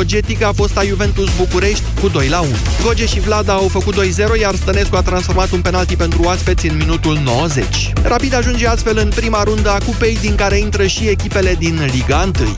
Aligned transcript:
Fogetic 0.00 0.42
a 0.42 0.52
fost 0.52 0.76
a 0.76 0.82
Juventus 0.84 1.36
București 1.36 1.82
cu 2.00 2.08
2 2.08 2.28
la 2.28 2.40
1. 2.40 2.50
Goge 2.82 3.06
și 3.06 3.20
Vlada 3.20 3.52
au 3.52 3.68
făcut 3.68 3.94
2-0, 3.94 4.40
iar 4.40 4.54
Stănescu 4.54 4.96
a 4.96 5.02
transformat 5.02 5.50
un 5.50 5.60
penalti 5.60 5.96
pentru 5.96 6.22
oaspeți 6.22 6.66
în 6.66 6.76
minutul 6.76 7.18
90. 7.24 7.92
Rapid 8.02 8.34
ajunge 8.34 8.66
astfel 8.66 8.98
în 8.98 9.08
prima 9.14 9.42
rundă 9.42 9.70
a 9.70 9.78
cupei, 9.78 10.18
din 10.20 10.34
care 10.34 10.58
intră 10.58 10.86
și 10.86 11.08
echipele 11.08 11.54
din 11.58 11.90
Liga 11.92 12.30
1. 12.40 12.54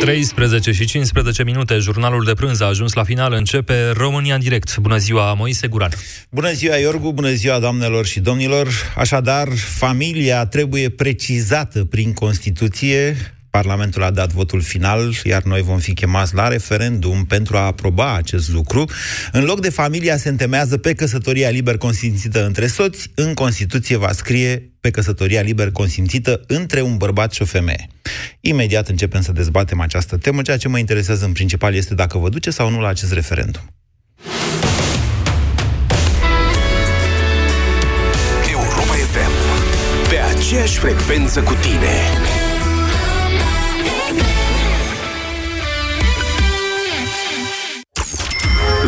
13 0.00 0.72
și 0.72 0.84
15 0.84 1.44
minute, 1.44 1.78
jurnalul 1.78 2.24
de 2.24 2.32
prânz 2.32 2.60
a 2.60 2.66
ajuns 2.66 2.92
la 2.92 3.04
final, 3.04 3.32
începe 3.32 3.90
România 3.90 4.34
în 4.34 4.40
direct. 4.40 4.76
Bună 4.76 4.96
ziua, 4.96 5.34
Moise 5.34 5.66
Guran. 5.66 5.90
Bună 6.30 6.52
ziua, 6.52 6.76
Iorgu, 6.76 7.12
bună 7.12 7.30
ziua, 7.30 7.58
doamnelor 7.58 8.06
și 8.06 8.20
domnilor. 8.20 8.68
Așadar, 8.96 9.48
familia 9.78 10.46
trebuie 10.46 10.88
precizată 10.88 11.84
prin 11.84 12.12
Constituție, 12.12 13.16
Parlamentul 13.56 14.02
a 14.02 14.10
dat 14.10 14.32
votul 14.32 14.60
final, 14.60 15.14
iar 15.24 15.42
noi 15.42 15.62
vom 15.62 15.78
fi 15.78 15.94
chemați 15.94 16.34
la 16.34 16.48
referendum 16.48 17.24
pentru 17.24 17.56
a 17.56 17.60
aproba 17.60 18.14
acest 18.14 18.52
lucru. 18.52 18.84
În 19.32 19.44
loc 19.44 19.60
de 19.60 19.70
familia 19.70 20.16
se 20.16 20.28
întemeiază 20.28 20.76
pe 20.76 20.94
căsătoria 20.94 21.48
liber 21.50 21.76
consimțită 21.76 22.46
între 22.46 22.66
soți, 22.66 23.10
în 23.14 23.34
Constituție 23.34 23.96
va 23.96 24.12
scrie 24.12 24.70
pe 24.80 24.90
căsătoria 24.90 25.40
liber 25.40 25.70
consimțită 25.70 26.40
între 26.46 26.80
un 26.80 26.96
bărbat 26.96 27.32
și 27.32 27.42
o 27.42 27.44
femeie. 27.44 27.88
Imediat 28.40 28.88
începem 28.88 29.20
să 29.20 29.32
dezbatem 29.32 29.80
această 29.80 30.16
temă. 30.16 30.42
Ceea 30.42 30.56
ce 30.56 30.68
mă 30.68 30.78
interesează 30.78 31.24
în 31.24 31.32
principal 31.32 31.74
este 31.74 31.94
dacă 31.94 32.18
vă 32.18 32.28
duce 32.28 32.50
sau 32.50 32.70
nu 32.70 32.80
la 32.80 32.88
acest 32.88 33.12
referendum. 33.12 33.62
Europa 38.50 38.92
FM. 39.12 39.32
Pe 40.08 40.16
aceeași 40.36 40.78
frecvență 40.78 41.40
cu 41.40 41.54
tine. 41.62 42.25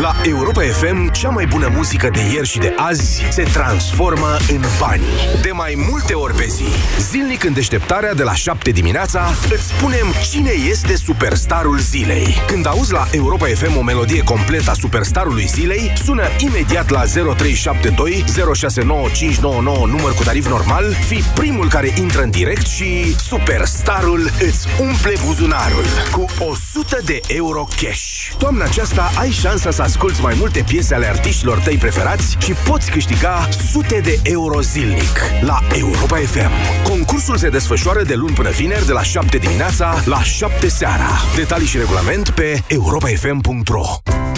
La 0.01 0.15
Europa 0.23 0.61
FM, 0.61 1.11
cea 1.11 1.29
mai 1.29 1.45
bună 1.45 1.71
muzică 1.75 2.09
de 2.13 2.19
ieri 2.33 2.47
și 2.47 2.57
de 2.57 2.73
azi 2.75 3.23
se 3.31 3.43
transformă 3.43 4.37
în 4.49 4.61
bani. 4.79 5.03
De 5.41 5.51
mai 5.51 5.85
multe 5.89 6.13
ori 6.13 6.33
pe 6.33 6.45
zi. 6.45 6.63
Zilnic 6.99 7.43
în 7.43 7.53
deșteptarea 7.53 8.13
de 8.13 8.23
la 8.23 8.33
7 8.33 8.71
dimineața, 8.71 9.33
îți 9.49 9.67
spunem 9.67 10.13
cine 10.31 10.51
este 10.69 10.95
superstarul 10.95 11.79
zilei. 11.79 12.35
Când 12.47 12.67
auzi 12.67 12.91
la 12.91 13.07
Europa 13.11 13.45
FM 13.45 13.77
o 13.77 13.81
melodie 13.81 14.23
completă 14.23 14.69
a 14.69 14.73
superstarului 14.73 15.47
zilei, 15.47 15.93
sună 16.03 16.23
imediat 16.37 16.89
la 16.89 17.03
0372 17.05 18.23
069599 18.55 19.85
număr 19.85 20.13
cu 20.13 20.23
tarif 20.23 20.47
normal, 20.47 20.95
fi 21.07 21.23
primul 21.33 21.69
care 21.69 21.93
intră 21.97 22.21
în 22.21 22.29
direct 22.29 22.65
și 22.67 23.15
superstarul 23.17 24.31
îți 24.39 24.67
umple 24.81 25.13
buzunarul 25.25 25.85
cu 26.11 26.25
100 26.39 26.99
de 27.05 27.19
euro 27.27 27.67
cash. 27.81 28.31
Toamna 28.37 28.65
aceasta 28.65 29.11
ai 29.19 29.29
șansa 29.29 29.71
să 29.71 29.81
asculti 29.89 30.21
mai 30.21 30.35
multe 30.37 30.63
piese 30.67 30.93
ale 30.93 31.05
artiștilor 31.05 31.57
tăi 31.57 31.75
preferați 31.75 32.37
și 32.39 32.51
poți 32.51 32.91
câștiga 32.91 33.49
sute 33.71 33.99
de 33.99 34.19
euro 34.23 34.61
zilnic 34.61 35.19
la 35.41 35.59
Europa 35.77 36.15
FM. 36.15 36.51
Concursul 36.83 37.37
se 37.37 37.49
desfășoară 37.49 38.03
de 38.03 38.15
luni 38.15 38.33
până 38.33 38.49
vineri 38.49 38.85
de 38.85 38.91
la 38.91 39.03
7 39.03 39.37
dimineața 39.37 40.03
la 40.05 40.23
7 40.23 40.67
seara. 40.67 41.09
Detalii 41.35 41.67
și 41.67 41.77
regulament 41.77 42.29
pe 42.29 42.63
europafm.ro 42.67 44.28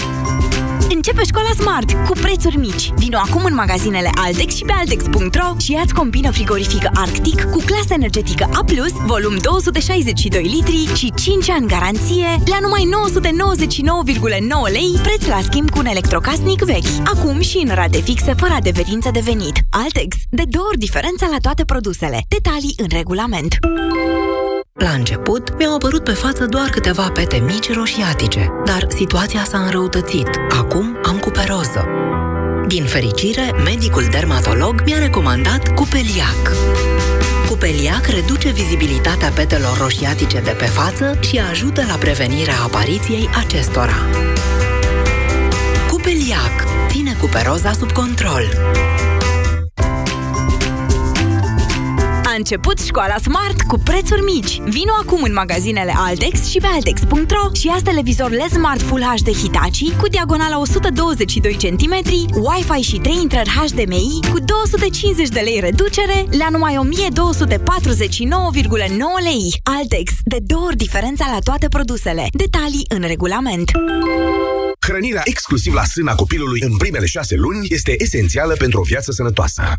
Începe 0.95 1.23
școala 1.23 1.49
Smart 1.49 1.91
cu 1.91 2.13
prețuri 2.21 2.57
mici. 2.57 2.91
Vino 2.95 3.17
acum 3.17 3.43
în 3.43 3.53
magazinele 3.53 4.09
Altex 4.15 4.55
și 4.55 4.63
pe 4.63 4.71
altex.ro 4.75 5.55
și 5.57 5.71
ia-ți 5.71 5.93
combină 5.93 6.31
frigorifică 6.31 6.89
Arctic 6.93 7.43
cu 7.43 7.61
clasă 7.65 7.93
energetică 7.93 8.49
A+, 8.53 8.65
volum 9.05 9.37
262 9.37 10.43
litri 10.43 10.95
și 10.95 11.13
5 11.15 11.49
ani 11.49 11.67
garanție 11.67 12.27
la 12.45 12.57
numai 12.61 12.89
999,9 14.67 14.71
lei, 14.71 14.99
preț 15.01 15.25
la 15.27 15.39
schimb 15.41 15.69
cu 15.69 15.79
un 15.79 15.85
electrocasnic 15.85 16.61
vechi. 16.61 17.07
Acum 17.15 17.39
și 17.39 17.57
în 17.57 17.75
rate 17.75 18.01
fixe 18.01 18.33
fără 18.33 18.53
adeverință 18.53 19.09
de 19.13 19.21
venit. 19.23 19.55
Altex, 19.69 20.15
de 20.29 20.43
două 20.49 20.65
ori 20.67 20.77
diferența 20.77 21.27
la 21.31 21.37
toate 21.41 21.65
produsele. 21.65 22.19
Detalii 22.27 22.75
în 22.77 22.87
regulament. 22.89 23.57
La 24.73 24.89
început, 24.89 25.57
mi-au 25.57 25.75
apărut 25.75 26.03
pe 26.03 26.11
față 26.11 26.45
doar 26.45 26.69
câteva 26.69 27.09
pete 27.13 27.37
mici 27.37 27.73
roșiatice, 27.73 28.51
dar 28.65 28.85
situația 28.89 29.43
s-a 29.43 29.57
înrăutățit. 29.57 30.27
Acum 30.49 30.97
am 31.03 31.17
cuperoză. 31.17 31.87
Din 32.67 32.85
fericire, 32.85 33.51
medicul 33.63 34.07
dermatolog 34.11 34.81
mi-a 34.85 34.97
recomandat 34.97 35.73
Cupeliac. 35.73 36.51
Cupeliac 37.49 38.05
reduce 38.05 38.49
vizibilitatea 38.49 39.29
petelor 39.29 39.77
roșiatice 39.77 40.39
de 40.39 40.55
pe 40.57 40.65
față 40.65 41.17
și 41.19 41.41
ajută 41.49 41.83
la 41.87 41.95
prevenirea 41.95 42.61
apariției 42.63 43.29
acestora. 43.45 43.95
Cupeliac 45.89 46.65
ține 46.87 47.15
cuperoza 47.19 47.71
sub 47.71 47.91
control. 47.91 48.43
A 52.31 52.33
început 52.33 52.79
școala 52.79 53.17
Smart 53.17 53.61
cu 53.61 53.77
prețuri 53.77 54.21
mici. 54.21 54.59
Vino 54.59 54.91
acum 55.01 55.23
în 55.23 55.33
magazinele 55.33 55.93
Altex 55.97 56.49
și 56.49 56.57
pe 56.57 56.67
altex.ro 56.71 57.49
și 57.53 57.67
ia 57.67 57.77
televizor 57.83 58.29
LED 58.29 58.51
Smart 58.51 58.81
Full 58.81 59.03
HD 59.03 59.35
Hitachi 59.35 59.95
cu 59.95 60.07
diagonala 60.07 60.59
122 60.59 61.53
cm, 61.53 61.93
Wi-Fi 62.33 62.81
și 62.81 62.97
3 62.97 63.15
intrări 63.21 63.49
HDMI 63.49 64.19
cu 64.31 64.39
250 64.39 65.27
de 65.27 65.39
lei 65.39 65.59
reducere 65.59 66.25
la 66.37 66.49
numai 66.49 66.75
1249,9 66.75 66.77
lei. 69.23 69.61
Altex, 69.63 70.11
de 70.23 70.37
două 70.41 70.65
ori 70.65 70.75
diferența 70.75 71.25
la 71.33 71.39
toate 71.43 71.67
produsele. 71.67 72.27
Detalii 72.31 72.85
în 72.87 73.01
regulament. 73.01 73.71
Hrănirea 74.79 75.21
exclusiv 75.23 75.73
la 75.73 75.83
sâna 75.83 76.15
copilului 76.15 76.61
în 76.61 76.77
primele 76.77 77.05
șase 77.05 77.35
luni 77.35 77.67
este 77.69 77.95
esențială 77.97 78.53
pentru 78.53 78.79
o 78.79 78.83
viață 78.83 79.11
sănătoasă. 79.11 79.75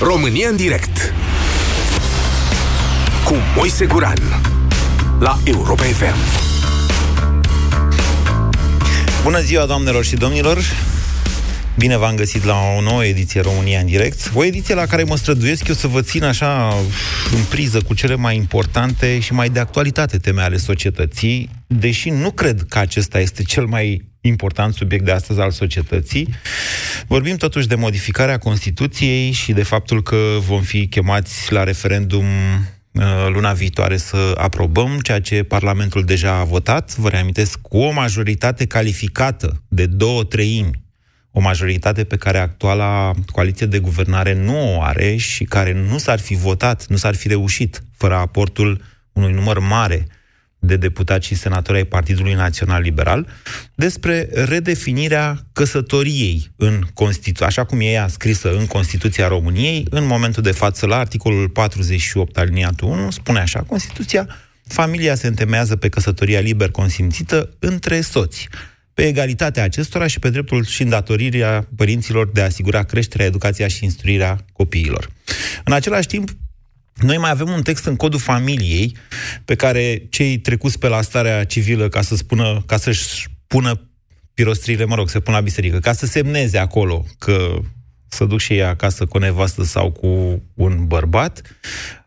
România 0.00 0.48
în 0.48 0.56
direct 0.56 1.14
cu 3.24 3.34
Moise 3.56 3.86
Guran 3.86 4.18
la 5.18 5.38
Europa 5.44 5.82
FM. 5.82 6.16
Bună 9.22 9.40
ziua, 9.40 9.66
doamnelor 9.66 10.04
și 10.04 10.16
domnilor! 10.16 10.58
Bine 11.78 11.96
v-am 11.96 12.14
găsit 12.14 12.44
la 12.44 12.54
o 12.76 12.80
nouă 12.80 13.04
ediție 13.04 13.40
România 13.40 13.80
în 13.80 13.86
direct. 13.86 14.30
O 14.34 14.44
ediție 14.44 14.74
la 14.74 14.86
care 14.86 15.02
mă 15.02 15.16
străduiesc 15.16 15.68
eu 15.68 15.74
să 15.74 15.86
vă 15.86 16.00
țin 16.00 16.24
așa 16.24 16.74
în 17.32 17.42
priză 17.48 17.80
cu 17.80 17.94
cele 17.94 18.14
mai 18.14 18.36
importante 18.36 19.18
și 19.18 19.32
mai 19.32 19.48
de 19.48 19.58
actualitate 19.58 20.18
teme 20.18 20.42
ale 20.42 20.56
societății, 20.56 21.50
deși 21.66 22.10
nu 22.10 22.30
cred 22.30 22.66
că 22.68 22.78
acesta 22.78 23.20
este 23.20 23.42
cel 23.42 23.66
mai 23.66 24.04
important 24.26 24.74
subiect 24.74 25.04
de 25.04 25.10
astăzi 25.10 25.40
al 25.40 25.50
societății. 25.50 26.28
Vorbim 27.06 27.36
totuși 27.36 27.66
de 27.66 27.74
modificarea 27.74 28.38
Constituției 28.38 29.30
și 29.30 29.52
de 29.52 29.62
faptul 29.62 30.02
că 30.02 30.16
vom 30.38 30.62
fi 30.62 30.86
chemați 30.86 31.52
la 31.52 31.62
referendum 31.62 32.24
uh, 32.92 33.02
luna 33.32 33.52
viitoare 33.52 33.96
să 33.96 34.34
aprobăm 34.36 34.98
ceea 34.98 35.20
ce 35.20 35.42
Parlamentul 35.42 36.04
deja 36.04 36.32
a 36.32 36.44
votat, 36.44 36.96
vă 36.96 37.08
reamintesc, 37.08 37.58
cu 37.60 37.78
o 37.78 37.92
majoritate 37.92 38.66
calificată 38.66 39.62
de 39.68 39.86
două 39.86 40.24
treimi, 40.24 40.84
o 41.30 41.40
majoritate 41.40 42.04
pe 42.04 42.16
care 42.16 42.38
actuala 42.38 43.10
coaliție 43.32 43.66
de 43.66 43.78
guvernare 43.78 44.34
nu 44.34 44.76
o 44.76 44.82
are 44.82 45.16
și 45.16 45.44
care 45.44 45.72
nu 45.72 45.98
s-ar 45.98 46.18
fi 46.18 46.34
votat, 46.34 46.86
nu 46.86 46.96
s-ar 46.96 47.14
fi 47.14 47.28
reușit 47.28 47.82
fără 47.96 48.14
aportul 48.14 48.82
unui 49.12 49.32
număr 49.32 49.58
mare 49.58 50.06
de 50.58 50.76
deputați 50.76 51.26
și 51.26 51.34
senatori 51.34 51.78
ai 51.78 51.84
Partidului 51.84 52.34
Național 52.34 52.82
Liberal, 52.82 53.26
despre 53.74 54.28
redefinirea 54.32 55.46
căsătoriei 55.52 56.50
în 56.56 56.82
Constitu- 56.94 57.44
așa 57.44 57.64
cum 57.64 57.80
e 57.80 57.84
ea 57.84 58.08
scrisă 58.08 58.56
în 58.56 58.66
Constituția 58.66 59.28
României, 59.28 59.86
în 59.90 60.06
momentul 60.06 60.42
de 60.42 60.50
față 60.50 60.86
la 60.86 60.96
articolul 60.96 61.48
48 61.48 62.38
aliniatul 62.38 62.88
1, 62.88 63.10
spune 63.10 63.38
așa, 63.38 63.62
Constituția, 63.62 64.28
familia 64.66 65.14
se 65.14 65.26
întemeiază 65.26 65.76
pe 65.76 65.88
căsătoria 65.88 66.40
liber 66.40 66.70
consimțită 66.70 67.50
între 67.58 68.00
soți, 68.00 68.48
pe 68.94 69.06
egalitatea 69.06 69.62
acestora 69.62 70.06
și 70.06 70.18
pe 70.18 70.30
dreptul 70.30 70.64
și 70.64 70.82
îndatorirea 70.82 71.68
părinților 71.76 72.30
de 72.30 72.40
a 72.40 72.44
asigura 72.44 72.82
creșterea, 72.82 73.26
educația 73.26 73.68
și 73.68 73.84
instruirea 73.84 74.44
copiilor. 74.52 75.08
În 75.64 75.72
același 75.72 76.06
timp, 76.06 76.30
noi 76.96 77.18
mai 77.18 77.30
avem 77.30 77.48
un 77.48 77.62
text 77.62 77.84
în 77.84 77.96
codul 77.96 78.18
familiei 78.18 78.96
pe 79.44 79.54
care 79.54 80.06
cei 80.10 80.38
trecuți 80.38 80.78
pe 80.78 80.88
la 80.88 81.02
starea 81.02 81.44
civilă 81.44 81.88
ca 81.88 82.02
să 82.02 82.16
spună, 82.16 82.62
ca 82.66 82.76
să-și 82.76 83.28
pună 83.46 83.80
pirostrile, 84.34 84.84
mă 84.84 84.94
rog, 84.94 85.08
să 85.08 85.20
pună 85.20 85.36
la 85.36 85.42
biserică, 85.42 85.78
ca 85.78 85.92
să 85.92 86.06
semneze 86.06 86.58
acolo 86.58 87.04
că 87.18 87.58
să 88.08 88.24
duc 88.24 88.40
și 88.40 88.52
ei 88.52 88.62
acasă 88.62 89.06
cu 89.06 89.16
o 89.16 89.20
nevastă 89.20 89.64
sau 89.64 89.90
cu 89.90 90.42
un 90.54 90.86
bărbat, 90.86 91.42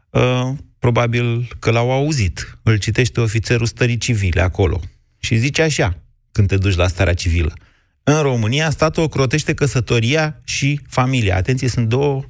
uh, 0.09 0.49
probabil 0.79 1.47
că 1.59 1.71
l-au 1.71 1.91
auzit. 1.91 2.57
Îl 2.63 2.77
citește 2.77 3.21
ofițerul 3.21 3.65
stării 3.65 3.97
civile 3.97 4.41
acolo. 4.41 4.81
Și 5.19 5.35
zice 5.35 5.61
așa, 5.61 5.97
când 6.31 6.47
te 6.47 6.57
duci 6.57 6.75
la 6.75 6.87
starea 6.87 7.13
civilă. 7.13 7.53
În 8.03 8.21
România, 8.21 8.69
statul 8.69 9.03
ocrotește 9.03 9.53
căsătoria 9.53 10.41
și 10.43 10.79
familia. 10.87 11.35
Atenție, 11.35 11.67
sunt 11.67 11.87
două 11.87 12.23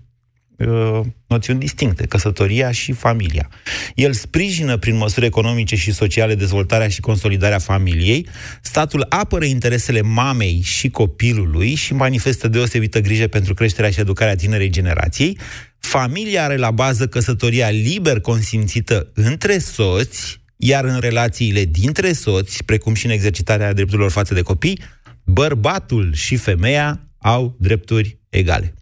uh, 0.60 1.00
noțiuni 1.28 1.60
distincte, 1.60 2.06
căsătoria 2.06 2.72
și 2.72 2.92
familia. 2.92 3.50
El 3.96 4.14
sprijină 4.14 4.78
prin 4.78 4.96
măsuri 4.96 5.26
economice 5.26 5.76
și 5.76 5.92
sociale 5.92 6.36
dezvoltarea 6.36 6.88
și 6.88 7.00
consolidarea 7.00 7.58
familiei, 7.58 8.28
statul 8.62 9.06
apără 9.10 9.46
interesele 9.46 10.02
mamei 10.02 10.62
și 10.64 10.90
copilului 10.90 11.74
și 11.74 11.94
manifestă 11.94 12.48
deosebită 12.48 13.00
grijă 13.00 13.28
pentru 13.28 13.54
creșterea 13.54 13.90
și 13.90 14.00
educarea 14.00 14.36
tinerei 14.36 14.70
generației. 14.70 15.38
Familia 15.80 16.44
are 16.44 16.56
la 16.56 16.72
bază 16.72 17.08
căsătoria 17.08 17.70
liber 17.70 18.20
consimțită 18.20 19.12
între 19.14 19.58
soți, 19.58 20.42
iar 20.56 20.86
în 20.86 21.00
relațiile 21.00 21.66
dintre 21.66 22.12
soți, 22.12 22.64
precum 22.64 22.94
și 22.94 23.06
în 23.06 23.12
exercitarea 23.12 23.74
drepturilor 23.74 24.12
față 24.12 24.34
de 24.34 24.42
copii, 24.42 24.82
bărbatul 25.24 26.14
și 26.14 26.36
femeia 26.36 27.08
au 27.18 27.56
drepturi 27.60 28.20
egale. 28.30 28.74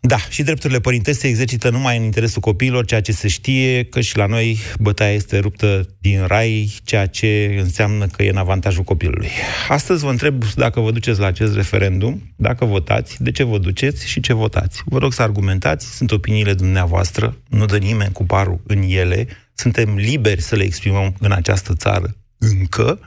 Da, 0.00 0.16
și 0.16 0.42
drepturile 0.42 0.80
părintești 0.80 1.20
se 1.20 1.28
exercită 1.28 1.70
numai 1.70 1.96
în 1.96 2.02
interesul 2.02 2.40
copiilor, 2.40 2.84
ceea 2.84 3.00
ce 3.00 3.12
se 3.12 3.28
știe 3.28 3.84
că 3.84 4.00
și 4.00 4.16
la 4.16 4.26
noi 4.26 4.58
bătaia 4.78 5.12
este 5.12 5.38
ruptă 5.38 5.88
din 6.00 6.26
rai, 6.26 6.74
ceea 6.84 7.06
ce 7.06 7.56
înseamnă 7.60 8.06
că 8.06 8.22
e 8.22 8.30
în 8.30 8.36
avantajul 8.36 8.82
copilului. 8.82 9.28
Astăzi 9.68 10.04
vă 10.04 10.10
întreb 10.10 10.44
dacă 10.54 10.80
vă 10.80 10.90
duceți 10.90 11.20
la 11.20 11.26
acest 11.26 11.54
referendum, 11.54 12.32
dacă 12.36 12.64
votați, 12.64 13.22
de 13.22 13.30
ce 13.30 13.42
vă 13.42 13.58
duceți 13.58 14.08
și 14.08 14.20
ce 14.20 14.32
votați. 14.32 14.82
Vă 14.84 14.98
rog 14.98 15.12
să 15.12 15.22
argumentați, 15.22 15.96
sunt 15.96 16.10
opiniile 16.10 16.54
dumneavoastră, 16.54 17.36
nu 17.48 17.66
dă 17.66 17.76
nimeni 17.76 18.12
cu 18.12 18.24
parul 18.24 18.60
în 18.66 18.82
ele, 18.82 19.26
suntem 19.54 19.94
liberi 19.94 20.42
să 20.42 20.56
le 20.56 20.62
exprimăm 20.62 21.14
în 21.18 21.32
această 21.32 21.74
țară 21.74 22.16
încă, 22.38 23.00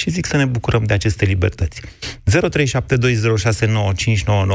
și 0.00 0.10
zic 0.10 0.24
să 0.24 0.36
ne 0.36 0.44
bucurăm 0.44 0.84
de 0.84 0.94
aceste 0.94 1.24
libertăți. 1.24 1.78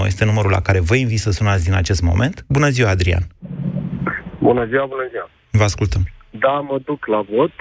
0372069599 0.02 0.06
este 0.06 0.26
numărul 0.26 0.52
la 0.52 0.62
care 0.62 0.80
vă 0.80 0.96
invit 0.96 1.20
să 1.20 1.32
sunați 1.32 1.64
din 1.64 1.74
acest 1.74 2.02
moment. 2.02 2.46
Bună 2.48 2.70
ziua, 2.70 2.90
Adrian! 2.90 3.24
Bună 4.40 4.66
ziua, 4.66 4.86
bună 4.86 5.08
ziua! 5.12 5.30
Vă 5.52 5.64
ascultăm. 5.64 6.04
Da, 6.30 6.60
mă 6.70 6.80
duc 6.86 7.06
la 7.06 7.22
vot, 7.32 7.52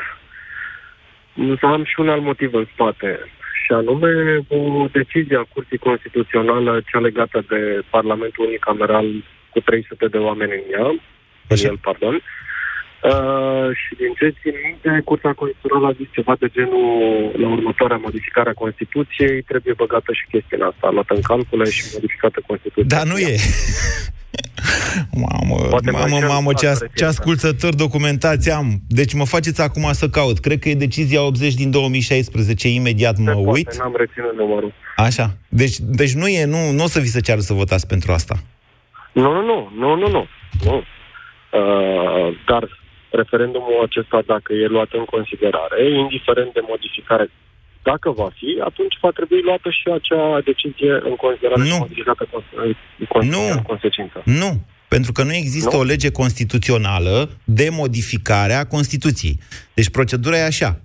însă 1.37 1.67
am 1.67 1.85
și 1.85 1.95
un 1.99 2.09
alt 2.09 2.23
motiv 2.23 2.55
în 2.55 2.67
spate, 2.73 3.19
și 3.65 3.73
anume 3.73 4.13
o 4.49 4.87
decizie 4.93 5.37
a 5.37 5.51
Curții 5.55 5.79
Constituțională, 5.79 6.83
cea 6.91 6.99
legată 6.99 7.45
de 7.49 7.61
Parlamentul 7.91 8.47
Unicameral 8.47 9.07
cu 9.51 9.61
300 9.61 10.07
de 10.07 10.19
oameni 10.19 10.53
în 10.53 10.65
ea, 10.79 10.89
în 11.49 11.57
el, 11.63 11.79
pardon, 11.79 12.23
uh, 13.05 13.53
Uh, 13.63 13.77
și 13.83 13.95
din 14.01 14.13
ce 14.19 14.27
țin 14.41 14.55
minte, 14.67 15.03
Curtea 15.05 15.33
Constituțională 15.33 15.87
a 15.89 15.99
zis 16.01 16.09
ceva 16.17 16.35
de 16.43 16.49
genul 16.57 16.87
la 17.43 17.49
următoarea 17.49 17.97
modificare 17.97 18.49
a 18.51 18.61
Constituției, 18.65 19.43
trebuie 19.43 19.75
băgată 19.83 20.13
și 20.13 20.25
chestia 20.33 20.67
asta, 20.67 20.91
luată 20.91 21.15
în 21.15 21.21
calcule 21.21 21.65
și 21.71 21.83
modificată 21.93 22.39
Constituția. 22.47 22.97
Da, 22.97 23.03
nu 23.11 23.17
e. 23.19 23.35
Mamă, 25.27 25.57
Poate 25.71 25.91
mamă, 25.91 26.19
mamă, 26.27 26.53
ce, 26.53 26.67
as- 26.67 26.85
ce 26.95 27.05
ascultător 27.05 27.75
documentație 27.75 28.53
am. 28.53 28.69
Deci 28.89 29.13
mă 29.15 29.25
faceți 29.27 29.61
acum 29.61 29.93
să 29.93 30.09
caut. 30.09 30.39
Cred 30.39 30.59
că 30.59 30.69
e 30.69 30.75
decizia 30.75 31.23
80 31.23 31.55
din 31.55 31.71
2016. 31.71 32.69
Imediat 32.69 33.17
mă 33.17 33.33
poate, 33.33 33.49
uit. 33.51 33.79
n-am 33.79 33.95
reținut 33.97 34.35
numărul. 34.37 34.73
Așa. 34.97 35.37
Deci, 35.49 35.77
deci 35.79 36.13
nu 36.13 36.27
e, 36.27 36.45
nu, 36.45 36.71
nu 36.73 36.83
o 36.83 36.87
să 36.87 37.01
vi 37.01 37.07
se 37.07 37.21
ceară 37.21 37.41
să 37.41 37.53
votați 37.53 37.87
pentru 37.87 38.13
asta. 38.13 38.35
Nu, 39.13 39.33
nu, 39.33 39.43
nu, 39.43 39.71
nu, 39.79 39.97
nu, 39.97 40.09
nu. 40.09 40.27
nu. 40.65 40.83
Uh, 41.51 42.37
dar 42.47 42.82
referendumul 43.13 43.79
acesta, 43.87 44.23
dacă 44.27 44.53
e 44.53 44.67
luat 44.67 44.91
în 44.93 45.05
considerare, 45.05 45.79
indiferent 46.05 46.53
de 46.53 46.63
modificare, 46.73 47.31
dacă 47.83 48.11
va 48.11 48.29
fi, 48.39 48.61
atunci 48.65 48.97
va 49.01 49.11
trebui 49.11 49.41
luată 49.43 49.69
și 49.71 49.87
acea 49.99 50.41
decizie 50.51 50.93
în 51.11 51.17
considerare 51.17 51.63
nu. 51.63 51.77
modificată 51.79 52.29
în, 52.57 53.29
nu. 53.29 53.45
în 53.51 53.63
consecință. 53.63 54.23
Nu, 54.25 54.51
pentru 54.89 55.13
că 55.13 55.23
nu 55.23 55.35
există 55.35 55.75
nu? 55.77 55.81
o 55.81 55.85
lege 55.93 56.11
constituțională 56.11 57.31
de 57.45 57.69
modificare 57.71 58.55
a 58.55 58.67
Constituției. 58.67 59.39
Deci 59.75 59.91
procedura 59.91 60.37
e 60.37 60.45
așa 60.45 60.81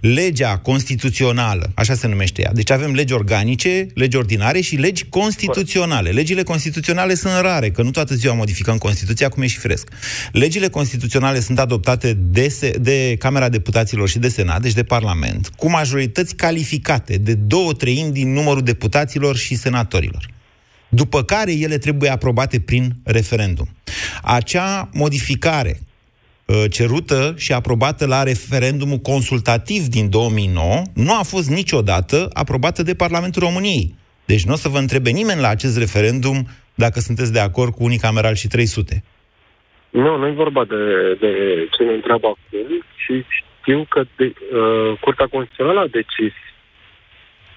legea 0.00 0.58
constituțională, 0.58 1.70
așa 1.74 1.94
se 1.94 2.06
numește 2.06 2.42
ea. 2.42 2.52
Deci 2.52 2.70
avem 2.70 2.92
legi 2.92 3.12
organice, 3.12 3.86
legi 3.94 4.16
ordinare 4.16 4.60
și 4.60 4.76
legi 4.76 5.04
constituționale. 5.08 6.10
Legile 6.10 6.42
constituționale 6.42 7.14
sunt 7.14 7.32
rare, 7.40 7.70
că 7.70 7.82
nu 7.82 7.90
toată 7.90 8.14
ziua 8.14 8.34
modificăm 8.34 8.78
Constituția, 8.78 9.28
cum 9.28 9.42
e 9.42 9.46
și 9.46 9.58
fresc. 9.58 9.88
Legile 10.32 10.68
constituționale 10.68 11.40
sunt 11.40 11.58
adoptate 11.58 12.12
de, 12.12 12.48
se, 12.48 12.70
de 12.70 13.16
Camera 13.18 13.48
Deputaților 13.48 14.08
și 14.08 14.18
de 14.18 14.28
Senat, 14.28 14.62
deci 14.62 14.72
de 14.72 14.84
Parlament, 14.84 15.48
cu 15.56 15.70
majorități 15.70 16.34
calificate 16.34 17.16
de 17.16 17.34
două 17.34 17.72
treimi 17.72 18.12
din 18.12 18.32
numărul 18.32 18.62
deputaților 18.62 19.36
și 19.36 19.56
senatorilor 19.56 20.34
după 20.88 21.22
care 21.22 21.52
ele 21.52 21.78
trebuie 21.78 22.10
aprobate 22.10 22.60
prin 22.60 22.96
referendum. 23.04 23.68
Acea 24.22 24.88
modificare 24.92 25.80
Uh, 25.80 25.95
cerută 26.70 27.34
și 27.36 27.52
aprobată 27.52 28.06
la 28.06 28.22
referendumul 28.22 28.98
consultativ 28.98 29.82
din 29.86 30.10
2009, 30.10 30.82
nu 30.94 31.12
a 31.18 31.22
fost 31.22 31.50
niciodată 31.50 32.28
aprobată 32.32 32.82
de 32.82 32.94
Parlamentul 32.94 33.42
României. 33.42 33.94
Deci 34.24 34.44
nu 34.44 34.52
o 34.52 34.56
să 34.56 34.68
vă 34.68 34.78
întrebe 34.78 35.10
nimeni 35.10 35.40
la 35.40 35.48
acest 35.48 35.78
referendum 35.78 36.46
dacă 36.74 37.00
sunteți 37.00 37.32
de 37.32 37.40
acord 37.40 37.72
cu 37.74 37.84
unicameral 37.84 38.34
și 38.34 38.48
300. 38.48 39.04
Nu, 39.90 40.16
nu 40.16 40.26
e 40.26 40.30
vorba 40.30 40.64
de, 40.64 40.82
de 41.20 41.32
ce 41.76 41.82
ne 41.82 41.92
întreabă 41.92 42.26
acum, 42.26 42.84
ci 43.00 43.24
știu 43.60 43.86
că 43.88 44.04
de, 44.16 44.24
uh, 44.24 44.98
Curtea 45.00 45.26
Constituțională 45.26 45.80
a 45.80 45.94
decis 46.00 46.34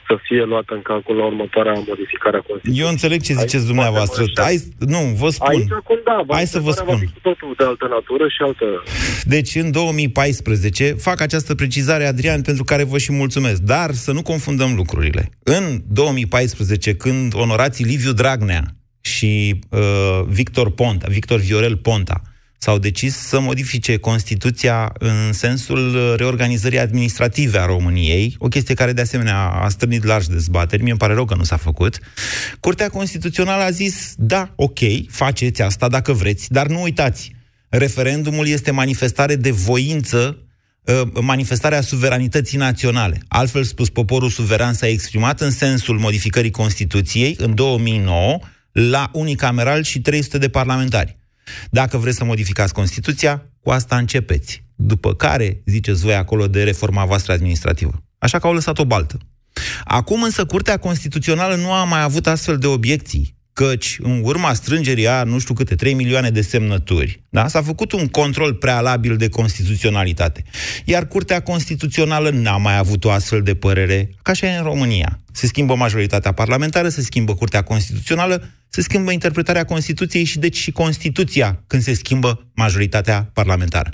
să 0.09 0.15
fie 0.27 0.43
luată 0.43 0.73
în 0.73 0.81
calcul 0.81 1.15
la 1.15 1.25
următoarea 1.25 1.73
modificare 1.91 2.37
a 2.37 2.43
Constituției. 2.47 2.83
Eu 2.83 2.89
înțeleg 2.89 3.19
ce 3.21 3.33
ziceți 3.33 3.55
Aici 3.55 3.65
dumneavoastră. 3.71 4.23
Hai, 4.35 4.57
nu, 4.95 5.01
vă 5.21 5.29
spun. 5.29 5.47
Aici 5.49 5.71
acum, 5.71 5.99
da, 6.03 6.17
Hai 6.35 6.47
să 6.55 6.59
vă 6.59 6.71
spun. 6.71 6.97
Va 7.03 7.29
totul 7.29 7.53
de 7.57 7.63
altă 7.63 7.87
natură 7.95 8.25
și 8.27 8.41
altă... 8.47 8.65
Deci, 9.23 9.55
în 9.55 9.71
2014, 9.71 10.83
fac 11.07 11.21
această 11.21 11.55
precizare, 11.55 12.05
Adrian, 12.05 12.41
pentru 12.41 12.63
care 12.63 12.83
vă 12.83 12.97
și 12.97 13.11
mulțumesc. 13.11 13.61
Dar 13.61 13.91
să 13.91 14.11
nu 14.11 14.21
confundăm 14.21 14.71
lucrurile. 14.75 15.29
În 15.43 15.63
2014, 15.87 16.95
când 16.95 17.33
onorații 17.35 17.85
Liviu 17.85 18.11
Dragnea 18.11 18.63
și 19.01 19.59
uh, 19.69 19.79
Victor 20.27 20.71
Ponta, 20.71 21.07
Victor 21.09 21.39
Viorel 21.39 21.77
Ponta, 21.77 22.21
s-au 22.61 22.77
decis 22.77 23.15
să 23.15 23.39
modifice 23.39 23.97
Constituția 23.97 24.93
în 24.97 25.33
sensul 25.33 26.15
reorganizării 26.17 26.79
administrative 26.79 27.59
a 27.59 27.65
României, 27.65 28.35
o 28.37 28.47
chestie 28.47 28.73
care 28.75 28.93
de 28.93 29.01
asemenea 29.01 29.37
a 29.37 29.69
strânit 29.69 30.03
largi 30.03 30.29
dezbateri, 30.29 30.81
mie 30.81 30.91
îmi 30.91 30.99
pare 30.99 31.13
rău 31.13 31.25
că 31.25 31.35
nu 31.35 31.43
s-a 31.43 31.57
făcut. 31.57 31.99
Curtea 32.59 32.89
Constituțională 32.89 33.63
a 33.63 33.69
zis, 33.69 34.13
da, 34.17 34.53
ok, 34.55 34.79
faceți 35.09 35.61
asta 35.61 35.87
dacă 35.87 36.13
vreți, 36.13 36.51
dar 36.51 36.67
nu 36.67 36.81
uitați, 36.81 37.31
referendumul 37.69 38.47
este 38.47 38.71
manifestare 38.71 39.35
de 39.35 39.51
voință 39.51 40.37
ă, 40.87 41.21
manifestarea 41.21 41.81
suveranității 41.81 42.57
naționale. 42.57 43.21
Altfel 43.27 43.63
spus, 43.63 43.89
poporul 43.89 44.29
suveran 44.29 44.73
s-a 44.73 44.87
exprimat 44.87 45.41
în 45.41 45.51
sensul 45.51 45.99
modificării 45.99 46.51
Constituției 46.51 47.35
în 47.37 47.55
2009 47.55 48.39
la 48.71 49.09
unicameral 49.13 49.83
și 49.83 50.01
300 50.01 50.37
de 50.37 50.49
parlamentari. 50.49 51.17
Dacă 51.69 51.97
vreți 51.97 52.17
să 52.17 52.23
modificați 52.23 52.73
Constituția, 52.73 53.45
cu 53.61 53.69
asta 53.69 53.97
începeți. 53.97 54.63
După 54.75 55.15
care, 55.15 55.61
ziceți 55.65 56.01
voi 56.01 56.15
acolo 56.15 56.47
de 56.47 56.63
reforma 56.63 57.05
voastră 57.05 57.33
administrativă. 57.33 58.03
Așa 58.17 58.39
că 58.39 58.47
au 58.47 58.53
lăsat 58.53 58.77
o 58.77 58.85
baltă. 58.85 59.17
Acum 59.83 60.23
însă 60.23 60.45
Curtea 60.45 60.77
Constituțională 60.77 61.55
nu 61.55 61.71
a 61.71 61.83
mai 61.83 62.01
avut 62.01 62.27
astfel 62.27 62.57
de 62.57 62.67
obiecții, 62.67 63.35
căci 63.65 63.97
în 64.01 64.21
urma 64.23 64.53
strângerii 64.53 65.07
a 65.07 65.23
nu 65.23 65.39
știu 65.39 65.53
câte 65.53 65.75
3 65.75 65.93
milioane 65.93 66.29
de 66.29 66.41
semnături, 66.41 67.23
da, 67.29 67.47
s-a 67.47 67.61
făcut 67.61 67.91
un 67.91 68.07
control 68.07 68.53
prealabil 68.53 69.17
de 69.17 69.29
constituționalitate. 69.29 70.43
Iar 70.85 71.07
Curtea 71.07 71.41
Constituțională 71.41 72.29
n-a 72.29 72.57
mai 72.57 72.77
avut 72.77 73.05
o 73.05 73.11
astfel 73.11 73.41
de 73.41 73.55
părere, 73.55 74.09
ca 74.21 74.33
și 74.33 74.45
în 74.45 74.63
România. 74.63 75.19
Se 75.31 75.47
schimbă 75.47 75.75
majoritatea 75.75 76.31
parlamentară, 76.31 76.89
se 76.89 77.01
schimbă 77.01 77.35
Curtea 77.35 77.61
Constituțională, 77.61 78.49
se 78.69 78.81
schimbă 78.81 79.11
interpretarea 79.11 79.65
Constituției 79.65 80.23
și 80.23 80.39
deci 80.39 80.57
și 80.57 80.71
Constituția 80.71 81.63
când 81.67 81.81
se 81.81 81.93
schimbă 81.93 82.47
majoritatea 82.53 83.29
parlamentară. 83.33 83.89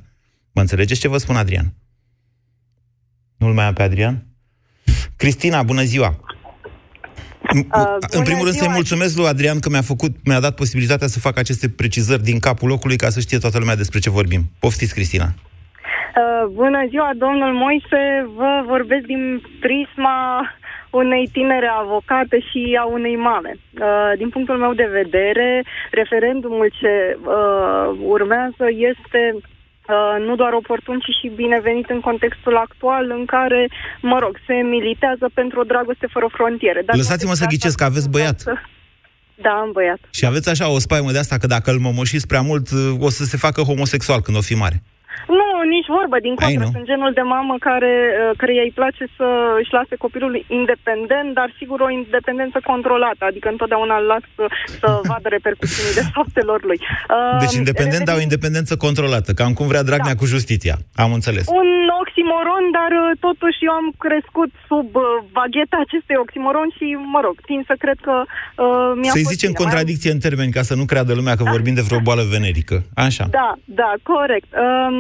Mă 0.51 0.61
înțelegeți 0.61 0.99
ce 0.99 1.07
vă 1.07 1.17
spun, 1.17 1.35
Adrian? 1.35 1.73
Nu-l 3.37 3.53
mai 3.53 3.65
am 3.65 3.73
pe 3.73 3.81
Adrian? 3.81 4.27
Cristina, 5.15 5.63
bună 5.63 5.83
ziua! 5.83 6.34
Uh, 7.53 7.95
în 8.09 8.23
primul 8.23 8.43
rând 8.43 8.55
să-i 8.55 8.77
mulțumesc 8.79 9.17
lui 9.17 9.27
Adrian 9.27 9.59
că 9.59 9.69
mi-a, 9.69 9.81
făcut, 9.81 10.11
mi-a 10.23 10.39
dat 10.39 10.55
posibilitatea 10.55 11.07
să 11.07 11.19
fac 11.19 11.37
aceste 11.37 11.69
precizări 11.69 12.23
din 12.23 12.39
capul 12.39 12.67
locului 12.67 12.97
ca 12.97 13.09
să 13.09 13.19
știe 13.19 13.37
toată 13.37 13.57
lumea 13.59 13.75
despre 13.75 13.99
ce 13.99 14.09
vorbim. 14.09 14.41
Poftiți, 14.59 14.93
Cristina! 14.93 15.25
Uh, 15.25 16.45
bună 16.53 16.85
ziua, 16.89 17.11
domnul 17.17 17.53
Moise, 17.53 18.03
vă 18.35 18.63
vorbesc 18.67 19.05
din 19.05 19.41
prisma 19.59 20.19
unei 20.89 21.29
tinere 21.31 21.69
avocate 21.83 22.39
și 22.39 22.77
a 22.79 22.85
unei 22.85 23.15
mame. 23.15 23.57
Uh, 23.57 24.11
din 24.17 24.29
punctul 24.29 24.57
meu 24.57 24.73
de 24.73 24.89
vedere, 24.91 25.63
referendumul 25.91 26.71
ce 26.79 27.17
uh, 27.19 27.97
urmează 28.15 28.65
este 28.91 29.21
Uh, 29.35 29.54
nu 30.27 30.35
doar 30.35 30.53
oportun, 30.53 30.99
ci 30.99 31.11
și 31.19 31.27
binevenit 31.35 31.89
în 31.89 31.99
contextul 31.99 32.55
actual 32.57 33.05
în 33.17 33.25
care, 33.25 33.69
mă 34.01 34.17
rog, 34.19 34.33
se 34.47 34.53
militează 34.53 35.29
pentru 35.33 35.59
o 35.59 35.63
dragoste 35.63 36.07
fără 36.11 36.27
frontiere. 36.31 36.81
Dar 36.85 36.95
Lăsați-mă 36.95 37.33
să 37.33 37.45
ghicesc 37.45 37.77
că 37.77 37.83
aveți 37.83 38.09
băiat. 38.09 38.39
Să... 38.39 38.53
Da, 39.35 39.49
am 39.49 39.71
băiat. 39.71 39.99
Și 40.09 40.25
aveți 40.25 40.49
așa 40.49 40.69
o 40.69 40.79
spaimă 40.79 41.11
de 41.11 41.17
asta 41.17 41.37
că 41.37 41.47
dacă 41.47 41.71
îl 41.71 41.79
momoșiți 41.79 42.27
prea 42.27 42.41
mult, 42.41 42.67
o 42.99 43.09
să 43.09 43.23
se 43.23 43.37
facă 43.37 43.61
homosexual 43.61 44.21
când 44.21 44.37
o 44.37 44.41
fi 44.41 44.55
mare. 44.55 44.83
Nu, 45.27 45.54
nici 45.77 45.89
vorbă, 45.97 46.17
din 46.27 46.35
contră. 46.41 46.65
Sunt 46.75 46.85
genul 46.91 47.11
de 47.19 47.25
mamă 47.35 47.55
care, 47.69 47.93
uh, 48.13 48.31
care 48.39 48.51
îi 48.51 48.77
place 48.79 49.03
să 49.17 49.27
își 49.61 49.73
lase 49.77 49.95
copilul 50.05 50.33
independent, 50.59 51.29
dar 51.39 51.49
sigur 51.59 51.79
o 51.87 51.89
independență 52.01 52.57
controlată, 52.71 53.23
adică 53.29 53.47
întotdeauna 53.55 53.95
îl 54.01 54.05
las 54.13 54.25
să, 54.35 54.45
să 54.81 54.87
vadă 55.09 55.27
repercusiunile 55.37 56.03
faptelor 56.17 56.59
lui. 56.69 56.79
Uh, 56.81 57.39
deci 57.43 57.59
independent, 57.63 58.03
dar 58.09 58.15
o 58.19 58.25
independență 58.27 58.73
controlată, 58.85 59.29
cam 59.39 59.53
cum 59.57 59.67
vrea 59.71 59.83
Dragnea 59.89 60.17
da. 60.17 60.21
cu 60.21 60.25
justiția. 60.35 60.75
Am 61.03 61.11
înțeles. 61.17 61.45
Un 61.61 61.69
oximoron, 62.03 62.63
dar 62.77 62.91
uh, 63.03 63.09
totuși 63.27 63.59
eu 63.67 63.73
am 63.81 63.87
crescut 64.05 64.51
sub 64.69 64.89
vagheta 65.37 65.77
acestui 65.85 66.17
oximoron 66.25 66.69
și, 66.77 66.85
mă 67.13 67.19
rog, 67.25 67.35
tin 67.49 67.61
să 67.69 67.75
cred 67.83 67.97
că 68.07 68.15
uh, 68.25 68.91
mi-a 68.99 69.13
Să-i 69.15 69.31
zicem 69.33 69.51
bine. 69.51 69.61
contradicție 69.63 70.09
mai... 70.09 70.15
în 70.17 70.21
termeni, 70.27 70.55
ca 70.57 70.63
să 70.69 70.75
nu 70.79 70.85
creadă 70.91 71.11
lumea 71.19 71.35
că 71.39 71.43
da. 71.43 71.51
vorbim 71.55 71.75
de 71.79 71.87
vreo 71.87 71.99
boală 72.07 72.23
venerică. 72.35 72.77
Așa. 73.07 73.25
Da, 73.39 73.49
da, 73.81 73.91
corect. 74.13 74.49
Uh, 74.53 74.93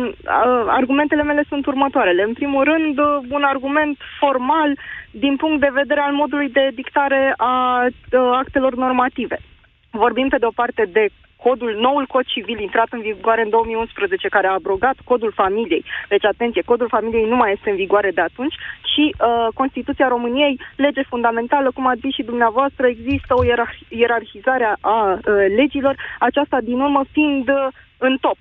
argumentele 0.67 1.23
mele 1.23 1.43
sunt 1.47 1.65
următoarele. 1.65 2.23
În 2.23 2.33
primul 2.33 2.63
rând, 2.63 2.97
un 3.29 3.43
argument 3.43 3.97
formal 4.19 4.77
din 5.11 5.35
punct 5.35 5.59
de 5.59 5.69
vedere 5.73 5.99
al 5.99 6.13
modului 6.13 6.49
de 6.49 6.69
dictare 6.73 7.33
a 7.37 7.85
actelor 8.33 8.75
normative. 8.75 9.37
Vorbim 9.91 10.27
pe 10.27 10.37
de 10.37 10.45
o 10.45 10.57
parte 10.61 10.89
de 10.91 11.07
codul, 11.45 11.71
noul 11.79 12.05
cod 12.05 12.25
civil 12.25 12.59
intrat 12.59 12.87
în 12.91 13.01
vigoare 13.01 13.41
în 13.41 13.49
2011, 13.49 14.27
care 14.27 14.47
a 14.47 14.57
abrogat 14.59 14.97
codul 15.03 15.31
familiei. 15.35 15.83
Deci, 16.09 16.25
atenție, 16.25 16.61
codul 16.65 16.93
familiei 16.95 17.29
nu 17.29 17.35
mai 17.35 17.51
este 17.51 17.69
în 17.69 17.75
vigoare 17.75 18.11
de 18.11 18.21
atunci 18.21 18.55
și 18.91 19.03
uh, 19.15 19.47
Constituția 19.53 20.07
României, 20.07 20.59
lege 20.75 21.03
fundamentală, 21.13 21.71
cum 21.71 21.87
ați 21.87 21.99
zis 21.99 22.13
și 22.13 22.29
dumneavoastră, 22.31 22.87
există 22.87 23.33
o 23.37 23.43
ierarhizare 23.89 24.67
a 24.81 24.97
uh, 25.11 25.19
legilor, 25.55 25.95
aceasta 26.19 26.57
din 26.61 26.79
urmă 26.79 27.01
fiind 27.11 27.47
uh, 27.49 27.67
în 27.97 28.17
top 28.21 28.37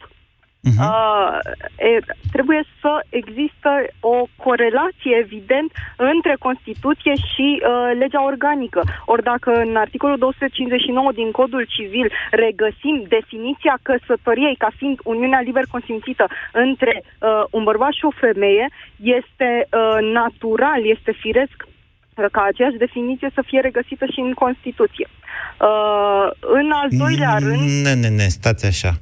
Uh-huh. 0.65 0.89
Uh, 0.89 1.39
e, 1.77 1.99
trebuie 2.33 2.63
să 2.81 2.93
există 3.09 3.71
o 4.01 4.17
corelație 4.37 5.15
evident 5.25 5.71
între 5.97 6.35
Constituție 6.39 7.15
și 7.31 7.49
uh, 7.61 7.91
legea 7.99 8.25
organică. 8.25 8.81
Ori 9.05 9.23
dacă 9.23 9.51
în 9.67 9.77
articolul 9.77 10.19
259 10.19 11.13
din 11.13 11.31
Codul 11.31 11.65
Civil 11.77 12.13
regăsim 12.31 12.97
definiția 13.09 13.79
căsătoriei 13.83 14.57
ca 14.57 14.71
fiind 14.77 14.99
uniunea 15.05 15.41
liber 15.41 15.65
consimțită 15.71 16.27
între 16.53 17.03
uh, 17.05 17.45
un 17.51 17.65
bărbat 17.65 17.93
și 17.93 18.05
o 18.05 18.19
femeie, 18.27 18.67
este 18.97 19.51
uh, 19.67 19.99
natural, 20.13 20.81
este 20.95 21.13
firesc 21.13 21.57
ca 22.33 22.43
aceeași 22.43 22.77
definiție 22.77 23.31
să 23.35 23.43
fie 23.47 23.61
regăsită 23.61 24.05
și 24.13 24.21
în 24.21 24.33
Constituție. 24.33 25.09
Uh, 25.61 26.27
în 26.41 26.71
al 26.71 26.89
doilea 26.91 27.37
mm, 27.41 27.49
rând... 27.49 27.69
Ne, 27.83 27.95
ne, 27.95 28.09
ne, 28.09 28.27
stați 28.29 28.67
așa. 28.67 28.93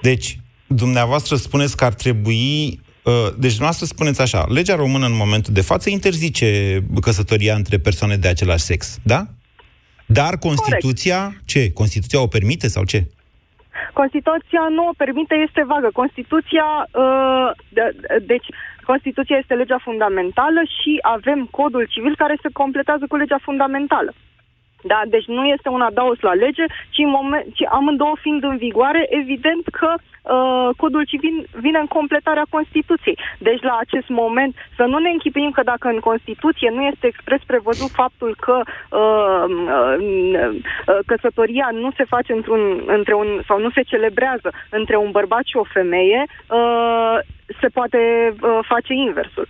Deci, 0.00 0.38
dumneavoastră 0.74 1.36
spuneți 1.36 1.76
că 1.76 1.84
ar 1.84 1.94
trebui 1.94 2.80
uh, 3.04 3.28
deci, 3.38 3.56
dumneavoastră 3.58 3.86
spuneți 3.86 4.20
așa, 4.20 4.44
legea 4.48 4.74
română 4.74 5.06
în 5.06 5.16
momentul 5.16 5.52
de 5.52 5.60
față 5.60 5.90
interzice 5.90 6.80
căsătoria 7.00 7.54
între 7.54 7.78
persoane 7.78 8.16
de 8.16 8.28
același 8.28 8.64
sex, 8.64 8.98
da? 9.02 9.26
Dar 10.06 10.38
Constituția, 10.38 11.20
Corect. 11.22 11.46
ce? 11.46 11.72
Constituția 11.72 12.20
o 12.22 12.26
permite 12.26 12.68
sau 12.68 12.84
ce? 12.84 13.06
Constituția 13.92 14.64
nu 14.76 14.86
o 14.86 14.94
permite, 14.96 15.34
este 15.46 15.62
vagă. 15.66 15.88
Constituția, 15.92 16.68
uh, 17.02 17.50
de, 17.68 17.82
deci, 18.32 18.48
Constituția 18.90 19.36
este 19.36 19.54
legea 19.54 19.80
fundamentală 19.82 20.60
și 20.76 20.98
avem 21.16 21.48
codul 21.50 21.86
civil 21.94 22.14
care 22.16 22.36
se 22.42 22.48
completează 22.52 23.04
cu 23.08 23.16
legea 23.16 23.38
fundamentală. 23.42 24.12
Da? 24.82 25.02
Deci 25.06 25.26
nu 25.26 25.44
este 25.44 25.68
un 25.68 25.80
adaos 25.80 26.20
la 26.20 26.32
lege, 26.32 26.64
ci, 26.90 26.98
în 26.98 27.10
moment, 27.10 27.44
ci 27.54 27.64
amândouă 27.70 28.16
fiind 28.20 28.42
în 28.42 28.56
vigoare, 28.56 29.06
evident 29.08 29.64
că 29.68 29.94
uh, 29.94 30.68
codul 30.76 31.04
civil 31.04 31.48
vine 31.52 31.78
în 31.78 31.86
completarea 31.86 32.46
Constituției. 32.50 33.18
Deci 33.38 33.62
la 33.62 33.76
acest 33.80 34.08
moment 34.08 34.54
să 34.76 34.84
nu 34.84 34.98
ne 34.98 35.10
închipuim 35.10 35.50
că 35.50 35.62
dacă 35.62 35.88
în 35.88 35.98
Constituție 35.98 36.70
nu 36.70 36.82
este 36.82 37.06
expres 37.06 37.40
prevăzut 37.46 37.90
faptul 37.90 38.36
că 38.40 38.60
uh, 39.00 39.44
uh, 39.48 40.98
căsătoria 41.06 41.68
nu 41.72 41.90
se 41.96 42.04
face 42.04 42.32
într-un, 42.32 42.82
între 42.86 43.14
un, 43.14 43.40
sau 43.46 43.60
nu 43.60 43.70
se 43.70 43.82
celebrează 43.82 44.52
între 44.70 44.96
un 44.96 45.10
bărbat 45.10 45.44
și 45.44 45.56
o 45.56 45.64
femeie, 45.72 46.24
uh, 46.50 47.18
se 47.60 47.68
poate 47.68 47.98
uh, 48.42 48.58
face 48.62 48.92
inversul. 48.92 49.46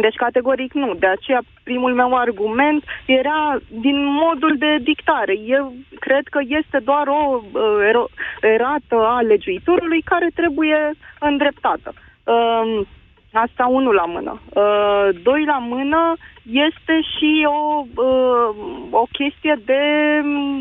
Deci, 0.00 0.14
categoric 0.14 0.72
nu. 0.72 0.94
De 0.94 1.06
aceea, 1.06 1.40
primul 1.62 1.94
meu 1.94 2.16
argument 2.16 2.84
era 3.06 3.58
din 3.68 4.04
modul 4.04 4.56
de 4.58 4.76
dictare. 4.82 5.38
Eu 5.46 5.72
cred 5.98 6.26
că 6.30 6.40
este 6.42 6.78
doar 6.84 7.06
o 7.06 7.40
uh, 7.52 8.04
erată 8.40 8.94
a 8.94 9.20
legiuitorului 9.20 10.00
care 10.02 10.28
trebuie 10.34 10.90
îndreptată. 11.18 11.92
Uh, 12.24 12.86
asta 13.32 13.66
unul 13.66 13.94
la 13.94 14.04
mână. 14.04 14.40
Uh, 14.48 15.08
doi 15.22 15.44
la 15.44 15.58
mână 15.58 16.16
este 16.42 17.00
și 17.00 17.46
o, 17.46 17.84
uh, 18.02 18.48
o 18.90 19.06
chestie 19.12 19.58
de 19.64 19.82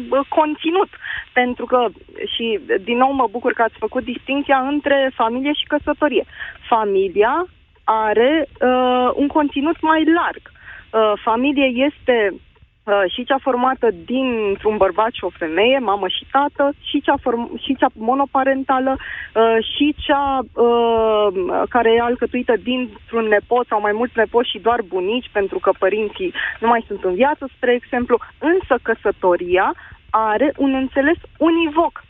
uh, 0.10 0.20
conținut. 0.29 0.89
Pentru 1.34 1.65
că, 1.65 1.88
și 2.36 2.60
din 2.84 2.98
nou 2.98 3.12
mă 3.12 3.27
bucur 3.32 3.53
că 3.53 3.62
ați 3.62 3.77
făcut 3.77 4.03
distinția 4.03 4.58
între 4.58 5.12
familie 5.15 5.53
și 5.53 5.67
căsătorie. 5.67 6.25
Familia 6.67 7.48
are 7.89 8.48
uh, 8.62 9.10
un 9.15 9.27
conținut 9.27 9.82
mai 9.82 10.03
larg. 10.17 10.41
Uh, 10.44 11.13
familie 11.24 11.86
este 11.88 12.34
uh, 12.34 13.03
și 13.13 13.24
cea 13.24 13.38
formată 13.41 13.88
dintr-un 14.06 14.77
bărbat 14.77 15.12
și 15.12 15.24
o 15.24 15.29
femeie, 15.38 15.79
mamă 15.79 16.08
și 16.08 16.25
tată, 16.32 16.74
și 16.82 17.01
cea, 17.01 17.17
form- 17.17 17.63
și 17.63 17.75
cea 17.75 17.89
monoparentală, 17.94 18.96
uh, 18.98 19.58
și 19.75 19.96
cea 19.98 20.39
uh, 20.39 21.27
care 21.70 21.91
e 21.91 22.01
alcătuită 22.01 22.53
dintr-un 22.63 23.25
nepot 23.27 23.65
sau 23.67 23.82
mai 23.82 23.91
mulți 23.91 24.17
nepoți 24.17 24.50
și 24.50 24.60
doar 24.60 24.82
bunici, 24.88 25.29
pentru 25.32 25.60
că 25.60 25.72
părinții 25.79 26.34
nu 26.60 26.67
mai 26.67 26.84
sunt 26.88 27.03
în 27.03 27.13
viață, 27.13 27.48
spre 27.56 27.74
exemplu. 27.74 28.17
Însă 28.38 28.75
căsătoria 28.82 29.74
are 30.10 30.53
un 30.58 30.74
înțeles 30.74 31.17
univoc 31.38 32.03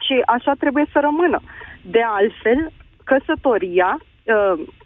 și 0.00 0.22
așa 0.26 0.52
trebuie 0.58 0.86
să 0.92 0.98
rămână. 1.00 1.40
De 1.82 2.02
altfel, 2.02 2.70
căsătoria 3.04 3.98
Uh, 3.98 4.11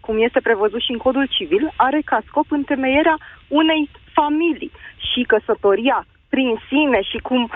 cum 0.00 0.22
este 0.22 0.40
prevăzut 0.40 0.80
și 0.80 0.92
în 0.92 0.98
codul 0.98 1.26
civil, 1.30 1.72
are 1.76 2.00
ca 2.04 2.18
scop 2.26 2.46
întemeierea 2.48 3.16
unei 3.48 3.90
familii 4.12 4.72
și 5.12 5.22
căsătoria 5.22 6.06
prin 6.28 6.60
sine 6.68 7.00
și 7.02 7.18
cum 7.18 7.50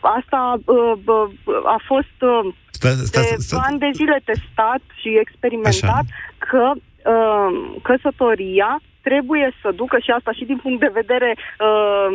asta 0.00 0.60
uh, 0.64 0.92
a 1.64 1.78
fost 1.86 2.16
uh, 2.20 2.54
sta, 2.70 2.88
sta, 2.88 3.20
de 3.20 3.34
sta, 3.38 3.62
ani 3.66 3.78
de 3.78 3.90
zile 3.92 4.20
testat 4.24 4.82
și 5.00 5.18
experimentat 5.20 5.72
Așa. 5.82 6.02
că 6.38 6.72
uh, 6.74 7.50
căsătoria 7.82 8.80
trebuie 9.02 9.52
să 9.62 9.70
ducă 9.74 9.98
și 9.98 10.10
asta 10.10 10.32
și 10.32 10.44
din 10.44 10.56
punct 10.56 10.80
de 10.80 10.90
vedere 11.00 11.36
uh, 11.36 12.08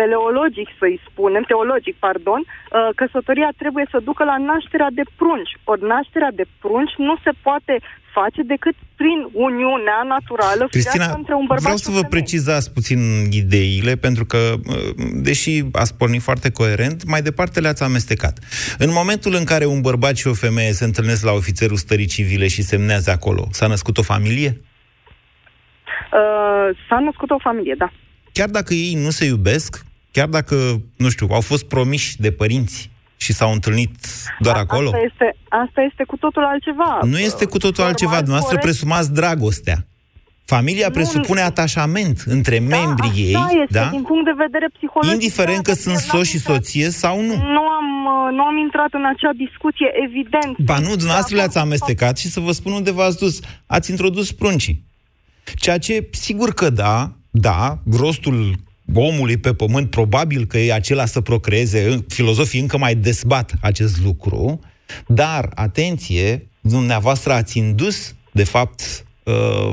teleologic, 0.00 0.68
să-i 0.80 1.00
spunem, 1.08 1.42
teologic, 1.52 1.96
pardon, 2.06 2.40
uh, 2.44 2.88
căsătoria 3.00 3.50
trebuie 3.62 3.86
să 3.92 3.98
ducă 4.08 4.22
la 4.32 4.36
nașterea 4.50 4.90
de 4.98 5.04
prunci. 5.20 5.52
Ori 5.70 5.82
nașterea 5.94 6.32
de 6.40 6.46
prunci 6.62 6.94
nu 7.08 7.14
se 7.24 7.32
poate 7.46 7.74
face 8.16 8.42
decât 8.54 8.76
prin 9.00 9.18
uniunea 9.48 10.00
naturală 10.14 10.64
Cristina, 10.70 11.10
între 11.20 11.34
un 11.34 11.46
bărbat 11.50 11.62
vreau 11.62 11.76
să 11.86 11.90
vă 11.98 12.04
precizați 12.14 12.72
puțin 12.76 13.00
ideile, 13.42 13.92
pentru 14.06 14.24
că, 14.32 14.40
uh, 14.56 14.90
deși 15.28 15.52
ați 15.72 15.96
pornit 16.00 16.22
foarte 16.28 16.50
coerent, 16.50 16.98
mai 17.12 17.22
departe 17.28 17.60
le-ați 17.60 17.82
amestecat. 17.82 18.34
În 18.78 18.90
momentul 18.98 19.32
în 19.40 19.44
care 19.44 19.64
un 19.66 19.80
bărbat 19.80 20.14
și 20.16 20.26
o 20.26 20.34
femeie 20.46 20.72
se 20.72 20.84
întâlnesc 20.84 21.24
la 21.24 21.32
ofițerul 21.32 21.76
stării 21.76 22.12
civile 22.16 22.46
și 22.54 22.62
semnează 22.62 23.10
acolo, 23.10 23.42
s-a 23.50 23.66
născut 23.66 23.98
o 23.98 24.02
familie? 24.02 24.50
Uh, 26.18 26.66
s-a 26.88 26.98
născut 26.98 27.30
o 27.30 27.38
familie, 27.38 27.74
da. 27.78 27.90
Chiar 28.32 28.48
dacă 28.48 28.74
ei 28.74 28.94
nu 28.94 29.10
se 29.10 29.24
iubesc, 29.24 29.86
chiar 30.18 30.28
dacă, 30.28 30.56
nu 30.96 31.08
știu, 31.08 31.26
au 31.30 31.40
fost 31.40 31.64
promiși 31.64 32.20
de 32.20 32.30
părinți 32.32 32.90
și 33.16 33.32
s-au 33.32 33.52
întâlnit 33.52 33.94
doar 34.38 34.56
A, 34.56 34.58
acolo? 34.58 34.88
Asta 34.88 35.02
este, 35.10 35.36
asta 35.48 35.80
este 35.90 36.04
cu 36.04 36.16
totul 36.16 36.44
altceva. 36.44 36.98
Nu 37.02 37.18
este 37.18 37.44
cu 37.44 37.58
totul 37.58 37.74
Formal 37.74 37.90
altceva. 37.90 38.16
Dumneavoastră 38.16 38.56
corect. 38.56 38.68
presumați 38.68 39.12
dragostea. 39.12 39.78
Familia 40.44 40.86
nu, 40.86 40.92
presupune 40.92 41.40
atașament 41.40 42.18
între 42.26 42.58
da, 42.58 42.76
membrii 42.76 43.22
ei, 43.24 43.44
este, 43.62 43.78
da? 43.78 43.88
din 43.96 44.02
punct 44.02 44.24
de 44.24 44.34
vedere 44.44 44.66
psihologic. 44.76 45.12
Indiferent 45.12 45.62
că 45.64 45.72
sunt 45.72 45.96
soț 45.96 46.26
și 46.26 46.38
soție 46.38 46.88
sau 46.90 47.20
nu. 47.20 47.34
Nu 47.56 47.64
am, 47.78 47.88
nu 48.36 48.42
am 48.42 48.56
intrat 48.56 48.92
în 48.92 49.04
acea 49.12 49.32
discuție, 49.46 49.88
evident. 50.06 50.58
Ba 50.58 50.78
nu, 50.78 50.92
dumneavoastră 51.02 51.36
le-ați 51.36 51.58
amestecat 51.58 52.18
și 52.18 52.28
să 52.28 52.40
vă 52.40 52.52
spun 52.52 52.72
unde 52.72 52.90
v-ați 52.90 53.18
dus. 53.18 53.40
Ați 53.66 53.90
introdus 53.90 54.32
pruncii. 54.32 54.84
Ceea 55.56 55.78
ce, 55.78 56.08
sigur 56.10 56.54
că 56.54 56.70
da, 56.70 57.12
da, 57.30 57.78
rostul 57.92 58.66
omului 58.94 59.36
pe 59.36 59.54
pământ, 59.54 59.90
probabil 59.90 60.46
că 60.46 60.58
e 60.58 60.72
acela 60.72 61.06
să 61.06 61.20
procreeze, 61.20 62.04
filozofii 62.08 62.60
încă 62.60 62.78
mai 62.78 62.94
dezbat 62.94 63.52
acest 63.60 64.00
lucru, 64.02 64.60
dar, 65.06 65.50
atenție, 65.54 66.48
dumneavoastră 66.60 67.32
ați 67.32 67.58
indus, 67.58 68.14
de 68.32 68.44
fapt, 68.44 69.04
uh, 69.22 69.70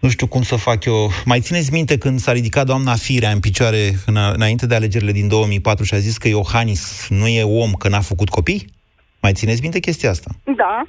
Nu 0.00 0.08
știu 0.08 0.26
cum 0.26 0.42
să 0.42 0.56
fac 0.56 0.84
eu. 0.84 1.10
Mai 1.24 1.40
țineți 1.40 1.72
minte 1.72 1.98
când 1.98 2.20
s-a 2.20 2.32
ridicat 2.32 2.66
doamna 2.66 2.94
Firea 2.94 3.30
în 3.30 3.40
picioare 3.40 3.98
înainte 4.34 4.66
de 4.66 4.74
alegerile 4.74 5.12
din 5.12 5.28
2004 5.28 5.84
și 5.84 5.94
a 5.94 5.98
zis 5.98 6.18
că 6.18 6.28
Iohannis 6.28 7.06
nu 7.08 7.26
e 7.26 7.42
om, 7.42 7.72
că 7.72 7.88
n-a 7.88 8.00
făcut 8.00 8.28
copii? 8.28 8.66
Mai 9.20 9.32
țineți 9.32 9.60
minte 9.60 9.78
chestia 9.78 10.10
asta? 10.10 10.30
Da. 10.56 10.82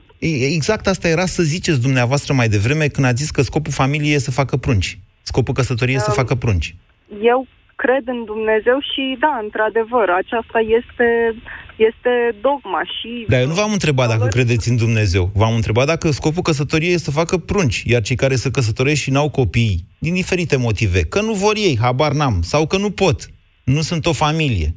Exact 0.53 0.87
asta 0.87 1.07
era 1.07 1.25
să 1.25 1.43
ziceți 1.43 1.81
dumneavoastră 1.81 2.33
mai 2.33 2.49
devreme 2.49 2.87
când 2.87 3.07
a 3.07 3.13
zis 3.13 3.31
că 3.31 3.41
scopul 3.41 3.71
familiei 3.71 4.13
e 4.13 4.19
să 4.19 4.31
facă 4.31 4.57
prunci. 4.57 4.99
Scopul 5.21 5.53
căsătoriei 5.53 5.95
um, 5.95 6.03
să 6.03 6.11
facă 6.11 6.35
prunci. 6.35 6.75
Eu 7.21 7.47
cred 7.75 8.03
în 8.05 8.25
Dumnezeu 8.25 8.77
și 8.91 9.17
da, 9.19 9.39
într-adevăr, 9.43 10.09
aceasta 10.09 10.59
este, 10.59 11.35
este 11.75 12.35
dogma 12.41 12.81
și... 12.83 13.25
Dar 13.27 13.39
eu 13.39 13.47
nu 13.47 13.53
v-am 13.53 13.71
întrebat 13.71 14.07
dacă 14.07 14.27
credeți 14.27 14.69
în 14.69 14.77
Dumnezeu. 14.77 15.29
V-am 15.33 15.55
întrebat 15.55 15.85
dacă 15.85 16.11
scopul 16.11 16.41
căsătoriei 16.41 16.93
este 16.93 17.09
să 17.09 17.19
facă 17.19 17.37
prunci, 17.37 17.83
iar 17.85 18.01
cei 18.01 18.15
care 18.15 18.35
se 18.35 18.51
căsătoresc 18.51 19.01
și 19.01 19.11
n-au 19.11 19.29
copii, 19.29 19.85
din 19.99 20.13
diferite 20.13 20.57
motive, 20.57 20.99
că 21.13 21.21
nu 21.21 21.33
vor 21.33 21.55
ei, 21.55 21.77
habar 21.81 22.11
n-am, 22.11 22.41
sau 22.41 22.67
că 22.67 22.77
nu 22.77 22.91
pot, 22.91 23.19
nu 23.63 23.81
sunt 23.81 24.05
o 24.05 24.13
familie. 24.13 24.73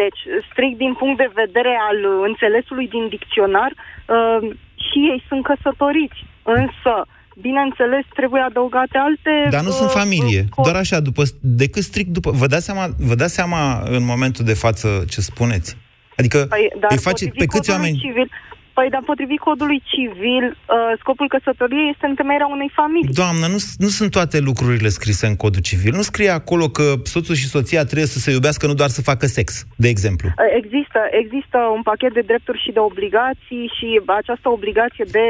Deci, 0.00 0.20
strict 0.50 0.78
din 0.78 0.94
punct 0.94 1.16
de 1.18 1.30
vedere 1.34 1.78
al 1.88 1.98
înțelesului 2.28 2.88
din 2.88 3.08
dicționar, 3.08 3.72
uh, 3.72 4.50
și 4.86 4.98
ei 5.12 5.24
sunt 5.28 5.42
căsătoriți. 5.44 6.24
Însă, 6.42 7.06
bineînțeles, 7.40 8.04
trebuie 8.14 8.42
adăugate 8.42 8.98
alte... 8.98 9.48
Dar 9.50 9.62
nu 9.62 9.68
uh, 9.68 9.74
sunt 9.74 9.90
familie. 9.90 10.44
Uh, 10.56 10.64
Doar 10.64 10.76
așa, 10.76 11.00
după, 11.00 11.22
decât 11.40 11.82
strict 11.82 12.08
după... 12.08 12.30
Vă 12.30 12.46
dați, 12.46 12.64
seama, 12.64 12.88
vă 12.98 13.14
dați 13.14 13.34
seama 13.34 13.82
în 13.84 14.04
momentul 14.04 14.44
de 14.44 14.54
față 14.54 15.04
ce 15.08 15.20
spuneți? 15.20 15.76
Adică 16.16 16.46
păi, 16.48 16.68
îi 16.88 16.98
face 16.98 17.26
pe 17.26 17.46
câți 17.46 17.70
oameni... 17.70 17.98
Civil, 17.98 18.30
Păi, 18.76 18.88
dar 18.94 19.02
potrivit 19.10 19.40
codului 19.48 19.80
civil, 19.92 20.44
uh, 20.50 20.92
scopul 21.02 21.28
căsătoriei 21.34 21.90
este 21.92 22.06
întemeierea 22.06 22.46
unei 22.56 22.70
familii. 22.80 23.18
Doamnă, 23.22 23.46
nu, 23.54 23.60
nu 23.84 23.90
sunt 23.98 24.10
toate 24.18 24.38
lucrurile 24.48 24.88
scrise 24.88 25.26
în 25.26 25.36
codul 25.36 25.62
civil. 25.70 25.92
Nu 26.00 26.02
scrie 26.10 26.32
acolo 26.40 26.66
că 26.68 26.84
soțul 27.14 27.34
și 27.34 27.52
soția 27.56 27.84
trebuie 27.84 28.14
să 28.14 28.18
se 28.18 28.30
iubească, 28.30 28.66
nu 28.66 28.74
doar 28.74 28.88
să 28.88 29.02
facă 29.10 29.26
sex, 29.26 29.64
de 29.76 29.88
exemplu. 29.88 30.28
Uh, 30.28 30.34
există, 30.60 31.00
există 31.22 31.58
un 31.76 31.82
pachet 31.82 32.12
de 32.12 32.24
drepturi 32.30 32.62
și 32.64 32.70
de 32.76 32.78
obligații 32.78 33.64
și 33.76 33.88
această 34.06 34.48
obligație 34.48 35.04
de 35.16 35.26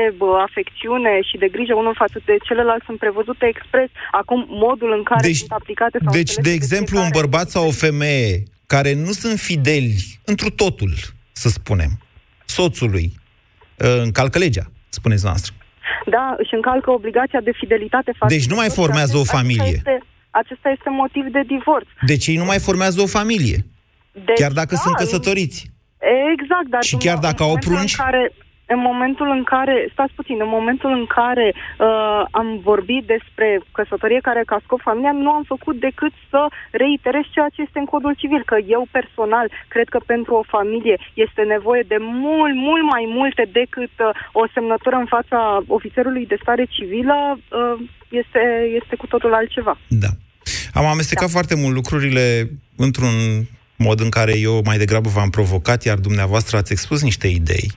afecțiune 0.46 1.12
și 1.28 1.36
de 1.42 1.48
grijă 1.48 1.74
unul 1.74 1.94
față 2.02 2.18
de 2.24 2.36
celălalt 2.48 2.82
sunt 2.84 2.98
prevăzute 2.98 3.44
expres. 3.46 3.88
Acum, 4.10 4.46
modul 4.48 4.90
în 4.98 5.02
care 5.02 5.26
deci, 5.26 5.36
sunt 5.36 5.50
aplicate... 5.50 5.98
Sau 6.04 6.12
deci, 6.12 6.34
de 6.34 6.52
exemplu, 6.52 6.98
un 6.98 7.08
bărbat 7.12 7.48
sau 7.50 7.66
o 7.66 7.70
femeie 7.70 8.42
care 8.66 8.94
nu 8.94 9.12
sunt 9.12 9.38
fideli 9.38 9.96
întru 10.24 10.50
totul, 10.50 10.92
să 11.32 11.48
spunem, 11.48 11.90
soțului, 12.44 13.12
încalcă 14.02 14.38
legea, 14.38 14.66
spuneți 14.88 15.24
noastră. 15.24 15.52
Da, 16.06 16.34
își 16.38 16.54
încalcă 16.54 16.90
obligația 16.90 17.40
de 17.40 17.52
fidelitate 17.54 18.12
față 18.18 18.34
Deci 18.34 18.48
nu 18.48 18.54
mai 18.54 18.70
formează 18.70 19.16
o 19.16 19.24
familie. 19.24 19.62
Acesta 19.62 19.90
este, 19.90 20.06
acesta 20.30 20.68
este 20.68 20.90
motiv 20.90 21.24
de 21.32 21.42
divorț. 21.46 21.86
Deci 22.06 22.26
ei 22.26 22.36
nu 22.36 22.44
mai 22.44 22.58
formează 22.58 23.00
o 23.00 23.06
familie. 23.06 23.58
Deci, 24.12 24.38
chiar 24.40 24.52
dacă 24.52 24.74
da, 24.74 24.80
sunt 24.80 24.94
căsătoriți. 24.94 25.70
Exact, 26.32 26.68
dar 26.68 26.82
și 26.82 26.96
chiar 26.96 27.18
dacă 27.18 27.42
au 27.42 27.58
prunci? 27.58 27.96
Care, 27.96 28.32
în 28.76 28.82
momentul 28.90 29.28
în 29.38 29.42
care, 29.54 29.74
stați 29.92 30.16
puțin, 30.18 30.38
în 30.40 30.52
momentul 30.58 30.92
în 31.00 31.06
care 31.18 31.48
uh, 31.54 32.22
am 32.30 32.48
vorbit 32.70 33.02
despre 33.14 33.48
căsătorie 33.78 34.20
care 34.28 34.42
ca 34.46 34.58
scop 34.64 34.80
familia, 34.88 35.12
nu 35.12 35.30
am 35.30 35.44
făcut 35.54 35.76
decât 35.86 36.12
să 36.30 36.40
reiterez 36.82 37.24
ceea 37.34 37.50
ce 37.54 37.62
este 37.62 37.78
în 37.78 37.90
codul 37.92 38.14
civil, 38.22 38.42
că 38.50 38.56
eu 38.76 38.82
personal 38.90 39.46
cred 39.68 39.88
că 39.88 39.98
pentru 40.12 40.32
o 40.34 40.48
familie 40.56 40.96
este 41.14 41.42
nevoie 41.54 41.84
de 41.92 41.98
mult, 42.00 42.54
mult 42.68 42.84
mai 42.94 43.04
multe 43.18 43.42
decât 43.60 43.94
uh, 43.98 44.10
o 44.32 44.44
semnătură 44.54 44.96
în 44.96 45.08
fața 45.16 45.38
ofițerului 45.66 46.26
de 46.26 46.38
stare 46.42 46.64
civilă, 46.74 47.18
uh, 47.38 47.76
este, 48.20 48.42
este 48.80 48.94
cu 48.96 49.06
totul 49.06 49.34
altceva. 49.34 49.74
Da. 49.88 50.10
Am 50.72 50.86
amestecat 50.86 51.26
da. 51.30 51.34
foarte 51.36 51.54
mult 51.54 51.74
lucrurile 51.74 52.50
într-un 52.76 53.16
mod 53.76 54.00
în 54.00 54.08
care 54.08 54.38
eu 54.38 54.60
mai 54.64 54.78
degrabă 54.78 55.08
v-am 55.08 55.30
provocat, 55.30 55.84
iar 55.84 55.98
dumneavoastră 55.98 56.56
ați 56.56 56.72
expus 56.72 57.02
niște 57.02 57.26
idei 57.26 57.70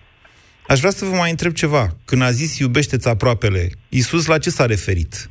Aș 0.68 0.80
vrea 0.80 0.92
să 0.92 1.06
vă 1.06 1.16
mai 1.16 1.30
întreb 1.30 1.54
ceva. 1.54 1.88
Când 2.06 2.22
a 2.22 2.32
zis 2.32 2.60
iubește-ți 2.60 3.10
aproapele, 3.10 3.70
Iisus 3.90 4.26
la 4.28 4.38
ce 4.38 4.50
s-a 4.50 4.66
referit? 4.66 5.30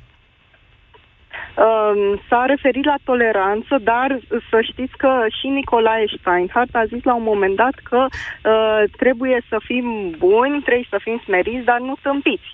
Um, 1.64 2.20
s-a 2.28 2.44
referit 2.46 2.84
la 2.84 2.98
toleranță, 3.04 3.74
dar 3.82 4.08
să 4.50 4.58
știți 4.70 4.96
că 4.96 5.12
și 5.38 5.46
Nicolae 5.46 6.06
Steinhardt 6.18 6.74
a 6.74 6.84
zis 6.92 7.02
la 7.02 7.14
un 7.14 7.22
moment 7.22 7.56
dat 7.56 7.76
că 7.90 8.00
uh, 8.06 8.82
trebuie 9.02 9.38
să 9.48 9.56
fim 9.68 9.86
buni, 10.18 10.62
trebuie 10.66 10.94
să 10.94 10.98
fim 11.06 11.20
smeriți, 11.24 11.64
dar 11.70 11.80
nu 11.88 11.94
tâmpiți. 12.02 12.48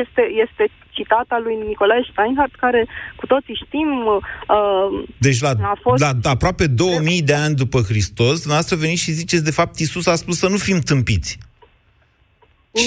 Este, 0.00 0.22
este 0.44 0.64
citata 0.90 1.36
lui 1.44 1.54
Nicolae 1.66 2.08
Steinhardt, 2.10 2.54
care 2.54 2.86
cu 3.16 3.26
toții 3.26 3.60
știm... 3.64 3.90
Uh, 4.06 5.04
deci 5.18 5.40
la, 5.40 5.52
a 5.74 5.78
fost... 5.82 6.02
la 6.02 6.12
aproape 6.36 6.66
2000 6.66 7.22
de 7.22 7.34
ani 7.34 7.54
după 7.54 7.78
Hristos, 7.80 8.36
dumneavoastră 8.40 8.76
veniți 8.76 9.02
și 9.02 9.18
ziceți, 9.20 9.44
de 9.44 9.56
fapt, 9.58 9.78
Iisus 9.78 10.06
a 10.06 10.14
spus 10.14 10.38
să 10.38 10.48
nu 10.48 10.56
fim 10.56 10.78
tâmpiți. 10.78 11.38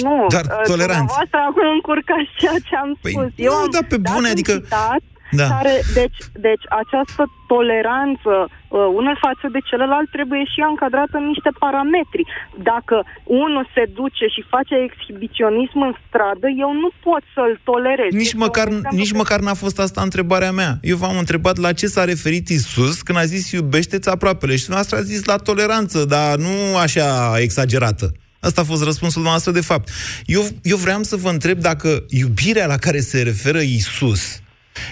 Nu, 0.06 0.26
dar 0.34 0.44
uh, 0.44 0.62
toleranță. 0.72 1.04
Dumneavoastră 1.04 1.38
acum 1.48 1.66
încurcați 1.78 2.30
ceea 2.40 2.58
ce 2.68 2.74
am 2.76 2.90
păi 3.00 3.12
spus. 3.12 3.30
Eu 3.48 3.52
nu, 3.52 3.62
am 3.62 3.70
da, 3.76 3.82
pe 3.92 3.98
bune, 4.10 4.28
adică... 4.34 4.52
Citat, 4.52 5.02
da. 5.30 5.46
care, 5.54 5.74
deci, 5.94 6.20
deci 6.46 6.64
această 6.82 7.22
toleranță 7.52 8.32
uh, 8.46 8.86
unul 9.00 9.16
față 9.26 9.46
de 9.54 9.60
celălalt 9.70 10.08
trebuie 10.16 10.44
și 10.52 10.60
încadrată 10.70 11.16
în 11.20 11.26
niște 11.32 11.50
parametri. 11.62 12.22
Dacă 12.70 12.96
unul 13.24 13.64
se 13.74 13.84
duce 14.00 14.26
și 14.34 14.50
face 14.54 14.74
exhibiționism 14.88 15.78
în 15.88 15.94
stradă, 16.04 16.46
eu 16.64 16.72
nu 16.82 16.90
pot 17.06 17.22
să-l 17.34 17.54
tolerez. 17.70 18.10
Nici 18.12 18.32
deci, 18.32 18.42
măcar, 18.44 18.68
nici 19.00 19.12
că... 19.12 19.16
măcar 19.22 19.40
n-a 19.40 19.54
fost 19.64 19.78
asta 19.86 20.00
întrebarea 20.08 20.52
mea. 20.60 20.72
Eu 20.92 20.96
v-am 20.96 21.18
întrebat 21.18 21.56
la 21.66 21.72
ce 21.80 21.86
s-a 21.86 22.04
referit 22.04 22.48
Isus 22.48 22.96
când 23.06 23.18
a 23.18 23.24
zis 23.34 23.50
iubește-ți 23.50 24.08
aproapele 24.08 24.54
și 24.56 24.64
dumneavoastră 24.68 24.98
a 24.98 25.10
zis 25.12 25.24
la 25.24 25.36
toleranță, 25.48 26.04
dar 26.04 26.32
nu 26.36 26.76
așa 26.86 27.06
exagerată. 27.46 28.06
Asta 28.40 28.60
a 28.60 28.64
fost 28.64 28.84
răspunsul 28.84 29.22
noastră 29.22 29.52
de 29.52 29.60
fapt. 29.60 29.88
Eu, 30.26 30.42
eu 30.62 30.76
vreau 30.76 31.02
să 31.02 31.16
vă 31.16 31.30
întreb 31.30 31.58
dacă 31.58 32.04
iubirea 32.08 32.66
la 32.66 32.76
care 32.76 33.00
se 33.00 33.22
referă 33.22 33.60
Isus 33.60 34.40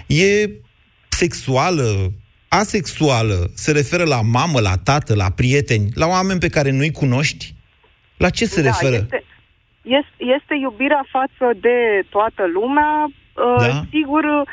e 0.06 0.50
sexuală, 1.08 2.12
asexuală, 2.48 3.50
se 3.54 3.72
referă 3.72 4.04
la 4.04 4.20
mamă, 4.20 4.60
la 4.60 4.76
tată, 4.84 5.14
la 5.14 5.30
prieteni, 5.30 5.88
la 5.94 6.06
oameni 6.06 6.40
pe 6.40 6.48
care 6.48 6.70
nu-i 6.70 6.92
cunoști? 6.92 7.54
La 8.16 8.30
ce 8.30 8.44
se 8.46 8.62
da, 8.62 8.68
referă? 8.70 8.94
Este, 8.94 9.24
este, 9.82 10.14
este 10.36 10.54
iubirea 10.60 11.04
față 11.10 11.58
de 11.60 12.06
toată 12.08 12.42
lumea, 12.52 13.12
da? 13.34 13.42
Uh, 13.42 13.80
sigur, 13.90 14.24
uh, 14.24 14.44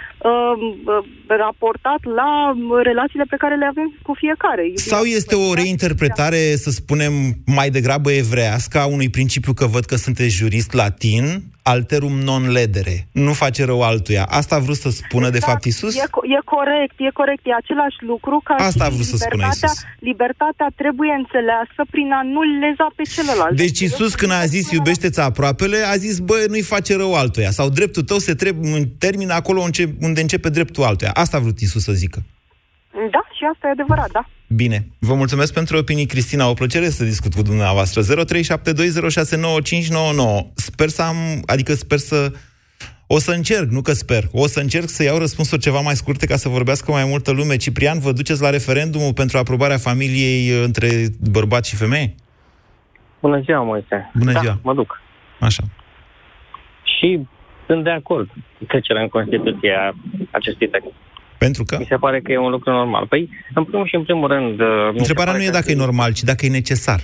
uh, 0.86 1.06
raportat 1.28 2.02
la 2.04 2.54
relațiile 2.84 3.26
pe 3.30 3.36
care 3.36 3.56
le 3.56 3.66
avem 3.66 3.94
cu 4.04 4.14
fiecare. 4.14 4.72
Sau 4.76 5.04
este 5.04 5.36
o 5.36 5.54
reinterpretare, 5.54 6.56
să 6.56 6.70
spunem, 6.70 7.14
mai 7.46 7.70
degrabă 7.70 8.12
evrească 8.12 8.80
a 8.80 8.86
unui 8.86 9.10
principiu 9.10 9.54
că 9.54 9.66
văd 9.66 9.86
că 9.86 9.96
sunteți 9.96 10.36
jurist 10.36 10.74
latin, 10.74 11.44
alterum 11.64 12.14
non 12.20 12.52
ledere. 12.52 13.08
Nu 13.12 13.34
face 13.34 13.66
rău 13.66 13.82
altuia. 13.82 14.26
Asta 14.30 14.56
a 14.56 14.60
vrut 14.60 14.76
să 14.76 14.90
spună, 14.90 15.26
exact. 15.26 15.34
de 15.34 15.52
fapt, 15.52 15.64
Isus? 15.66 15.96
E, 15.96 16.04
e 16.38 16.40
corect, 16.46 16.96
e 16.98 17.10
corect. 17.14 17.42
E 17.46 17.54
același 17.54 17.98
lucru 18.00 18.42
ca 18.44 18.54
Asta 18.54 18.84
a 18.86 18.90
vrut 18.90 19.06
să 19.06 19.18
spună 19.18 19.48
Isus. 19.52 19.84
Libertatea 20.00 20.68
trebuie 20.76 21.12
înțeleasă 21.18 21.82
prin 21.90 22.12
a 22.12 22.22
nu 22.24 22.42
leza 22.42 22.88
pe 22.96 23.04
celălalt. 23.04 23.56
Deci 23.56 23.80
Isus, 23.80 24.16
când 24.16 24.32
a 24.32 24.46
zis 24.46 24.72
iubește-ți 24.72 25.20
aproapele, 25.20 25.78
a 25.78 25.96
zis, 25.96 26.20
bă, 26.20 26.46
nu-i 26.50 26.62
face 26.62 26.96
rău 26.96 27.14
altuia. 27.16 27.52
Sau 27.52 27.70
dreptul 27.70 28.04
tău 28.04 28.18
se 28.18 28.34
trebuie 28.34 28.92
termină 28.98 29.34
acolo 29.34 29.60
unde 30.00 30.22
începe 30.22 30.50
dreptul 30.50 30.84
altuia. 30.84 31.12
Asta 31.14 31.38
a 31.38 31.40
vrut 31.40 31.60
Isus 31.60 31.84
să 31.84 31.92
zică. 31.92 32.24
Da, 32.94 33.22
și 33.38 33.44
asta 33.54 33.68
e 33.68 33.72
adevărat, 33.72 34.12
da. 34.12 34.26
Bine. 34.48 34.88
Vă 35.00 35.14
mulțumesc 35.14 35.54
pentru 35.54 35.78
opinii, 35.78 36.06
Cristina. 36.06 36.50
O 36.50 36.54
plăcere 36.54 36.86
să 36.86 37.04
discut 37.04 37.34
cu 37.34 37.42
dumneavoastră. 37.42 38.02
0372069599. 38.02 38.06
Sper 40.56 40.88
să 40.88 41.02
am, 41.02 41.16
adică 41.46 41.74
sper 41.74 41.98
să... 41.98 42.32
O 43.08 43.18
să 43.18 43.32
încerc, 43.32 43.70
nu 43.70 43.82
că 43.82 43.92
sper. 43.92 44.24
O 44.32 44.48
să 44.48 44.60
încerc 44.60 44.88
să 44.88 45.04
iau 45.04 45.18
răspunsuri 45.18 45.62
ceva 45.62 45.80
mai 45.80 45.94
scurte 45.94 46.26
ca 46.26 46.36
să 46.36 46.50
vorbească 46.50 46.92
mai 46.92 47.06
multă 47.06 47.32
lume. 47.32 47.56
Ciprian, 47.56 48.00
vă 48.00 48.12
duceți 48.12 48.42
la 48.42 48.50
referendumul 48.50 49.14
pentru 49.14 49.38
aprobarea 49.38 49.78
familiei 49.78 50.64
între 50.64 50.88
bărbați 51.32 51.70
și 51.70 51.76
femei? 51.76 52.16
Bună 53.22 53.40
ziua, 53.40 53.62
Moise. 53.64 54.12
Bună 54.14 54.32
da, 54.32 54.40
ziua. 54.40 54.60
mă 54.64 54.74
duc. 54.74 55.02
Așa. 55.40 55.64
Și 56.84 57.28
sunt 57.66 57.84
de 57.84 57.90
acord 57.90 58.30
cu 58.58 58.64
trecerea 58.66 59.02
în 59.02 59.08
Constituție 59.08 59.74
a 59.80 59.94
acestui 60.32 60.68
text. 60.70 60.94
Pentru 61.46 61.64
că? 61.64 61.76
Mi 61.80 61.92
se 61.94 61.96
pare 61.96 62.20
că 62.22 62.32
e 62.32 62.38
un 62.38 62.50
lucru 62.52 62.72
normal. 62.72 63.06
Păi, 63.08 63.30
în 63.54 63.64
primul 63.64 63.88
și 63.88 63.96
în 63.96 64.04
primul 64.04 64.28
rând... 64.28 64.60
Uh, 64.60 64.68
Întrebarea 64.94 65.34
nu 65.34 65.44
e 65.44 65.50
dacă 65.60 65.72
e 65.72 65.76
normal, 65.76 66.14
ci 66.14 66.24
dacă 66.24 66.46
e 66.46 66.50
necesar. 66.50 67.00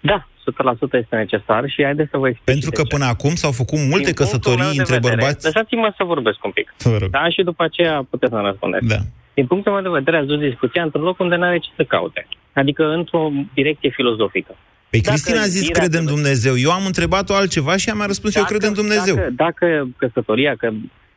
Da, 0.00 0.28
100% 0.28 0.92
este 1.02 1.16
necesar 1.16 1.62
și 1.68 1.82
haideți 1.82 2.10
să 2.10 2.16
vă 2.16 2.28
explic. 2.28 2.46
Pentru 2.54 2.70
că 2.70 2.82
până 2.82 3.04
acum 3.04 3.34
s-au 3.34 3.52
făcut 3.52 3.78
multe 3.78 4.04
Din 4.04 4.14
căsătorii 4.20 4.78
între 4.78 4.94
vedere, 4.94 5.14
bărbați... 5.14 5.44
Lăsați-mă 5.44 5.94
să 5.96 6.04
vorbesc 6.04 6.44
un 6.44 6.50
pic. 6.50 6.74
Da, 7.10 7.28
și 7.28 7.42
după 7.42 7.62
aceea 7.64 8.06
puteți 8.10 8.32
să 8.32 8.38
răspundeți. 8.50 8.86
Da. 8.86 9.00
Din 9.34 9.46
punctul 9.46 9.72
meu 9.72 9.82
de 9.82 9.88
vedere, 9.98 10.16
ați 10.16 10.26
dus 10.26 10.38
discuția 10.38 10.82
într-un 10.82 11.02
loc 11.02 11.18
unde 11.18 11.36
nu 11.36 11.44
are 11.44 11.58
ce 11.58 11.70
să 11.76 11.84
caute. 11.84 12.26
Adică 12.52 12.82
într-o 12.98 13.30
direcție 13.54 13.90
filozofică. 13.90 14.52
Păi 14.90 15.00
Dacă 15.00 15.10
Cristina 15.14 15.40
a 15.40 15.52
zis 15.56 15.60
iubirea 15.62 15.80
cred 15.80 15.92
în 16.00 16.04
trebuie- 16.04 16.14
Dumnezeu. 16.14 16.54
Eu 16.66 16.70
am 16.78 16.86
întrebat-o 16.86 17.34
altceva 17.34 17.76
și 17.76 17.88
ea 17.88 17.94
mi-a 17.94 18.06
răspuns 18.06 18.34
eu 18.34 18.44
cred 18.44 18.62
în 18.62 18.72
Dumnezeu. 18.72 19.14
Dacă, 19.14 19.30
dacă 19.36 19.88
căsătoria, 19.96 20.54
că 20.60 20.68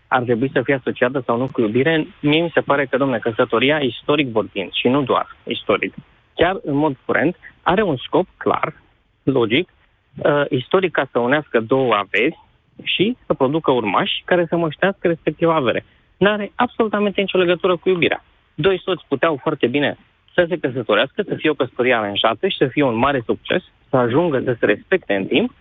ar 0.10 0.22
trebui 0.22 0.50
să 0.54 0.62
fie 0.62 0.74
asociată 0.74 1.24
sau 1.26 1.38
nu 1.38 1.48
cu 1.52 1.62
iubire, 1.62 2.08
mie 2.22 2.42
mi 2.42 2.52
se 2.54 2.62
pare 2.62 2.86
că, 2.86 2.98
domnule, 2.98 3.20
căsătoria, 3.20 3.78
istoric 3.78 4.28
vorbind, 4.28 4.72
și 4.72 4.88
nu 4.88 5.02
doar 5.02 5.36
istoric, 5.44 5.94
chiar 6.36 6.60
în 6.64 6.76
mod 6.76 6.96
curent, 7.06 7.36
are 7.64 7.82
un 7.82 7.98
scop 7.98 8.28
clar, 8.38 8.74
logic, 9.24 9.70
uh, 10.18 10.44
istoric 10.50 10.92
ca 10.92 11.08
să 11.12 11.20
unească 11.20 11.60
două 11.60 11.94
averi 11.94 12.40
și 12.84 13.18
să 13.26 13.34
producă 13.34 13.72
urmași 13.72 14.22
care 14.26 14.46
să 14.50 14.56
măștească 14.56 15.08
respectiva 15.08 15.56
avere. 15.56 15.86
N-are 16.18 16.52
absolutamente 16.56 17.22
nicio 17.22 17.38
legătură 17.38 17.76
cu 17.76 17.90
iubirea. 17.90 18.24
Doi 18.54 18.82
soți 18.84 19.06
puteau 19.08 19.40
foarte 19.42 19.68
bine 19.68 19.98
să 20.34 20.46
se 20.50 20.58
căsătorească, 20.58 21.22
să 21.28 21.36
fie 21.36 21.50
o 21.50 21.54
căsătorie 21.54 21.94
aranjată 21.94 22.48
și 22.48 22.58
să 22.58 22.68
fie 22.68 22.84
un 22.84 22.96
mare 22.96 23.22
succes, 23.26 23.64
să 23.90 23.98
ajungă 23.98 24.42
să 24.44 24.56
se 24.60 24.66
respecte 24.66 25.14
în 25.14 25.26
timp 25.26 25.54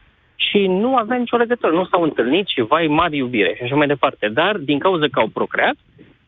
și 0.46 0.66
nu 0.66 0.96
avea 0.96 1.16
nicio 1.16 1.36
legătură. 1.36 1.72
Nu 1.72 1.84
s-au 1.90 2.02
întâlnit 2.02 2.46
și 2.46 2.60
vai, 2.60 2.86
mari 2.86 3.16
iubire 3.16 3.52
și 3.56 3.62
așa 3.62 3.74
mai 3.74 3.86
departe. 3.86 4.28
Dar, 4.28 4.56
din 4.56 4.78
cauza 4.78 5.06
că 5.10 5.18
au 5.20 5.26
procreat, 5.38 5.76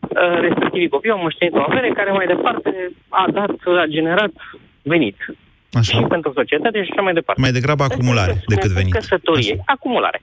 uh, 0.01 0.40
respectivii 0.40 0.88
copii 0.88 1.11
au 1.11 1.23
moștenit 1.23 1.55
o 1.55 1.64
avere 1.68 1.88
care 1.88 2.11
mai 2.11 2.27
departe 2.27 2.92
a 3.09 3.25
dat, 3.33 3.51
a 3.83 3.87
generat 3.87 4.33
venit. 4.83 5.16
Așa. 5.73 5.99
Și 5.99 6.05
pentru 6.05 6.33
societate 6.35 6.85
și 6.85 6.90
așa 6.90 7.03
mai 7.03 7.12
departe. 7.12 7.40
Mai 7.40 7.53
degrabă 7.53 7.83
Ăsta 7.83 7.94
acumulare 7.94 8.31
este 8.31 8.44
decât 8.46 8.70
scopul 8.70 8.81
venit. 8.81 8.92
Căsătoriei. 8.92 9.53
Așa. 9.53 9.62
Acumulare. 9.66 10.23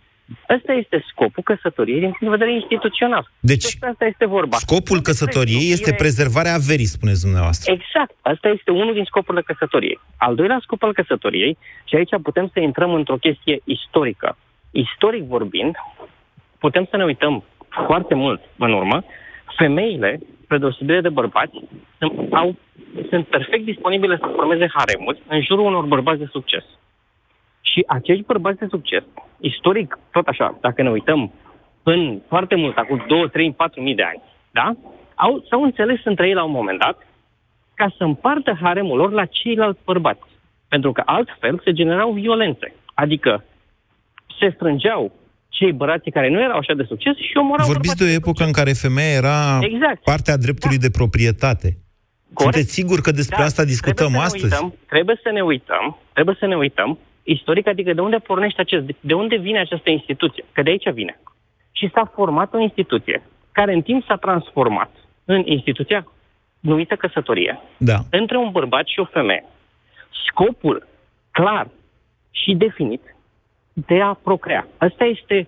Ăsta 0.56 0.74
este 0.74 1.04
scopul 1.12 1.44
căsătoriei 1.44 2.00
din 2.00 2.12
punct 2.12 2.24
de 2.24 2.38
vedere 2.38 2.54
instituțional. 2.54 3.32
Deci, 3.40 3.64
Despre 3.64 3.90
asta 3.90 4.06
este 4.06 4.26
vorba. 4.26 4.56
Scopul 4.58 4.96
Nu 4.96 5.02
despre 5.02 5.12
căsătoriei 5.12 5.72
este 5.72 5.90
iubire. 5.90 5.96
prezervarea 6.04 6.54
averii, 6.54 6.96
spuneți 6.98 7.22
dumneavoastră. 7.22 7.74
Exact. 7.78 8.16
Asta 8.22 8.48
este 8.48 8.72
unul 8.72 8.94
din 8.94 9.04
scopurile 9.04 9.44
căsătoriei. 9.44 10.00
Al 10.18 10.36
doilea 10.36 10.60
scop 10.62 10.84
al 10.84 10.94
căsătoriei, 10.94 11.58
și 11.86 11.96
aici 11.96 12.14
putem 12.24 12.50
să 12.54 12.60
intrăm 12.60 12.94
într-o 12.94 13.18
chestie 13.18 13.60
istorică. 13.64 14.38
Istoric 14.72 15.24
vorbind, 15.24 15.76
putem 16.60 16.88
să 16.90 16.98
ne 16.98 17.04
uităm 17.04 17.44
foarte 17.88 18.14
mult 18.16 18.42
în 18.58 18.74
urmă, 18.74 19.04
femeile, 19.58 20.20
spre 20.44 20.58
deosebire 20.58 21.02
de 21.02 21.10
bărbați, 21.10 21.58
sunt, 21.98 22.34
au, 22.34 22.56
sunt 23.10 23.28
perfect 23.28 23.64
disponibile 23.66 24.18
să 24.20 24.32
formeze 24.36 24.68
haremuri 24.74 25.22
în 25.28 25.42
jurul 25.42 25.66
unor 25.66 25.86
bărbați 25.86 26.20
de 26.20 26.28
succes. 26.32 26.64
Și 27.72 27.84
acești 27.88 28.24
bărbați 28.24 28.60
de 28.60 28.68
succes, 28.70 29.04
istoric, 29.40 30.00
tot 30.12 30.28
așa, 30.28 30.58
dacă 30.62 30.82
ne 30.82 30.90
uităm 30.90 31.32
în 31.84 32.22
foarte 32.28 32.56
mult, 32.56 32.78
acum 32.78 33.04
2, 33.08 33.30
3, 33.30 33.54
4 33.54 33.82
mii 33.82 33.96
de 33.96 34.04
ani, 34.04 34.22
da? 34.52 34.76
Au, 35.16 35.46
s-au 35.50 35.62
înțeles 35.64 36.00
între 36.04 36.28
ei 36.28 36.34
la 36.34 36.44
un 36.44 36.52
moment 36.52 36.80
dat 36.80 36.98
ca 37.74 37.94
să 37.98 38.04
împartă 38.04 38.58
haremul 38.62 38.98
lor 38.98 39.12
la 39.12 39.26
ceilalți 39.26 39.80
bărbați. 39.86 40.30
Pentru 40.68 40.92
că 40.92 41.02
altfel 41.06 41.62
se 41.64 41.72
generau 41.72 42.12
violențe. 42.12 42.74
Adică 42.94 43.44
se 44.40 44.52
strângeau 44.56 45.12
cei 45.50 45.72
bărbații 45.72 46.12
care 46.12 46.30
nu 46.30 46.42
erau 46.42 46.58
așa 46.58 46.74
de 46.74 46.84
succes 46.88 47.16
și 47.16 47.38
omorau 47.38 47.66
Vorbiți 47.66 47.96
de 47.96 48.04
o 48.04 48.06
bărbații 48.06 48.30
epocă 48.30 48.44
în 48.44 48.52
care 48.52 48.72
femeia 48.74 49.14
era 49.22 49.60
Exact. 49.62 50.04
partea 50.04 50.38
dreptului 50.38 50.78
de 50.78 50.90
proprietate. 50.90 51.70
Corect. 52.34 52.54
Sunteți 52.54 52.74
sigur 52.74 53.02
că 53.02 53.12
despre 53.12 53.38
Da, 53.40 53.44
asta 53.44 53.64
discutăm 53.64 54.12
trebuie 54.12 54.30
să 54.30 54.38
ne 54.38 54.44
astăzi? 54.44 54.54
Uităm, 54.54 54.74
trebuie 54.88 55.20
să 55.24 55.30
ne 55.32 55.42
uităm, 55.42 55.98
trebuie 56.14 56.36
să 56.40 56.46
ne 56.46 56.56
uităm 56.56 56.98
istoric, 57.28 57.68
adică 57.68 57.94
de 57.94 58.02
unde 58.02 58.18
pornește 58.18 58.62
acest, 58.62 58.84
de 59.00 59.14
unde 59.14 59.36
vine 59.36 59.60
această 59.60 59.90
instituție, 59.90 60.44
că 60.52 60.62
de 60.62 60.70
aici 60.70 60.90
vine. 60.94 61.20
Și 61.72 61.90
s-a 61.94 62.12
format 62.16 62.54
o 62.54 62.60
instituție 62.60 63.22
care 63.52 63.74
în 63.74 63.82
timp 63.82 64.04
s-a 64.08 64.16
transformat 64.16 64.92
în 65.26 65.42
instituția 65.46 66.12
numită 66.60 66.96
căsătorie, 66.96 67.60
Da. 67.78 67.98
între 68.10 68.38
un 68.38 68.50
bărbat 68.52 68.86
și 68.88 69.00
o 69.00 69.06
femeie. 69.06 69.46
Scopul 70.28 70.88
clar 71.32 71.68
și 72.32 72.54
definit 72.56 73.02
de 73.74 74.02
a 74.02 74.14
procrea. 74.14 74.68
Asta 74.78 75.04
este 75.04 75.48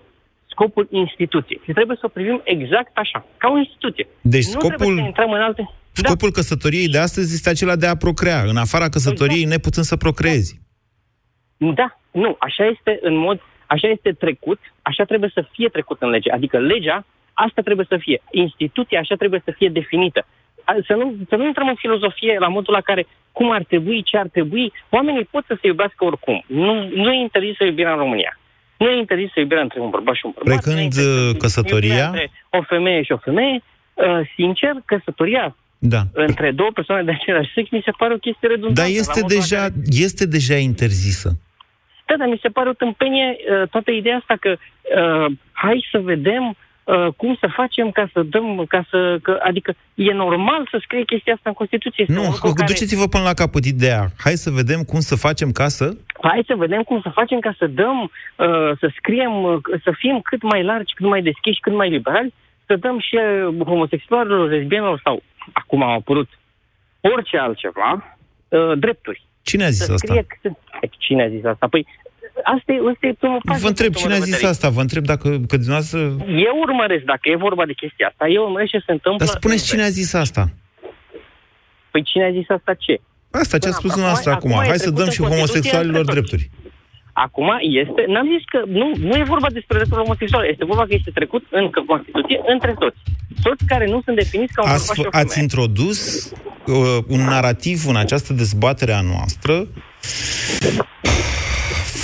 scopul 0.49 0.87
instituției. 0.91 1.61
Și 1.63 1.71
trebuie 1.71 1.97
să 1.99 2.05
o 2.05 2.09
privim 2.17 2.41
exact 2.43 2.91
așa, 2.97 3.25
ca 3.37 3.49
o 3.49 3.57
instituție. 3.57 4.07
Deci 4.21 4.45
nu 4.45 4.59
trebuie 4.59 4.77
scopul- 4.77 4.97
să 4.97 5.05
intrăm 5.05 5.31
în 5.31 5.41
alte... 5.41 5.69
Scopul 5.91 6.31
căsătoriei 6.31 6.87
de 6.87 6.97
astăzi 6.97 7.33
este 7.33 7.49
acela 7.49 7.75
de 7.75 7.87
a 7.87 7.95
procrea, 7.95 8.41
în 8.47 8.57
afara 8.57 8.89
căsătoriei 8.89 9.35
Exact. 9.41 9.55
neputând 9.55 9.85
să 9.85 9.95
procreezi. 9.97 10.53
Da, 10.53 10.59
nu, 12.11 12.35
așa 12.39 12.65
este 12.65 12.99
în 13.01 13.15
mod, 13.15 13.41
așa 13.65 13.87
este 13.87 14.11
trecut, 14.11 14.59
așa 14.81 15.03
trebuie 15.03 15.31
să 15.33 15.45
fie 15.51 15.67
trecut 15.67 16.01
în 16.01 16.09
lege. 16.09 16.31
Adică 16.31 16.57
legea, 16.59 17.05
asta 17.33 17.61
trebuie 17.61 17.85
să 17.89 17.97
fie. 17.97 18.21
Instituția 18.31 18.99
așa 18.99 19.15
trebuie 19.15 19.41
să 19.45 19.51
fie 19.57 19.69
definită. 19.69 20.25
A- 20.63 20.75
Să 20.87 20.93
nu, 20.93 21.15
să 21.29 21.35
nu 21.35 21.45
intrăm 21.45 21.67
în 21.67 21.75
filozofie 21.75 22.37
la 22.39 22.47
modul 22.47 22.73
la 22.73 22.81
care 22.81 23.07
cum 23.31 23.51
ar 23.51 23.63
trebui, 23.63 24.03
ce 24.03 24.17
ar 24.17 24.27
trebui. 24.27 24.71
Oamenii 24.89 25.27
pot 25.31 25.43
să 25.47 25.57
se 25.61 25.67
iubească 25.67 26.05
oricum. 26.05 26.43
Nu, 26.47 26.73
nu 26.95 27.11
e 27.11 27.19
interzisă 27.19 27.63
iubirea 27.63 27.91
în 27.91 27.97
România. 27.97 28.39
Nu 28.77 28.89
e 28.89 28.97
interzisă 28.97 29.39
iubirea 29.39 29.63
între 29.63 29.79
un 29.79 29.89
bărbat 29.89 30.15
și 30.15 30.25
un 30.25 30.31
bărbat. 30.35 30.53
Precând, 30.53 30.75
nu 30.75 30.81
e 30.81 30.83
interzisă 30.83 31.29
uh, 31.29 31.37
căsătoria? 31.37 31.87
iubirea 31.87 32.05
Între 32.07 32.31
o 32.49 32.61
femeie 32.61 33.03
și 33.03 33.11
o 33.11 33.17
femeie. 33.17 33.61
Uh, 33.93 34.19
sincer, 34.35 34.73
căsătoria 34.85 35.55
Da. 35.77 36.01
între 36.13 36.51
două 36.51 36.69
persoane 36.73 37.03
de 37.03 37.11
același 37.11 37.51
sex 37.53 37.69
mi 37.69 37.81
se 37.85 37.91
pare 37.97 38.13
o 38.13 38.17
chestie 38.17 38.47
redundantă. 38.47 38.81
Dar 38.81 38.89
la 38.89 38.95
este 38.99 39.19
modul 39.21 39.35
la 39.37 39.41
deja, 39.41 39.57
care- 39.57 39.73
este 39.89 40.25
deja 40.25 40.55
interzisă. 40.55 41.29
Da, 42.09 42.17
dar 42.17 42.27
mi 42.27 42.39
se 42.41 42.49
pare 42.49 42.69
o 42.69 42.73
tâmpenie 42.73 43.37
uh, 43.37 43.69
toată 43.69 43.91
ideea 43.91 44.17
asta 44.17 44.35
că 44.39 44.51
uh, 44.51 45.31
hai 45.51 45.87
să 45.91 45.99
vedem 45.99 46.43
uh, 46.89 47.07
cum 47.17 47.37
să 47.39 47.47
facem 47.55 47.91
ca 47.91 48.09
să 48.13 48.21
dăm, 48.23 48.65
ca 48.67 48.85
să, 48.89 49.19
că, 49.21 49.39
adică 49.41 49.73
e 49.93 50.13
normal 50.13 50.67
să 50.71 50.77
scrie 50.81 51.03
chestia 51.03 51.33
asta 51.33 51.49
în 51.49 51.55
Constituție. 51.61 52.05
Este 52.07 52.19
un 52.19 52.25
Nu, 52.25 52.31
lucru 52.31 52.53
care, 52.53 52.71
duceți-vă 52.71 53.07
până 53.07 53.23
la 53.23 53.33
capăt 53.33 53.65
ideea. 53.65 54.01
Hai 54.17 54.35
să 54.45 54.49
vedem 54.49 54.81
cum 54.83 54.99
să 54.99 55.15
facem 55.15 55.51
ca 55.51 55.67
să... 55.67 55.85
hai 56.21 56.43
să 56.47 56.55
vedem 56.55 56.81
cum 56.81 57.01
să 57.01 57.09
facem 57.09 57.39
ca 57.39 57.55
să 57.57 57.67
dăm, 57.67 57.97
uh, 58.01 58.71
să 58.79 58.91
scriem, 58.95 59.43
uh, 59.43 59.59
să 59.83 59.91
fim 59.97 60.19
cât 60.23 60.41
mai 60.41 60.63
largi, 60.63 60.93
cât 60.93 61.05
mai 61.05 61.21
deschiși, 61.21 61.59
cât 61.59 61.73
mai 61.73 61.89
liberali, 61.89 62.33
să 62.65 62.75
dăm 62.75 62.99
și 62.99 63.15
uh, 63.15 63.65
homosexualilor, 63.65 64.49
lesbienilor 64.49 65.01
sau, 65.03 65.21
acum 65.53 65.83
au 65.83 65.93
apărut, 65.93 66.29
orice 67.01 67.37
altceva, 67.37 68.17
uh, 68.47 68.71
drepturi. 68.77 69.28
Cine 69.41 69.63
a 69.65 69.69
zis 69.69 69.85
să 69.85 69.93
asta? 69.93 70.07
scrie 70.07 70.25
cât... 70.41 70.51
Cine 70.97 71.23
a 71.23 71.29
zis 71.29 71.43
asta? 71.43 71.67
Păi, 71.67 71.87
asta 72.43 72.71
e, 72.71 72.79
asta 72.91 73.07
e 73.07 73.13
primul 73.13 73.41
pas. 73.47 73.59
Vă 73.61 73.67
întreb, 73.67 73.91
din 73.91 74.01
cine 74.01 74.13
a 74.13 74.17
punctul 74.17 74.17
meu 74.17 74.19
de 74.19 74.25
zis 74.25 74.33
vedere. 74.33 74.51
asta? 74.51 74.69
Vă 74.69 74.81
întreb 74.81 75.03
dacă 75.13 75.27
că 75.47 75.55
dumneavoastră... 75.63 75.99
Eu 76.47 76.55
urmăresc, 76.65 77.03
dacă 77.03 77.29
e 77.29 77.35
vorba 77.35 77.65
de 77.65 77.73
chestia 77.73 78.07
asta, 78.07 78.27
eu 78.27 78.43
urmăresc 78.43 78.71
ce 78.71 78.81
se 78.85 78.91
întâmplă... 78.91 79.25
Dar 79.25 79.35
spuneți 79.35 79.61
în 79.63 79.67
cine 79.69 79.81
a 79.81 79.85
vest. 79.91 79.95
zis 79.99 80.13
asta? 80.13 80.43
Păi 81.91 82.03
cine 82.03 82.25
a 82.25 82.31
zis 82.31 82.49
asta 82.49 82.73
ce? 82.73 82.95
Asta 83.31 83.57
ce 83.57 83.67
a 83.67 83.71
Până 83.71 83.79
spus 83.79 83.89
acum- 83.91 83.95
dumneavoastră 83.95 84.31
acum. 84.31 84.51
acum 84.51 84.63
e 84.63 84.67
Hai 84.67 84.77
să 84.77 84.81
trecut 84.91 84.97
dăm 84.99 85.05
în 85.07 85.11
și 85.11 85.19
Constituție 85.19 85.39
homosexualilor 85.39 85.99
între 86.05 86.19
toți. 86.21 86.29
drepturi. 86.29 86.49
Acum 87.25 87.49
este... 87.81 88.01
N-am 88.13 88.27
zis 88.33 88.43
că... 88.53 88.59
Nu, 88.79 88.87
nu 89.09 89.15
e 89.21 89.33
vorba 89.33 89.49
despre 89.57 89.77
dreptul 89.77 90.01
homosexual. 90.03 90.43
Este 90.45 90.65
vorba 90.65 90.85
că 90.85 90.93
este 90.99 91.11
trecut 91.13 91.43
în 91.49 91.65
Constituție 91.91 92.39
între 92.53 92.75
toți. 92.79 92.99
Toți 93.41 93.63
care 93.65 93.85
nu 93.87 94.01
sunt 94.05 94.15
definiți 94.15 94.53
ca 94.53 94.63
un 94.63 94.69
Ați, 94.69 94.87
bărbat 94.87 94.95
și 94.95 95.01
o 95.01 95.09
f- 95.09 95.21
ați 95.21 95.33
femeie. 95.33 95.47
introdus 95.47 95.99
uh, 96.65 96.97
un 97.07 97.21
narativ 97.33 97.79
în 97.87 97.95
această 97.95 98.33
dezbatere 98.33 98.93
a 98.93 99.01
noastră 99.01 99.67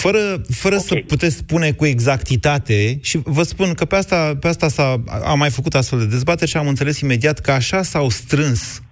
fără, 0.06 0.42
fără 0.50 0.76
okay. 0.76 0.88
să 0.88 0.96
puteți 1.08 1.36
spune 1.36 1.72
cu 1.72 1.86
exactitate 1.86 3.00
și 3.02 3.20
vă 3.24 3.44
spun 3.44 3.74
că 3.74 3.86
pe 3.86 3.96
asta, 3.96 4.38
pe 4.40 4.48
asta 4.48 4.68
s-a, 4.68 5.04
am 5.26 5.38
mai 5.38 5.50
făcut 5.50 5.76
astfel 5.76 6.00
de 6.00 6.06
dezbateri 6.06 6.50
și 6.50 6.58
am 6.58 6.68
înțeles 6.68 7.00
imediat 7.00 7.40
că 7.40 7.52
așa 7.52 7.82
s-au 7.82 8.10
strâns 8.10 8.62
uh, 8.78 8.85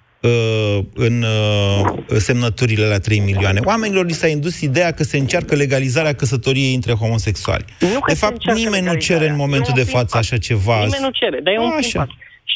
în 0.96 1.22
uh, 1.24 1.92
semnăturile 2.08 2.86
la 2.86 2.98
3 2.98 3.20
milioane. 3.20 3.60
Oamenilor 3.64 4.06
li 4.06 4.12
s-a 4.12 4.28
indus 4.28 4.62
ideea 4.62 4.92
că 4.92 5.04
se 5.04 5.18
încearcă 5.18 5.56
legalizarea 5.56 6.14
căsătoriei 6.14 6.74
între 6.74 6.94
homosexuali. 6.94 7.66
Nu 7.80 8.00
că 8.00 8.12
de 8.12 8.14
se 8.14 8.26
fapt, 8.26 8.34
încearcă 8.34 8.60
nimeni 8.60 8.86
nu 8.86 8.92
legalizarea. 8.92 9.18
cere 9.18 9.32
în 9.32 9.36
momentul 9.38 9.74
E 9.76 9.80
un 9.80 9.84
de 9.84 9.90
față 9.92 10.06
prim 10.06 10.20
pas. 10.20 10.32
așa 10.32 10.38
ceva. 10.38 10.78
Nimeni 10.78 11.04
nu 11.04 11.10
cere, 11.10 11.40
dar 11.44 11.54
e 11.54 11.58
un 11.60 11.66
Așa. 11.66 11.78
prim 11.78 11.92
pas. 12.00 12.08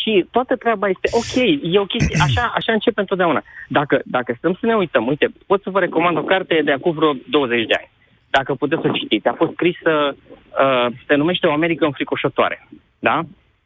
Și 0.01 0.25
toată 0.31 0.55
treaba 0.55 0.87
este, 0.87 1.07
ok, 1.11 1.35
e 1.73 1.79
o 1.79 1.85
chestie, 1.85 2.17
așa, 2.27 2.51
așa 2.55 2.71
începe 2.71 2.99
întotdeauna. 2.99 3.43
Dacă, 3.67 4.01
dacă 4.05 4.35
stăm 4.37 4.57
să 4.59 4.65
ne 4.65 4.75
uităm, 4.75 5.07
uite, 5.07 5.27
pot 5.45 5.61
să 5.63 5.69
vă 5.69 5.79
recomand 5.79 6.17
o 6.17 6.23
carte 6.23 6.61
de 6.65 6.71
acum 6.71 6.91
vreo 6.93 7.13
20 7.29 7.65
de 7.67 7.73
ani. 7.79 7.89
Dacă 8.29 8.53
puteți 8.53 8.81
să 8.81 8.87
o 8.87 8.97
citiți. 8.97 9.27
A 9.27 9.33
fost 9.37 9.51
scrisă, 9.51 9.91
uh, 10.15 10.87
se 11.07 11.15
numește 11.15 11.47
O 11.47 11.51
Americă 11.51 11.85
înfricoșătoare. 11.85 12.67
Da? 12.99 13.15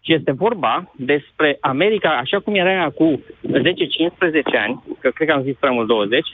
Și 0.02 0.14
este 0.14 0.32
vorba 0.32 0.92
despre 0.96 1.58
America, 1.60 2.10
așa 2.10 2.40
cum 2.40 2.56
era 2.56 2.72
ea 2.72 2.90
cu 2.90 3.22
10-15 3.48 3.60
ani, 4.58 4.84
că 5.00 5.10
cred 5.10 5.28
că 5.28 5.34
am 5.34 5.44
zis 5.44 5.56
prea 5.60 5.72
mult 5.72 5.88
20, 5.88 6.28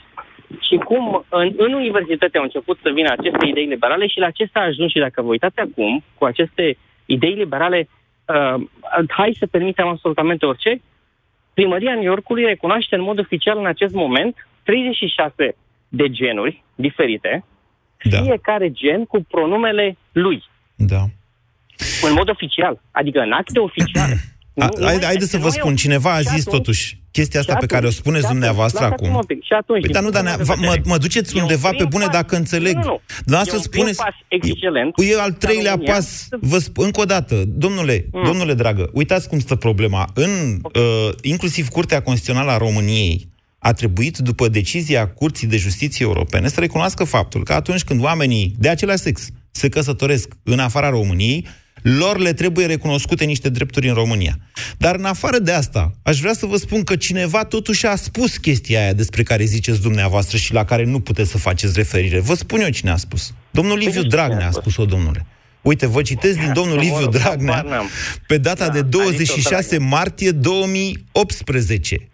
și 0.60 0.76
cum 0.76 1.24
în, 1.28 1.52
în 1.56 1.72
universitate 1.72 2.38
au 2.38 2.42
început 2.42 2.78
să 2.82 2.90
vină 2.94 3.10
aceste 3.10 3.46
idei 3.46 3.66
liberale 3.66 4.06
și 4.06 4.18
la 4.18 4.26
acesta 4.26 4.60
a 4.60 4.64
ajuns 4.64 4.90
și 4.90 4.98
dacă 4.98 5.22
vă 5.22 5.28
uitați 5.28 5.58
acum, 5.58 6.04
cu 6.18 6.24
aceste 6.24 6.76
idei 7.06 7.34
liberale, 7.34 7.88
uh, 8.26 8.62
hai 9.08 9.36
să 9.38 9.46
permitem 9.46 9.86
absolutamente 9.86 10.46
orice, 10.46 10.80
primăria 11.54 11.94
New 11.94 12.02
Yorkului 12.02 12.44
recunoaște 12.44 12.94
în 12.94 13.02
mod 13.02 13.18
oficial 13.18 13.58
în 13.58 13.66
acest 13.66 13.94
moment 13.94 14.48
36 14.62 15.56
de 15.88 16.10
genuri 16.10 16.64
diferite, 16.74 17.44
Da. 18.02 18.20
fiecare 18.20 18.70
gen 18.70 19.04
cu 19.04 19.26
pronumele 19.30 19.96
lui, 20.12 20.42
Da. 20.76 21.04
În 22.02 22.12
mod 22.12 22.28
oficial, 22.30 22.80
adică 22.90 23.18
în 23.18 23.32
acte 23.32 23.58
oficiale. 23.58 24.16
A, 24.60 24.68
hai- 24.84 25.02
Haideți 25.04 25.30
să 25.30 25.38
vă 25.38 25.48
spun, 25.48 25.76
cineva 25.76 26.12
a 26.14 26.20
zis 26.20 26.44
totuși, 26.44 27.00
chestia 27.10 27.40
asta 27.40 27.52
Și 27.52 27.58
pe 27.58 27.66
care 27.66 27.84
o 27.84 27.88
atunci- 27.88 28.00
spuneți 28.00 28.20
și 28.20 28.26
atunci, 28.26 28.38
dumneavoastră 28.40 28.80
lăsați-mă 28.84 29.06
acum. 29.08 29.18
un 29.18 29.24
pic. 29.26 29.42
Și 29.44 29.52
atunci, 29.52 29.80
Păi, 29.80 29.90
din 29.90 29.92
dar 29.92 30.02
nu, 30.02 30.10
dar 30.10 30.22
punctul 30.22 30.46
ne- 30.46 30.46
meu 30.46 30.56
de 30.60 30.66
mă, 30.66 30.70
vedere, 30.72 30.88
mă 30.92 30.98
duceți 30.98 31.30
e 31.32 31.36
un 31.36 31.42
undeva 31.42 31.68
pe 31.68 31.74
prim 31.76 31.88
bune 31.90 32.04
pas. 32.04 32.14
dacă 32.14 32.36
înțeleg. 32.36 32.74
Nu, 32.74 32.80
nu, 32.80 32.86
nu. 32.88 33.00
Dumneavoastră 33.24 33.56
E 33.56 33.60
un 33.64 33.70
prim 33.70 33.80
spuneți... 33.80 34.02
pas 34.04 34.14
excelent 34.28 34.92
E 34.96 35.20
al 35.20 35.30
ca 35.30 35.36
treilea 35.44 35.70
România 35.72 35.92
pas. 35.94 36.06
să- 36.28 36.36
Vă 36.40 36.58
sp- 36.64 36.76
încă 36.86 37.00
o 37.00 37.04
dată, 37.04 37.34
domnule, 37.46 37.96
Mm. 38.12 38.24
domnule 38.24 38.54
dragă, 38.54 38.90
uitați 38.92 39.28
cum 39.28 39.38
stă 39.38 39.54
problema. 39.54 40.08
În, 40.14 40.30
uh, 40.62 41.08
inclusiv 41.22 41.68
Curtea 41.68 42.00
Constituțională 42.02 42.50
a 42.50 42.56
României 42.56 43.28
a 43.58 43.72
trebuit, 43.72 44.16
după 44.18 44.48
decizia 44.48 45.08
Curții 45.08 45.46
de 45.46 45.56
Justiție 45.56 46.04
Europene, 46.06 46.48
să 46.48 46.60
recunoască 46.60 47.04
faptul 47.04 47.42
că 47.42 47.52
atunci 47.52 47.84
când 47.84 48.02
oamenii 48.04 48.54
de 48.58 48.68
același 48.68 49.02
sex 49.02 49.28
se 49.50 49.68
căsătoresc 49.68 50.32
în 50.42 50.58
afara 50.58 50.88
României, 50.88 51.46
lor 51.82 52.18
le 52.18 52.32
trebuie 52.32 52.66
recunoscute 52.66 53.24
niște 53.24 53.48
drepturi 53.48 53.88
în 53.88 53.94
România. 53.94 54.38
Dar 54.78 54.94
în 54.94 55.04
afară 55.04 55.38
de 55.38 55.52
asta, 55.52 55.92
aș 56.02 56.20
vrea 56.20 56.32
să 56.32 56.46
vă 56.46 56.56
spun 56.56 56.82
că 56.84 56.96
cineva 56.96 57.44
totuși 57.44 57.86
a 57.86 57.96
spus 57.96 58.36
chestia 58.36 58.80
aia 58.80 58.92
despre 58.92 59.22
care 59.22 59.44
ziceți 59.44 59.80
dumneavoastră 59.80 60.36
și 60.36 60.52
la 60.52 60.64
care 60.64 60.84
nu 60.84 61.00
puteți 61.00 61.30
să 61.30 61.38
faceți 61.38 61.72
referire. 61.76 62.20
Vă 62.20 62.34
spun 62.34 62.60
eu 62.60 62.68
cine 62.68 62.90
a 62.90 62.96
spus. 62.96 63.32
Domnul 63.50 63.78
Liviu 63.78 63.92
cine 63.92 64.08
Dragnea 64.08 64.44
a 64.44 64.48
a 64.48 64.50
spus? 64.50 64.72
spus-o, 64.72 64.84
domnule. 64.84 65.26
Uite, 65.62 65.86
vă 65.86 66.02
citesc 66.02 66.38
din 66.38 66.52
domnul 66.52 66.74
Mă 66.76 66.82
Liviu 66.82 66.98
rog, 66.98 67.12
Dragnea 67.12 67.54
habar 67.54 67.70
n-am. 67.72 67.88
pe 68.26 68.38
data 68.38 68.66
Da, 68.66 68.72
de 68.72 68.78
a 68.78 68.82
zis-o 68.82 68.98
26 68.98 69.78
martie 69.78 70.30
2018. 70.30 72.07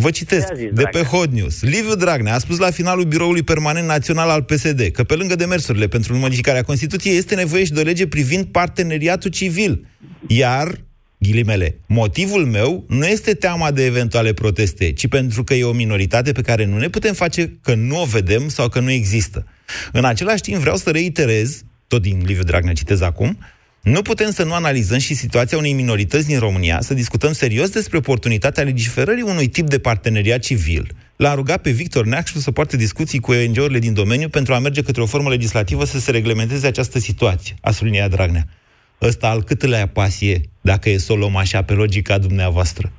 Vă 0.00 0.10
citesc 0.10 0.46
Ce 0.46 0.52
a 0.52 0.56
zis 0.56 0.64
de 0.64 0.82
pe 0.82 0.90
Dragnea? 0.90 1.10
Hot 1.10 1.32
News. 1.32 1.62
Liviu 1.62 1.94
Dragnea 1.94 2.34
a 2.34 2.38
spus 2.38 2.58
la 2.58 2.70
finalul 2.70 3.04
biroului 3.04 3.42
permanent 3.42 3.86
național 3.86 4.28
al 4.28 4.42
PSD 4.42 4.80
că 4.92 5.04
pe 5.04 5.14
lângă 5.14 5.34
demersurile 5.34 5.88
pentru 5.88 6.16
modificarea 6.16 6.62
Constituției 6.62 7.16
este 7.16 7.34
nevoie 7.34 7.64
și 7.64 7.72
de 7.72 7.80
o 7.80 7.82
lege 7.82 8.06
privind 8.06 8.44
parteneriatul 8.44 9.30
civil. 9.30 9.86
Iar, 10.26 10.80
ghilimele, 11.18 11.78
motivul 11.86 12.46
meu 12.46 12.84
nu 12.88 13.06
este 13.06 13.34
teama 13.34 13.70
de 13.70 13.84
eventuale 13.84 14.32
proteste, 14.32 14.92
ci 14.92 15.08
pentru 15.08 15.44
că 15.44 15.54
e 15.54 15.64
o 15.64 15.72
minoritate 15.72 16.32
pe 16.32 16.40
care 16.40 16.64
nu 16.64 16.78
ne 16.78 16.88
putem 16.88 17.14
face 17.14 17.58
că 17.62 17.74
nu 17.74 18.00
o 18.00 18.04
vedem 18.04 18.48
sau 18.48 18.68
că 18.68 18.80
nu 18.80 18.90
există. 18.90 19.46
În 19.92 20.04
același 20.04 20.42
timp 20.42 20.58
vreau 20.58 20.76
să 20.76 20.90
reiterez, 20.90 21.62
tot 21.86 22.02
din 22.02 22.22
Liviu 22.26 22.42
Dragnea 22.42 22.72
citez 22.72 23.00
acum, 23.00 23.38
nu 23.86 24.02
putem 24.02 24.30
să 24.30 24.44
nu 24.44 24.54
analizăm 24.54 24.98
și 24.98 25.14
situația 25.14 25.58
unei 25.58 25.72
minorități 25.72 26.26
din 26.26 26.38
România, 26.38 26.80
să 26.80 26.94
discutăm 26.94 27.32
serios 27.32 27.70
despre 27.70 27.96
oportunitatea 27.96 28.62
legiferării 28.62 29.22
unui 29.22 29.48
tip 29.48 29.68
de 29.68 29.78
parteneriat 29.78 30.40
civil. 30.40 30.94
L-a 31.16 31.34
rugat 31.34 31.60
pe 31.60 31.70
Victor 31.70 32.04
Neacșu 32.04 32.38
să 32.38 32.50
poarte 32.50 32.76
discuții 32.76 33.18
cu 33.18 33.32
ONG-urile 33.32 33.78
din 33.78 33.94
domeniu 33.94 34.28
pentru 34.28 34.54
a 34.54 34.58
merge 34.58 34.82
către 34.82 35.02
o 35.02 35.06
formă 35.06 35.28
legislativă 35.28 35.84
să 35.84 35.98
se 35.98 36.10
reglementeze 36.10 36.66
această 36.66 36.98
situație, 36.98 37.54
a 37.60 37.70
subliniat 37.70 38.10
Dragnea. 38.10 38.46
Ăsta 39.02 39.28
al 39.28 39.42
câtălea 39.42 39.88
pas 39.88 40.20
e, 40.20 40.40
dacă 40.60 40.90
e 40.90 40.98
să 40.98 41.12
o 41.12 41.16
luăm 41.16 41.36
așa 41.36 41.62
pe 41.62 41.72
logica 41.72 42.18
dumneavoastră. 42.18 42.92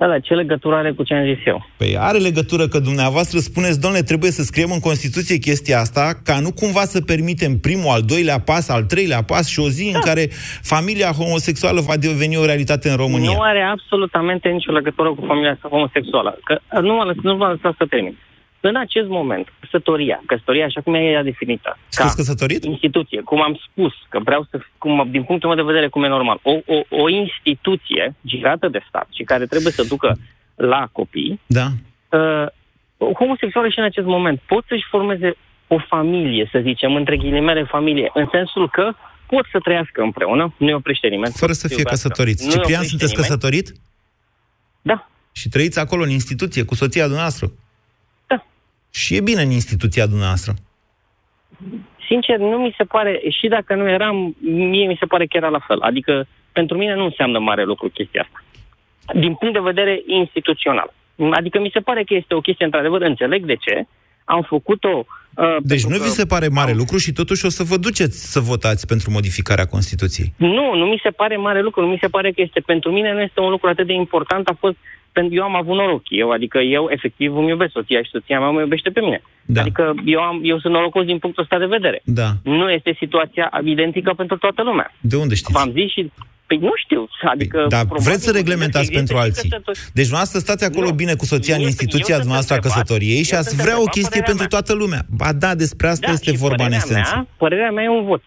Da, 0.00 0.06
dar 0.06 0.20
ce 0.20 0.34
legătură 0.34 0.74
are 0.76 0.92
cu 0.92 1.02
ce 1.02 1.14
am 1.14 1.24
zis 1.24 1.46
eu? 1.46 1.66
Păi 1.76 1.96
are 1.98 2.18
legătură 2.18 2.68
că 2.68 2.78
dumneavoastră 2.78 3.38
spuneți, 3.38 3.80
domnule, 3.80 4.02
trebuie 4.02 4.30
să 4.30 4.42
scriem 4.42 4.70
în 4.72 4.78
Constituție 4.80 5.36
chestia 5.36 5.78
asta, 5.80 6.20
ca 6.24 6.40
nu 6.40 6.50
cumva 6.52 6.80
să 6.94 7.00
permitem 7.00 7.58
primul, 7.58 7.90
al 7.96 8.02
doilea 8.02 8.38
pas, 8.50 8.68
al 8.68 8.82
treilea 8.82 9.22
pas 9.22 9.48
și 9.48 9.60
o 9.60 9.68
zi 9.68 9.90
da. 9.90 9.98
în 9.98 10.02
care 10.04 10.24
familia 10.62 11.10
homosexuală 11.20 11.80
va 11.80 11.96
deveni 11.96 12.36
o 12.36 12.44
realitate 12.44 12.88
în 12.90 12.96
România. 12.96 13.32
Nu 13.32 13.40
are 13.40 13.62
absolutamente 13.62 14.48
nicio 14.48 14.72
legătură 14.72 15.08
cu 15.14 15.24
familia 15.26 15.52
asta 15.52 15.68
homosexuală. 15.68 16.38
Că 16.44 16.80
nu 16.80 16.94
mă 16.94 17.04
lăs- 17.04 17.22
nu 17.22 17.36
mă 17.36 17.46
lăsați 17.46 17.76
să 17.76 17.84
termin. 17.90 18.16
În 18.60 18.76
acest 18.76 19.08
moment, 19.08 19.48
căsătoria, 19.60 20.22
căsătoria 20.26 20.64
așa 20.64 20.80
cum 20.80 20.94
e 20.94 20.98
ea 20.98 21.22
definită, 21.22 21.78
Sunteți 21.88 22.16
căsătorit? 22.16 22.64
instituție, 22.64 23.20
cum 23.20 23.42
am 23.42 23.60
spus, 23.70 23.92
că 24.08 24.18
vreau 24.24 24.46
să, 24.50 24.60
cum, 24.78 25.08
din 25.10 25.22
punctul 25.24 25.48
meu 25.48 25.58
de 25.58 25.70
vedere, 25.72 25.88
cum 25.88 26.04
e 26.04 26.08
normal, 26.08 26.38
o, 26.42 26.50
o, 26.66 27.02
o 27.02 27.08
instituție 27.08 28.14
girată 28.26 28.68
de 28.68 28.80
stat 28.88 29.08
și 29.14 29.22
care 29.22 29.46
trebuie 29.46 29.72
să 29.72 29.84
ducă 29.88 30.18
la 30.54 30.88
copii, 30.92 31.40
Da. 31.46 31.66
uh, 32.18 32.46
homosexuale 33.14 33.68
și 33.70 33.78
în 33.78 33.84
acest 33.84 34.06
moment 34.06 34.40
pot 34.46 34.64
să-și 34.68 34.86
formeze 34.90 35.34
o 35.66 35.78
familie, 35.78 36.48
să 36.52 36.58
zicem, 36.62 36.94
între 36.94 37.16
ghilimele 37.16 37.64
familie, 37.64 38.10
în 38.14 38.28
sensul 38.32 38.70
că 38.70 38.92
pot 39.26 39.44
să 39.52 39.58
trăiască 39.58 40.02
împreună, 40.02 40.54
nu-i 40.56 40.72
oprește 40.72 41.08
nimeni. 41.08 41.32
Fără 41.36 41.52
pot 41.52 41.60
să 41.60 41.68
fie 41.68 41.76
iubească. 41.78 42.08
căsătoriți. 42.08 42.42
Nu-i 42.44 42.52
Ciprian, 42.52 42.74
oprește 42.80 42.88
sunteți 42.98 43.12
nimeni. 43.12 43.28
căsătorit? 43.28 43.72
Da. 44.82 45.08
Și 45.32 45.48
trăiți 45.48 45.78
acolo 45.78 46.02
în 46.02 46.10
instituție 46.10 46.62
cu 46.64 46.74
soția 46.74 47.02
dumneavoastră? 47.02 47.50
Da. 48.92 48.98
Și 48.98 49.16
e 49.16 49.20
bine 49.20 49.42
în 49.42 49.50
instituția 49.50 50.06
dumneavoastră. 50.06 50.52
Sincer, 52.06 52.38
nu 52.38 52.58
mi 52.58 52.74
se 52.76 52.84
pare, 52.84 53.20
și 53.40 53.48
dacă 53.48 53.74
nu 53.74 53.88
eram, 53.88 54.36
mie 54.40 54.86
mi 54.86 54.96
se 55.00 55.06
pare 55.06 55.26
că 55.26 55.36
era 55.36 55.48
la 55.48 55.58
fel. 55.66 55.80
Adică, 55.80 56.26
pentru 56.52 56.76
mine 56.76 56.94
nu 56.94 57.04
înseamnă 57.04 57.38
mare 57.38 57.64
lucru 57.64 57.88
chestia 57.88 58.22
asta. 58.26 58.44
Din 59.20 59.34
punct 59.34 59.54
de 59.54 59.60
vedere 59.60 60.02
instituțional. 60.06 60.92
Adică 61.30 61.60
mi 61.60 61.70
se 61.72 61.80
pare 61.80 62.04
că 62.04 62.14
este 62.14 62.34
o 62.34 62.40
chestie, 62.40 62.64
într-adevăr, 62.64 63.00
înțeleg 63.00 63.44
de 63.44 63.54
ce. 63.54 63.86
Am 64.24 64.42
făcut-o... 64.42 65.04
Uh, 65.34 65.56
Deci 65.60 65.80
pentru 65.80 65.88
nu 65.88 65.96
că 65.96 66.02
vi 66.02 66.18
se 66.20 66.26
pare 66.26 66.48
mare 66.48 66.70
am- 66.70 66.76
lucru 66.76 66.96
și 66.98 67.12
totuși 67.12 67.46
o 67.46 67.48
să 67.48 67.62
vă 67.62 67.76
duceți 67.76 68.32
să 68.32 68.40
votați 68.40 68.86
pentru 68.86 69.10
modificarea 69.10 69.66
Constituției. 69.66 70.32
Nu, 70.36 70.74
nu 70.74 70.84
mi 70.86 71.00
se 71.02 71.10
pare 71.10 71.36
mare 71.36 71.62
lucru. 71.62 71.80
Nu 71.80 71.86
mi 71.86 71.98
se 72.00 72.08
pare 72.08 72.32
că 72.32 72.40
este 72.40 72.60
pentru 72.60 72.90
mine, 72.92 73.12
nu 73.12 73.20
este 73.20 73.40
un 73.40 73.50
lucru 73.50 73.68
atât 73.68 73.86
de 73.86 73.92
important. 73.92 74.48
A 74.48 74.56
fost 74.58 74.76
pentru 75.12 75.34
eu 75.34 75.42
am 75.42 75.56
avut 75.56 75.76
noroc. 75.76 76.02
Eu, 76.08 76.30
adică 76.30 76.58
eu 76.58 76.88
efectiv 76.90 77.36
îmi 77.36 77.48
iubesc 77.48 77.72
soția 77.72 78.02
și 78.02 78.10
soția 78.10 78.38
mea 78.40 78.48
mă 78.50 78.60
iubește 78.60 78.90
pe 78.90 79.00
mine. 79.00 79.22
Da. 79.44 79.60
Adică 79.60 79.94
eu, 80.04 80.20
am, 80.20 80.40
eu 80.42 80.58
sunt 80.58 80.72
norocos 80.72 81.04
din 81.04 81.18
punctul 81.18 81.42
ăsta 81.42 81.58
de 81.58 81.66
vedere. 81.76 82.00
Da. 82.04 82.28
Nu 82.42 82.70
este 82.70 82.96
situația 82.98 83.50
identică 83.64 84.12
pentru 84.16 84.36
toată 84.36 84.62
lumea. 84.62 84.94
De 85.00 85.16
unde 85.16 85.34
știți? 85.34 85.52
V-am 85.52 85.70
zis 85.72 85.90
și... 85.90 86.10
Păi 86.46 86.58
nu 86.58 86.72
știu, 86.84 87.08
adică... 87.34 87.58
Păi, 87.58 87.68
dar 87.68 87.80
probabil 87.84 88.04
vreți 88.08 88.24
să 88.24 88.30
că 88.30 88.36
reglementați 88.36 88.78
există 88.90 88.96
pentru 88.98 89.16
și 89.16 89.22
alții. 89.22 89.48
căsători- 89.50 89.80
Deci 89.98 90.08
dumneavoastră 90.10 90.38
stați 90.38 90.64
acolo 90.64 90.86
Nu. 90.88 90.94
bine 91.02 91.14
cu 91.14 91.24
soția 91.24 91.54
în 91.54 91.60
Eu- 91.60 91.66
instituția 91.66 92.14
eu 92.14 92.20
sunt 92.20 92.26
dumneavoastră 92.26 92.54
a 92.54 92.56
întrebat, 92.56 92.78
căsătoriei 92.86 93.22
și 93.28 93.32
eu 93.32 93.38
ați 93.38 93.48
sunt 93.48 93.60
vrea 93.64 93.76
o 93.82 93.84
întrebat, 93.86 93.96
chestie 93.98 94.20
părerea 94.20 94.30
pentru 94.32 94.46
mea. 94.50 94.54
toată 94.56 94.72
lumea. 94.82 95.02
Ba 95.20 95.30
da, 95.44 95.50
despre 95.64 95.86
asta 95.94 96.06
Da, 96.06 96.12
este 96.16 96.30
și 96.30 96.36
vorba 96.46 96.64
în 96.64 96.70
părerea 96.70 96.84
esență. 96.84 97.12
Mea, 97.14 97.26
părerea 97.42 97.70
mea 97.76 97.84
e 97.84 97.88
un 98.00 98.04
vot. 98.10 98.22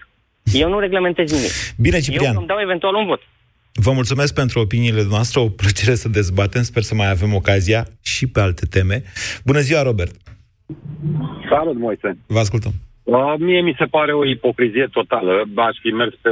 Eu 0.63 0.67
nu 0.73 0.77
reglementez 0.85 1.27
nimic. 1.37 1.53
Bine, 1.85 1.95
Eu 1.99 2.05
Ciprian. 2.07 2.35
îmi 2.41 2.47
dau 2.51 2.59
eventual 2.67 2.93
un 3.01 3.05
vot. 3.11 3.21
Vă 3.73 3.91
mulțumesc 3.91 4.33
pentru 4.33 4.59
opiniile 4.59 5.03
noastre, 5.09 5.39
o 5.39 5.47
plăcere 5.49 5.95
să 5.95 6.09
dezbatem, 6.09 6.61
sper 6.61 6.83
să 6.83 6.95
mai 6.95 7.09
avem 7.09 7.33
ocazia 7.33 7.87
și 8.01 8.27
pe 8.27 8.39
alte 8.39 8.65
teme. 8.65 9.03
Bună 9.45 9.59
ziua, 9.59 9.81
Robert! 9.81 10.15
Salut, 11.49 11.77
Moise. 11.77 12.17
Vă 12.25 12.39
ascultăm. 12.39 12.71
Uh, 13.03 13.33
mie 13.39 13.61
mi 13.61 13.75
se 13.77 13.85
pare 13.85 14.13
o 14.13 14.25
ipocrizie 14.25 14.87
totală. 14.91 15.43
Aș 15.55 15.77
fi 15.81 15.87
mers 15.87 16.13
pe 16.21 16.29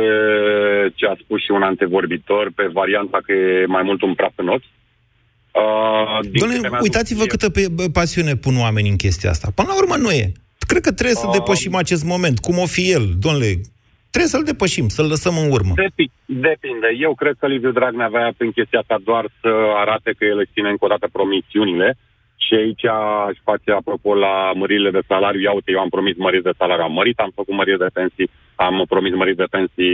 ce 0.95 1.05
a 1.05 1.15
spus 1.23 1.39
și 1.43 1.51
un 1.51 1.61
antevorbitor, 1.61 2.51
pe 2.55 2.69
varianta 2.73 3.19
că 3.25 3.31
e 3.31 3.65
mai 3.65 3.81
mult 3.83 4.01
un 4.01 4.13
praf 4.13 4.31
în 4.35 4.47
ochi. 4.47 4.63
Uh, 4.63 6.19
din 6.21 6.31
câte 6.31 6.45
Doamne, 6.45 6.67
mi-a 6.69 6.79
uitați-vă 6.81 7.21
adus- 7.21 7.31
câtă 7.33 7.49
pe, 7.49 7.67
bă, 7.71 7.83
pasiune 7.93 8.35
pun 8.35 8.57
oamenii 8.57 8.89
în 8.91 8.95
chestia 8.97 9.29
asta. 9.29 9.51
Până 9.55 9.67
la 9.71 9.77
urmă 9.81 9.95
nu 9.95 10.11
e. 10.11 10.31
Cred 10.67 10.81
că 10.81 10.91
trebuie 10.91 11.15
să 11.15 11.25
Um, 11.25 11.31
depășim 11.31 11.75
acest 11.75 12.03
moment, 12.03 12.39
cum 12.39 12.57
o 12.57 12.65
fi 12.65 12.91
el. 12.91 13.05
Domnule, 13.19 13.61
trebuie 14.11 14.33
să-l 14.35 14.49
depășim, 14.51 14.87
să-l 14.87 15.07
lăsăm 15.13 15.35
în 15.43 15.51
urmă. 15.51 15.73
Depi- 15.85 16.13
Depinde. 16.25 16.89
Eu 17.07 17.13
cred 17.21 17.35
că 17.39 17.47
Liviu 17.47 17.71
Dragnea 17.71 18.05
avea 18.05 18.33
prin 18.37 18.51
chestia 18.51 18.79
asta 18.79 18.97
doar 19.03 19.25
să 19.41 19.51
arate 19.83 20.09
că 20.17 20.25
el 20.25 20.37
își 20.39 20.53
ține 20.53 20.69
încă 20.69 20.85
o 20.85 20.93
dată 20.93 21.07
promisiunile 21.11 21.97
și 22.45 22.53
aici 22.53 22.85
aș 22.85 23.37
face 23.43 23.71
apropo 23.71 24.13
la 24.15 24.51
măririle 24.55 24.91
de 24.91 25.07
salariu. 25.07 25.41
Ia 25.41 25.51
uite, 25.51 25.71
eu 25.71 25.79
am 25.79 25.89
promis 25.89 26.15
măriri 26.17 26.43
de 26.43 26.57
salariu, 26.57 26.83
am 26.83 26.91
mărit, 26.93 27.19
am 27.19 27.31
făcut 27.35 27.55
măriri 27.55 27.77
de 27.85 27.93
pensii, 27.93 28.29
am 28.55 28.85
promis 28.93 29.13
măriri 29.13 29.35
de 29.43 29.51
pensii, 29.55 29.93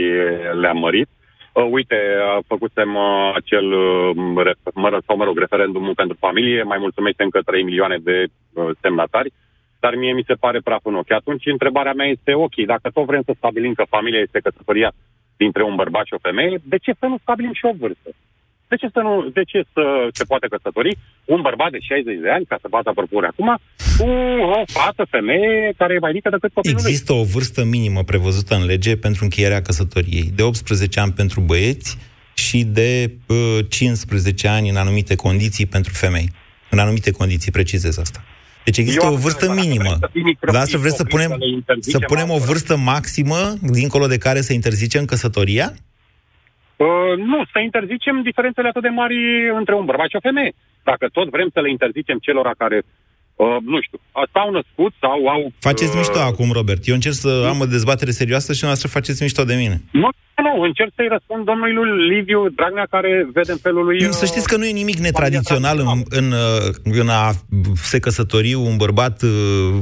le-am 0.60 0.78
mărit. 0.78 1.08
Uh, 1.52 1.66
uite, 1.70 1.98
uh, 2.18 2.44
făcusem 2.46 2.94
uh, 2.94 3.32
acel, 3.34 3.66
uh, 3.72 4.44
ref- 4.48 4.72
mă, 4.74 4.98
sau 5.06 5.16
mă 5.16 5.24
rog, 5.24 5.38
referendumul 5.38 5.94
pentru 5.94 6.16
familie, 6.20 6.62
mai 6.62 6.78
mulțumește 6.80 7.22
încă 7.22 7.40
3 7.44 7.62
milioane 7.62 7.96
de 8.08 8.16
uh, 8.52 8.70
semnatari, 8.80 9.32
dar 9.80 9.94
mie 9.94 10.12
mi 10.12 10.24
se 10.26 10.34
pare 10.34 10.60
praf 10.60 10.84
în 10.84 10.94
ochi. 10.94 11.10
Atunci, 11.10 11.46
întrebarea 11.46 11.92
mea 11.92 12.06
este, 12.06 12.34
ok, 12.34 12.56
dacă 12.66 12.90
tot 12.90 13.06
vrem 13.06 13.22
să 13.24 13.32
stabilim 13.36 13.72
că 13.74 13.84
familia 13.88 14.20
este 14.20 14.40
căsătoria 14.40 14.92
dintre 15.36 15.62
un 15.62 15.74
bărbat 15.74 16.04
și 16.06 16.14
o 16.14 16.24
femeie, 16.28 16.60
de 16.62 16.78
ce 16.78 16.92
să 16.98 17.06
nu 17.06 17.18
stabilim 17.22 17.52
și 17.52 17.64
o 17.64 17.72
vârstă? 17.78 18.10
De 18.68 18.76
ce 18.76 18.88
să, 18.92 19.00
nu, 19.00 19.28
de 19.32 19.42
ce 19.50 19.62
să 19.72 20.08
se 20.12 20.24
poate 20.24 20.46
căsători 20.46 20.98
un 21.24 21.40
bărbat 21.40 21.70
de 21.70 21.78
60 21.80 22.18
de 22.20 22.30
ani, 22.30 22.44
ca 22.44 22.58
să 22.60 22.66
bată 22.70 22.90
propunere 22.94 23.32
acum, 23.32 23.58
cu 23.98 24.08
o 24.58 24.62
fată, 24.66 25.04
femeie, 25.10 25.72
care 25.76 25.94
e 25.94 25.98
mai 25.98 26.12
mică 26.12 26.28
decât 26.30 26.52
copilul 26.52 26.76
lui? 26.76 26.90
Există 26.90 27.12
o 27.12 27.22
vârstă 27.22 27.64
minimă 27.64 28.02
prevăzută 28.02 28.54
în 28.54 28.64
lege 28.64 28.96
pentru 28.96 29.24
încheierea 29.24 29.62
căsătoriei, 29.62 30.32
de 30.34 30.42
18 30.42 31.00
ani 31.00 31.12
pentru 31.12 31.40
băieți 31.40 31.98
și 32.34 32.64
de 32.64 33.10
uh, 33.26 33.58
15 33.68 34.48
ani 34.48 34.68
în 34.68 34.76
anumite 34.76 35.14
condiții 35.14 35.66
pentru 35.66 35.92
femei. 35.92 36.28
În 36.70 36.78
anumite 36.78 37.10
condiții, 37.10 37.52
precizez 37.52 37.98
asta. 37.98 38.24
Deci 38.68 38.78
există 38.84 39.04
Eu 39.04 39.10
o 39.10 39.14
am 39.14 39.20
vârstă 39.26 39.46
întrebat, 39.46 39.66
minimă. 39.66 39.90
dacă 39.90 39.98
vrem 39.98 40.08
să 40.08 40.16
fim 40.16 40.24
microbi, 40.24 40.52
Dar 40.54 40.62
asta 40.62 40.78
vreți 40.78 40.96
să 41.00 41.04
copii, 41.04 41.14
punem, 41.14 41.30
să 41.30 41.44
le 41.44 41.50
interzicem 41.60 42.00
să 42.00 42.06
punem 42.12 42.28
o 42.28 42.32
altora. 42.32 42.50
vârstă 42.50 42.74
maximă, 42.92 43.40
dincolo 43.78 44.06
de 44.14 44.18
care 44.26 44.40
să 44.48 44.52
interzicem 44.52 45.04
căsătoria? 45.12 45.66
Uh, 46.86 47.12
nu, 47.30 47.38
să 47.52 47.58
interzicem 47.68 48.16
diferențele 48.30 48.68
atât 48.68 48.82
de 48.82 48.92
mari 49.00 49.16
între 49.60 49.74
un 49.74 49.84
bărbat 49.84 50.08
și 50.08 50.16
o 50.20 50.26
femeie. 50.28 50.52
Dacă 50.90 51.04
tot 51.16 51.28
vrem 51.34 51.48
să 51.54 51.60
le 51.60 51.70
interzicem 51.70 52.18
celor 52.26 52.54
care, 52.62 52.78
uh, 53.42 53.56
nu 53.72 53.78
știu, 53.86 53.98
s-au 54.32 54.50
născut 54.58 54.92
sau 55.00 55.18
au... 55.34 55.40
Faceți 55.68 55.92
uh, 55.92 55.96
mișto 55.98 56.18
acum, 56.30 56.48
Robert. 56.58 56.82
Eu 56.88 56.94
încerc 56.94 57.14
să 57.14 57.30
am 57.52 57.60
o 57.60 57.66
dezbatere 57.76 58.10
serioasă 58.10 58.52
și 58.52 58.64
noastră 58.64 58.88
faceți 58.88 59.22
mișto 59.22 59.44
de 59.44 59.54
mine. 59.54 59.76
Nu, 60.02 60.08
Nu, 60.42 60.62
încerc 60.62 60.92
să-i 60.94 61.08
răspund 61.10 61.44
domnului 61.44 61.74
Liviu 62.14 62.48
Dragnea, 62.48 62.86
care 62.90 63.28
vede 63.32 63.52
în 63.52 63.58
felul 63.58 63.84
lui... 63.84 64.12
Să 64.12 64.24
știți 64.24 64.48
că 64.48 64.56
nu 64.56 64.66
e 64.66 64.70
nimic 64.70 64.98
netradițional 64.98 65.78
în, 65.78 66.02
în, 66.08 66.34
în 66.84 67.08
a 67.08 67.32
se 67.82 67.98
căsători 67.98 68.54
un 68.54 68.76
bărbat 68.76 69.22
uh, 69.22 69.30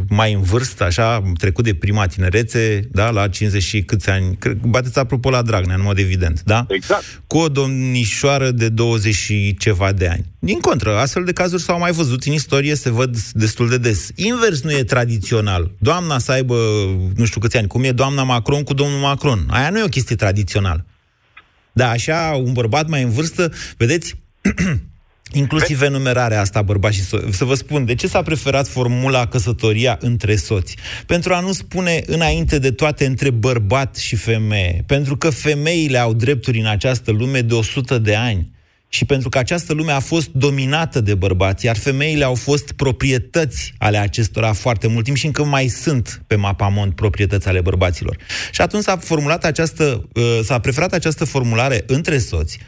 mai 0.09 0.33
în 0.33 0.43
vârstă, 0.43 0.85
așa, 0.85 1.23
trecut 1.39 1.65
de 1.65 1.75
prima 1.75 2.07
tinerețe, 2.07 2.89
da, 2.93 3.11
la 3.11 3.29
50 3.29 3.63
și 3.63 3.83
câți 3.83 4.11
ani. 4.11 4.39
Bateți 4.63 4.99
apropo 4.99 5.31
la 5.31 5.43
Dragnea, 5.43 5.75
în 5.75 5.83
mod 5.83 5.99
evident, 5.99 6.43
da? 6.45 6.65
Exact. 6.69 7.23
Cu 7.27 7.39
o 7.39 7.49
domnișoară 7.49 8.51
de 8.51 8.69
20 8.69 9.15
și 9.15 9.57
ceva 9.59 9.93
de 9.93 10.09
ani. 10.09 10.25
Din 10.39 10.61
contră, 10.61 10.97
astfel 10.97 11.25
de 11.25 11.33
cazuri 11.33 11.63
s-au 11.63 11.79
mai 11.79 11.91
văzut 11.91 12.23
în 12.23 12.33
istorie, 12.33 12.75
se 12.75 12.91
văd 12.91 13.17
destul 13.33 13.69
de 13.69 13.79
des. 13.79 14.11
Invers 14.15 14.63
nu 14.63 14.73
e 14.73 14.83
tradițional. 14.83 15.71
Doamna 15.79 16.19
să 16.19 16.33
aibă, 16.33 16.57
nu 17.17 17.25
știu 17.25 17.41
câți 17.41 17.57
ani, 17.57 17.67
cum 17.67 17.85
e 17.85 17.91
doamna 17.93 18.23
Macron 18.23 18.63
cu 18.63 18.75
domnul 18.75 18.99
Macron. 18.99 19.47
Aia 19.51 19.71
nu 19.71 19.79
e 19.79 19.83
o 19.85 19.87
chestie 19.89 20.17
tradițională. 20.17 20.45
Da, 21.73 21.89
așa, 21.91 22.41
un 22.45 22.53
bărbat 22.53 22.89
mai 22.89 23.03
în 23.03 23.11
vârstă, 23.11 23.53
vedeți, 23.77 24.15
inclusiv 25.33 25.83
enumerarea 25.83 26.41
asta, 26.41 26.63
bărbați 26.63 26.97
și 26.97 27.03
so- 27.03 27.31
Să 27.31 27.45
vă 27.45 27.55
spun, 27.55 27.85
de 27.85 27.95
ce 27.95 28.07
s-a 28.07 28.23
preferat 28.23 28.69
formula 28.69 29.27
căsătoria 29.27 29.99
între 30.01 30.37
soți? 30.37 30.77
Pentru 31.07 31.35
a 31.35 31.41
nu 31.41 31.53
spune 31.53 32.03
înainte 32.07 32.59
de 32.59 32.71
toate 32.71 33.07
între 33.07 33.31
bărbat 33.31 33.97
și 33.97 34.17
femeie. 34.17 34.85
Pentru 34.87 35.17
că 35.17 35.31
femeile 35.31 35.99
au 35.99 36.13
drepturi 36.13 36.59
în 36.59 36.67
această 36.67 37.11
lume 37.11 37.41
de 37.41 37.55
100 37.55 37.99
de 37.99 38.15
ani 38.15 38.55
și 38.89 39.05
pentru 39.05 39.29
că 39.29 39.39
această 39.39 39.73
lume 39.73 39.93
a 39.93 40.01
fost 40.01 40.29
dominată 40.29 41.01
de 41.01 41.15
bărbați, 41.15 41.65
iar 41.65 41.77
femeile 41.77 42.25
au 42.25 42.35
fost 42.35 42.73
proprietăți 42.73 43.75
ale 43.79 43.99
acestora 43.99 44.53
foarte 44.53 44.87
mult 44.87 45.05
timp 45.05 45.17
și 45.17 45.27
încă 45.27 45.45
mai 45.45 45.69
sunt 45.69 46.23
pe 46.27 46.35
mapamont 46.35 46.95
proprietăți 46.95 47.49
ale 47.49 47.61
bărbaților. 47.61 48.17
Și 48.51 48.61
atunci 48.61 48.83
s-a 48.83 48.97
formulat 48.97 49.45
această, 49.45 50.09
uh, 50.15 50.39
s-a 50.43 50.59
preferat 50.59 50.93
această 50.93 51.25
formulare 51.25 51.85
între 51.87 52.19
soți 52.19 52.59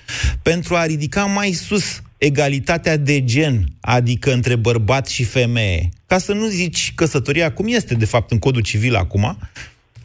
pentru 0.42 0.74
a 0.74 0.84
ridica 0.84 1.24
mai 1.24 1.52
sus 1.52 2.02
egalitatea 2.16 2.96
de 2.96 3.24
gen, 3.24 3.66
adică 3.80 4.32
între 4.32 4.56
bărbat 4.56 5.06
și 5.06 5.24
femeie. 5.24 5.88
Ca 6.06 6.18
să 6.18 6.32
nu 6.32 6.46
zici 6.46 6.92
căsătoria 6.94 7.52
cum 7.52 7.66
este, 7.68 7.94
de 7.94 8.04
fapt, 8.04 8.30
în 8.30 8.38
codul 8.38 8.62
civil 8.62 8.94
acum, 8.94 9.38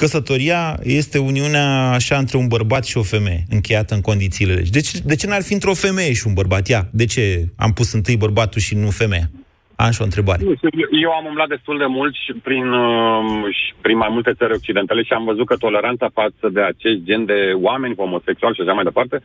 căsătoria 0.03 0.61
este 0.99 1.17
uniunea 1.31 1.67
așa 1.99 2.17
între 2.23 2.37
un 2.37 2.47
bărbat 2.55 2.83
și 2.91 2.97
o 2.97 3.09
femeie, 3.13 3.41
încheiată 3.55 3.91
în 3.95 4.03
condițiile 4.09 4.53
legi. 4.53 4.75
Deci, 4.77 4.91
de 5.11 5.15
ce 5.19 5.27
n-ar 5.27 5.43
fi 5.49 5.53
într-o 5.57 5.81
femeie 5.85 6.13
și 6.19 6.27
un 6.29 6.35
bărbat? 6.39 6.63
Ia, 6.67 6.81
de 7.01 7.05
ce 7.13 7.23
am 7.65 7.71
pus 7.77 7.89
întâi 7.97 8.23
bărbatul 8.25 8.61
și 8.67 8.73
nu 8.83 8.89
femeia? 9.01 9.27
Am 9.83 9.91
și 9.95 10.01
o 10.01 10.09
întrebare. 10.09 10.41
Eu 11.05 11.11
am 11.19 11.25
umblat 11.31 11.49
destul 11.55 11.77
de 11.83 11.89
mult 11.97 12.13
și 12.23 12.31
prin, 12.47 12.65
uh, 12.71 13.55
și 13.59 13.67
prin 13.81 13.97
mai 14.03 14.11
multe 14.15 14.31
țări 14.39 14.53
occidentale 14.59 15.01
și 15.03 15.13
am 15.13 15.25
văzut 15.31 15.45
că 15.47 15.55
toleranța 15.55 16.07
față 16.13 16.45
de 16.55 16.61
acest 16.61 16.99
gen 17.07 17.25
de 17.25 17.39
oameni 17.67 17.99
homosexuali 18.01 18.55
și 18.55 18.61
așa 18.61 18.73
mai 18.73 18.89
departe 18.89 19.15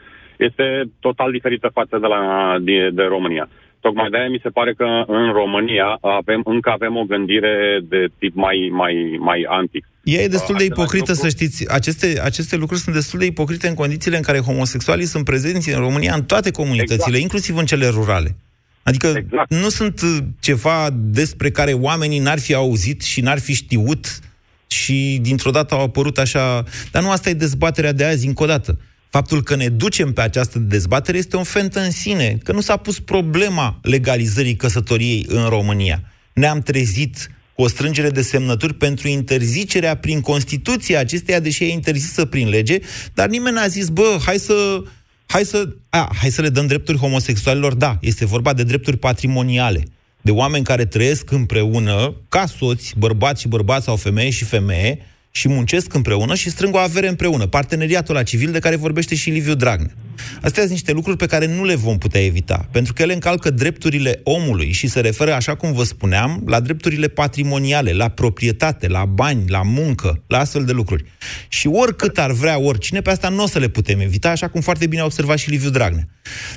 este 0.46 0.64
total 1.00 1.30
diferită 1.30 1.68
față 1.78 1.98
de, 2.02 2.06
la, 2.06 2.20
de, 2.60 2.90
de 2.98 3.04
România. 3.14 3.48
Tocmai 3.80 4.10
de-aia 4.10 4.28
mi 4.28 4.44
se 4.44 4.56
pare 4.58 4.72
că 4.80 4.88
în 5.06 5.32
România 5.40 5.98
avem, 6.00 6.40
încă 6.44 6.70
avem 6.70 6.96
o 6.96 7.04
gândire 7.12 7.80
de 7.92 8.06
tip 8.18 8.34
mai, 8.34 8.68
mai, 8.72 8.94
mai 9.28 9.40
antic. 9.48 9.84
Ea 10.08 10.22
e 10.22 10.28
destul 10.28 10.54
de 10.58 10.64
ipocrită, 10.64 11.12
să 11.12 11.28
știți. 11.28 11.68
Aceste, 11.68 12.20
aceste 12.22 12.56
lucruri 12.56 12.80
sunt 12.80 12.94
destul 12.94 13.18
de 13.18 13.24
ipocrite 13.24 13.68
în 13.68 13.74
condițiile 13.74 14.16
în 14.16 14.22
care 14.22 14.38
homosexualii 14.38 15.06
sunt 15.06 15.24
prezenți 15.24 15.70
în 15.70 15.78
România 15.78 16.14
în 16.14 16.24
toate 16.24 16.50
comunitățile, 16.50 16.96
exact. 16.96 17.22
inclusiv 17.22 17.56
în 17.56 17.66
cele 17.66 17.88
rurale. 17.88 18.36
Adică 18.82 19.06
exact. 19.16 19.54
nu 19.54 19.68
sunt 19.68 20.00
ceva 20.40 20.88
despre 20.92 21.50
care 21.50 21.72
oamenii 21.72 22.18
n-ar 22.18 22.38
fi 22.38 22.54
auzit 22.54 23.02
și 23.02 23.20
n-ar 23.20 23.38
fi 23.38 23.54
știut 23.54 24.20
și 24.66 25.18
dintr-o 25.22 25.50
dată 25.50 25.74
au 25.74 25.82
apărut 25.82 26.18
așa... 26.18 26.64
Dar 26.90 27.02
nu 27.02 27.10
asta 27.10 27.28
e 27.28 27.34
dezbaterea 27.34 27.92
de 27.92 28.04
azi, 28.04 28.26
încă 28.26 28.42
o 28.42 28.46
dată. 28.46 28.78
Faptul 29.10 29.42
că 29.42 29.56
ne 29.56 29.68
ducem 29.68 30.12
pe 30.12 30.20
această 30.20 30.58
dezbatere 30.58 31.18
este 31.18 31.36
un 31.36 31.44
fent 31.44 31.74
în 31.74 31.90
sine, 31.90 32.38
că 32.44 32.52
nu 32.52 32.60
s-a 32.60 32.76
pus 32.76 33.00
problema 33.00 33.78
legalizării 33.82 34.56
căsătoriei 34.56 35.26
în 35.28 35.48
România. 35.48 36.02
Ne-am 36.32 36.60
trezit 36.60 37.16
cu 37.16 37.37
o 37.60 37.68
strângere 37.68 38.10
de 38.10 38.22
semnături 38.22 38.74
pentru 38.74 39.08
interzicerea 39.08 39.96
prin 39.96 40.20
Constituție 40.20 40.96
acesteia, 40.96 41.40
deși 41.40 41.64
e 41.64 41.68
interzisă 41.68 42.24
prin 42.24 42.48
lege, 42.48 42.78
dar 43.14 43.28
nimeni 43.28 43.54
n-a 43.54 43.66
zis, 43.66 43.88
bă, 43.88 44.16
hai 44.24 44.36
să, 44.36 44.82
hai 45.26 45.44
să, 45.44 45.68
a, 45.88 46.10
hai 46.20 46.30
să 46.30 46.42
le 46.42 46.48
dăm 46.48 46.66
drepturi 46.66 46.98
homosexualilor. 46.98 47.74
Da, 47.74 47.98
este 48.00 48.26
vorba 48.26 48.52
de 48.52 48.62
drepturi 48.62 48.96
patrimoniale, 48.96 49.82
de 50.20 50.30
oameni 50.30 50.64
care 50.64 50.84
trăiesc 50.84 51.30
împreună, 51.30 52.14
ca 52.28 52.46
soți, 52.46 52.94
bărbați 52.98 53.40
și 53.40 53.48
bărbați 53.48 53.84
sau 53.84 53.96
femeie 53.96 54.30
și 54.30 54.44
femeie, 54.44 54.98
și 55.30 55.48
muncesc 55.48 55.94
împreună 55.94 56.34
și 56.34 56.50
strâng 56.50 56.74
o 56.74 56.78
avere 56.78 57.08
împreună. 57.08 57.46
Parteneriatul 57.46 58.14
la 58.14 58.22
civil 58.22 58.50
de 58.50 58.58
care 58.58 58.76
vorbește 58.76 59.14
și 59.14 59.30
Liviu 59.30 59.54
Dragnea. 59.54 59.94
Astea 60.42 60.62
sunt 60.62 60.70
niște 60.70 60.92
lucruri 60.92 61.16
pe 61.16 61.26
care 61.26 61.46
nu 61.46 61.64
le 61.64 61.74
vom 61.74 61.98
putea 61.98 62.24
evita, 62.24 62.68
pentru 62.70 62.92
că 62.92 63.02
ele 63.02 63.12
încalcă 63.12 63.50
drepturile 63.50 64.20
omului 64.22 64.72
și 64.72 64.86
se 64.86 65.00
referă, 65.00 65.32
așa 65.32 65.54
cum 65.54 65.72
vă 65.72 65.84
spuneam, 65.84 66.42
la 66.46 66.60
drepturile 66.60 67.08
patrimoniale, 67.08 67.92
la 67.92 68.08
proprietate, 68.08 68.88
la 68.88 69.04
bani, 69.04 69.44
la 69.48 69.62
muncă, 69.62 70.22
la 70.26 70.38
astfel 70.38 70.64
de 70.64 70.72
lucruri. 70.72 71.04
Și 71.48 71.66
oricât 71.66 72.18
ar 72.18 72.32
vrea 72.32 72.58
oricine, 72.58 73.00
pe 73.00 73.10
asta 73.10 73.28
nu 73.28 73.42
o 73.42 73.46
să 73.46 73.58
le 73.58 73.68
putem 73.68 74.00
evita, 74.00 74.30
așa 74.30 74.48
cum 74.48 74.60
foarte 74.60 74.86
bine 74.86 75.00
a 75.00 75.04
observat 75.04 75.38
și 75.38 75.50
Liviu 75.50 75.70
Dragnea. 75.70 76.08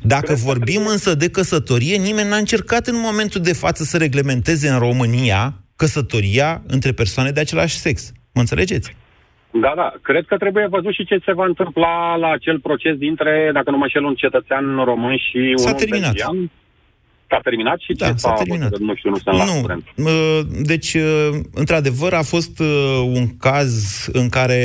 Dacă 0.02 0.34
vorbim 0.34 0.86
însă 0.88 1.16
de 1.16 1.30
căsătorie, 1.30 1.98
nimeni 1.98 2.30
n-a 2.30 2.38
încercat 2.38 2.88
în 2.88 2.96
momentul 2.98 3.42
de 3.42 3.54
față 3.54 3.84
să 3.84 3.98
reglementeze 3.98 4.70
în 4.70 4.80
România 4.80 5.64
căsătoria 5.76 6.64
între 6.68 6.92
persoane 6.92 7.32
de 7.32 7.40
același 7.40 7.80
sex. 7.80 8.12
Mă 8.34 8.42
înțelegeți? 8.42 8.96
Da, 9.52 9.74
da. 9.76 9.94
Cred 10.02 10.26
că 10.28 10.38
trebuie 10.38 10.68
văzut 10.68 10.94
și 10.94 11.06
ce 11.06 11.18
se 11.26 11.34
va 11.34 11.46
întâmpla 11.46 12.16
la 12.16 12.30
acel 12.32 12.60
proces 12.60 12.96
dintre, 12.98 13.50
dacă 13.54 13.72
nu 13.72 13.78
mă 13.78 13.88
șel, 13.88 14.04
un 14.04 14.16
cetățean 14.16 14.66
român 14.84 15.18
și 15.18 15.54
S-a 15.56 15.70
un 15.70 15.76
terminat. 15.78 16.14
belgian. 16.14 16.52
S-a 17.30 17.40
terminat 17.44 17.80
și 17.80 17.94
Da, 17.94 18.06
ce 18.06 18.12
s-a 18.12 18.18
s-a 18.30 18.34
terminat. 18.34 18.64
hotărât? 18.64 18.88
Nu 18.88 18.96
știu, 18.96 19.10
nu 19.10 19.16
sunt 19.18 19.36
la 19.38 19.46
Nu. 19.46 19.62
curent. 19.62 19.84
Uh, 19.96 20.40
Deci, 20.62 20.94
uh, 20.94 21.30
într-adevăr, 21.54 22.14
a 22.14 22.22
fost 22.22 22.60
uh, 22.60 22.68
un 23.14 23.38
caz 23.38 24.06
în 24.14 24.30
care 24.30 24.64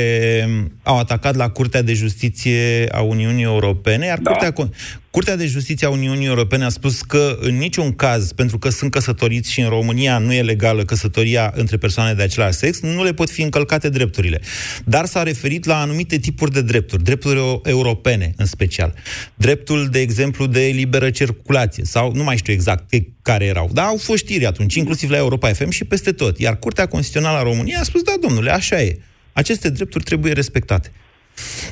au 0.83 0.97
atacat 0.99 1.35
la 1.35 1.49
Curtea 1.49 1.81
de 1.81 1.93
Justiție 1.93 2.87
a 2.91 3.01
Uniunii 3.01 3.43
Europene, 3.43 4.05
iar 4.05 4.17
Da. 4.19 4.31
Curtea, 4.31 4.51
Con- 4.51 4.73
Curtea 5.17 5.35
de 5.35 5.45
Justiție 5.45 5.87
a 5.87 5.89
Uniunii 5.89 6.27
Europene 6.27 6.63
a 6.63 6.69
spus 6.69 7.01
că 7.01 7.37
în 7.39 7.57
niciun 7.57 7.95
caz, 7.95 8.31
pentru 8.31 8.59
că 8.59 8.69
sunt 8.69 8.91
căsătoriți 8.91 9.51
și 9.51 9.61
în 9.61 9.69
România 9.69 10.17
nu 10.17 10.33
e 10.33 10.41
legală 10.41 10.85
căsătoria 10.85 11.53
între 11.55 11.77
persoane 11.77 12.13
de 12.13 12.23
același 12.23 12.57
sex, 12.57 12.79
nu 12.79 13.03
le 13.03 13.13
pot 13.13 13.29
fi 13.29 13.41
încălcate 13.41 13.89
drepturile. 13.89 14.41
Dar 14.85 15.05
s-a 15.05 15.23
referit 15.23 15.65
la 15.65 15.81
anumite 15.81 16.17
tipuri 16.17 16.51
de 16.51 16.61
drepturi, 16.61 17.03
drepturi 17.03 17.37
eu- 17.37 17.61
europene 17.65 18.33
în 18.35 18.45
special. 18.45 18.93
Dreptul, 19.35 19.87
de 19.87 19.99
exemplu, 19.99 20.45
de 20.45 20.71
liberă 20.73 21.09
circulație, 21.09 21.83
sau 21.85 22.11
nu 22.15 22.23
mai 22.23 22.37
știu 22.37 22.53
exact 22.53 22.89
pe 22.89 23.07
care 23.21 23.45
erau, 23.45 23.69
dar 23.73 23.85
au 23.85 23.97
fost 23.97 24.23
știri 24.23 24.45
atunci, 24.45 24.75
inclusiv 24.75 25.09
la 25.09 25.17
Europa 25.17 25.49
FM 25.49 25.69
și 25.69 25.83
peste 25.83 26.11
tot. 26.11 26.39
Iar 26.39 26.59
Curtea 26.59 26.85
Constituțională 26.85 27.37
a 27.37 27.43
României 27.43 27.77
a 27.77 27.83
spus, 27.83 28.01
da, 28.01 28.13
domnule, 28.21 28.51
așa 28.51 28.81
e. 28.81 28.99
Aceste 29.33 29.69
drepturi 29.69 30.03
trebuie 30.03 30.33
respectate. 30.33 30.91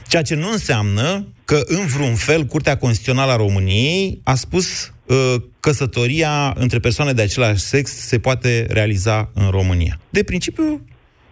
Ceea 0.07 0.21
ce 0.21 0.35
nu 0.35 0.51
înseamnă 0.51 1.27
că, 1.45 1.61
în 1.65 1.85
vreun 1.85 2.15
fel, 2.15 2.45
Curtea 2.45 2.77
Constituțională 2.77 3.31
a 3.31 3.35
României 3.35 4.19
a 4.23 4.35
spus 4.35 4.93
uh, 5.05 5.35
căsătoria 5.59 6.53
între 6.57 6.79
persoane 6.79 7.13
de 7.13 7.21
același 7.21 7.61
sex 7.61 7.91
se 7.91 8.19
poate 8.19 8.65
realiza 8.69 9.29
în 9.33 9.49
România. 9.49 9.99
De 10.09 10.23
principiu, 10.23 10.81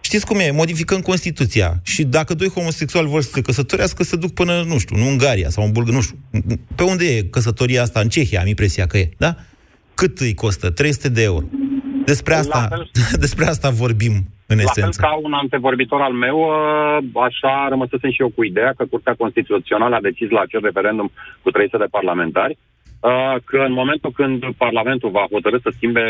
știți 0.00 0.26
cum 0.26 0.38
e, 0.38 0.50
modificăm 0.50 1.00
Constituția. 1.00 1.80
Și 1.82 2.04
dacă 2.04 2.34
doi 2.34 2.48
homosexuali 2.48 3.08
vor 3.08 3.22
să 3.22 3.30
se 3.34 3.40
căsătorească, 3.40 4.02
se 4.02 4.16
duc 4.16 4.34
până, 4.34 4.64
nu 4.66 4.78
știu, 4.78 4.96
în 4.96 5.02
Ungaria 5.02 5.50
sau 5.50 5.64
în 5.64 5.72
Bulgaria, 5.72 5.98
nu 5.98 6.02
știu. 6.04 6.18
Pe 6.74 6.82
unde 6.82 7.16
e 7.16 7.22
căsătoria 7.22 7.82
asta? 7.82 8.00
În 8.00 8.08
Cehia, 8.08 8.40
am 8.40 8.46
impresia 8.46 8.86
că 8.86 8.98
e, 8.98 9.08
da? 9.16 9.36
Cât 9.94 10.20
îi 10.20 10.34
costă? 10.34 10.70
300 10.70 11.08
de 11.08 11.22
euro. 11.22 11.46
Despre 12.04 12.34
asta, 12.34 12.66
fel- 12.68 12.90
despre 13.24 13.46
asta 13.46 13.70
vorbim, 13.70 14.33
în 14.46 14.56
La 14.56 14.62
fel 14.62 14.82
esență. 14.82 15.00
ca 15.00 15.14
un 15.22 15.32
antevorbitor 15.32 16.00
al 16.00 16.12
meu, 16.12 16.38
uh, 16.38 16.98
așa 17.14 17.66
rămăsesem 17.68 18.10
și 18.10 18.22
eu 18.22 18.30
cu 18.34 18.44
ideea 18.44 18.72
că 18.76 18.84
Curtea 18.90 19.14
Constituțională 19.18 19.94
a 19.94 20.00
decis 20.00 20.30
la 20.30 20.40
acel 20.40 20.60
referendum 20.62 21.10
cu 21.42 21.50
300 21.50 21.76
de 21.82 21.88
parlamentari 21.90 22.58
uh, 23.00 23.36
că 23.44 23.58
în 23.58 23.72
momentul 23.72 24.10
când 24.10 24.44
Parlamentul 24.56 25.10
va 25.10 25.26
hotărâ 25.30 25.58
să 25.58 25.70
schimbe, 25.76 26.04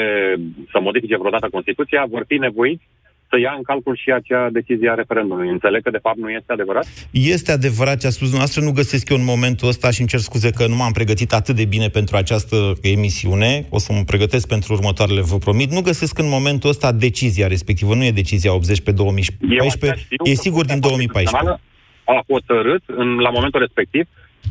să 0.71 0.79
modifice 0.81 1.17
vreodată 1.17 1.49
Constituția, 1.51 2.05
vor 2.09 2.25
fi 2.27 2.37
nevoiți 2.39 2.85
să 3.29 3.39
ia 3.39 3.55
în 3.57 3.63
calcul 3.63 3.97
și 3.97 4.11
acea 4.11 4.49
decizie 4.51 4.91
a 4.91 4.95
referendumului. 4.95 5.51
Înțeleg 5.51 5.83
că 5.83 5.91
de 5.91 5.99
fapt 6.03 6.17
nu 6.17 6.31
este 6.31 6.53
adevărat? 6.53 6.87
Este 7.11 7.53
adevărat 7.53 7.97
ce 8.01 8.07
a 8.07 8.11
spus 8.11 8.29
dumneavoastră, 8.29 8.63
nu 8.63 8.73
găsesc 8.73 9.09
eu 9.09 9.17
în 9.17 9.25
momentul 9.25 9.69
ăsta 9.69 9.91
și 9.91 10.01
îmi 10.01 10.09
cer 10.09 10.21
scuze 10.21 10.51
că 10.51 10.67
nu 10.67 10.77
m-am 10.77 10.93
pregătit 10.93 11.33
atât 11.33 11.57
de 11.57 11.65
bine 11.65 11.89
pentru 11.89 12.17
această 12.17 12.57
emisiune, 12.83 13.67
o 13.71 13.79
să 13.79 13.93
mă 13.93 14.03
pregătesc 14.07 14.49
pentru 14.49 14.73
următoarele, 14.73 15.21
vă 15.21 15.37
promit. 15.37 15.71
Nu 15.71 15.81
găsesc 15.81 16.19
în 16.19 16.29
momentul 16.29 16.71
ăsta 16.71 16.93
decizia 16.93 17.47
respectivă, 17.47 17.95
nu 17.95 18.05
e 18.05 18.11
decizia 18.11 18.55
80 18.55 18.81
pe 18.81 18.91
Eu 18.91 18.97
2014, 18.97 19.91
așa 19.91 20.01
știu 20.05 20.25
e 20.25 20.35
că 20.35 20.41
sigur 20.41 20.65
din 20.65 20.81
Curtea 20.81 20.89
2014. 20.89 21.37
Constituțională 21.37 21.61
A 22.05 22.19
hotărât 22.33 22.83
în, 22.87 23.19
la 23.27 23.31
momentul 23.31 23.61
respectiv, 23.61 24.05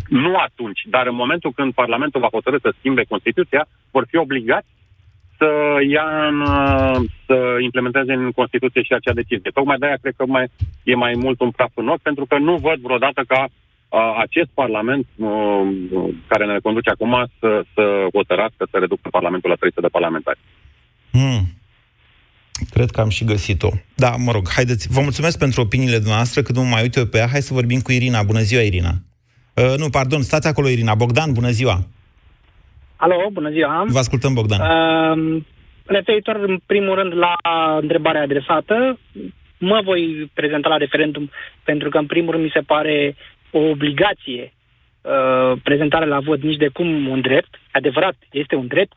nu 0.07 0.35
atunci, 0.35 0.81
dar 0.89 1.07
în 1.07 1.15
momentul 1.15 1.51
când 1.55 1.73
Parlamentul 1.73 2.21
va 2.21 2.29
hotărâ 2.31 2.57
să 2.61 2.73
schimbe 2.77 3.03
Constituția, 3.13 3.67
vor 3.91 4.05
fi 4.09 4.17
obligați 4.17 4.67
să 5.37 5.49
ia 5.95 6.27
în, 6.27 6.41
uh, 6.41 6.95
să 7.27 7.37
implementeze 7.67 8.13
în 8.13 8.31
Constituție 8.31 8.81
și 8.83 8.93
acea 8.93 9.13
decizie. 9.13 9.51
Tocmai 9.53 9.77
de-aia 9.77 9.97
cred 10.01 10.13
că 10.17 10.25
mai, 10.25 10.45
e 10.83 10.95
mai 10.95 11.13
mult 11.15 11.39
un 11.41 11.51
praf 11.51 11.71
în 11.75 11.87
ochi, 11.87 12.01
pentru 12.01 12.25
că 12.25 12.37
nu 12.37 12.55
văd 12.55 12.79
vreodată 12.79 13.21
ca 13.27 13.41
uh, 13.47 14.15
acest 14.25 14.49
Parlament 14.53 15.05
uh, 15.15 15.61
care 16.27 16.45
ne 16.45 16.57
conduce 16.59 16.89
acum 16.89 17.13
să, 17.39 17.63
să 17.73 17.83
hotărască 18.13 18.67
să 18.71 18.77
reducă 18.77 19.07
Parlamentul 19.11 19.49
la 19.49 19.55
300 19.55 19.81
de 19.81 19.95
parlamentari. 19.97 20.39
Hmm. 21.11 21.41
Cred 22.69 22.89
că 22.91 23.01
am 23.01 23.09
și 23.09 23.23
găsit-o. 23.23 23.69
Da, 23.95 24.15
mă 24.15 24.31
rog, 24.31 24.49
haideți, 24.49 24.87
vă 24.91 25.01
mulțumesc 25.01 25.37
pentru 25.37 25.61
opiniile 25.61 25.99
noastre, 26.05 26.41
că 26.41 26.51
nu 26.51 26.63
mai 26.63 26.81
uite 26.81 26.99
eu 26.99 27.05
pe 27.05 27.17
ea. 27.17 27.27
Hai 27.27 27.41
să 27.41 27.53
vorbim 27.53 27.79
cu 27.81 27.91
Irina. 27.91 28.23
Bună 28.23 28.39
ziua, 28.39 28.61
Irina. 28.61 28.93
Uh, 29.53 29.73
nu, 29.77 29.89
pardon, 29.89 30.21
stați 30.21 30.47
acolo, 30.47 30.67
Irina. 30.67 30.95
Bogdan, 30.95 31.33
bună 31.33 31.49
ziua. 31.49 31.87
Alo, 33.03 33.29
bună 33.31 33.49
ziua. 33.49 33.83
Vă 33.87 33.97
ascultăm, 33.97 34.33
Bogdan. 34.33 34.59
Uh, 34.61 35.41
referitor, 35.85 36.35
în 36.35 36.59
primul 36.65 36.95
rând, 36.95 37.13
la 37.13 37.33
întrebarea 37.81 38.21
adresată, 38.21 38.99
mă 39.57 39.81
voi 39.83 40.31
prezenta 40.33 40.69
la 40.69 40.77
referendum 40.77 41.29
pentru 41.63 41.89
că, 41.89 41.97
în 41.97 42.05
primul 42.05 42.31
rând, 42.31 42.43
mi 42.43 42.51
se 42.53 42.59
pare 42.59 43.15
o 43.51 43.59
obligație 43.59 44.53
uh, 45.01 45.59
prezentarea 45.63 46.07
la 46.07 46.19
vot 46.19 46.41
nici 46.41 46.57
de 46.57 46.67
cum 46.67 47.07
un 47.07 47.21
drept. 47.21 47.59
Adevărat, 47.71 48.15
este 48.31 48.55
un 48.55 48.67
drept 48.67 48.91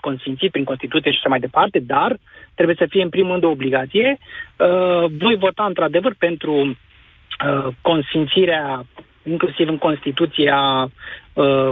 consimțit 0.00 0.50
prin 0.50 0.64
Constituție 0.64 1.10
și 1.10 1.16
așa 1.18 1.28
mai 1.28 1.40
departe, 1.40 1.78
dar 1.78 2.18
trebuie 2.54 2.76
să 2.78 2.86
fie 2.88 3.02
în 3.02 3.08
primul 3.08 3.30
rând 3.30 3.44
o 3.44 3.50
obligație. 3.50 4.18
Uh, 4.18 5.10
voi 5.18 5.36
vota 5.36 5.64
într-adevăr 5.64 6.14
pentru 6.18 6.54
uh, 6.54 7.66
consimțirea 7.80 8.86
inclusiv 9.30 9.68
în 9.68 9.78
Constituția 9.78 10.90
uh, 11.32 11.70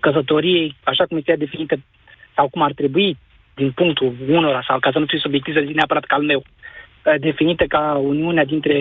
căsătoriei, 0.00 0.76
așa 0.82 1.04
cum 1.04 1.16
este 1.16 1.36
definită 1.36 1.76
sau 2.34 2.48
cum 2.48 2.62
ar 2.62 2.72
trebui 2.72 3.18
din 3.54 3.70
punctul 3.70 4.14
unora, 4.28 4.64
sau 4.66 4.78
ca 4.78 4.90
să 4.92 4.98
nu 4.98 5.06
fiu 5.06 5.18
subiectiv 5.18 5.54
să 5.54 5.62
zic 5.66 5.74
neapărat 5.74 6.04
ca 6.04 6.14
al 6.14 6.22
meu, 6.22 6.42
uh, 6.44 7.14
definită 7.18 7.64
ca 7.64 8.00
uniunea 8.02 8.44
dintre 8.44 8.76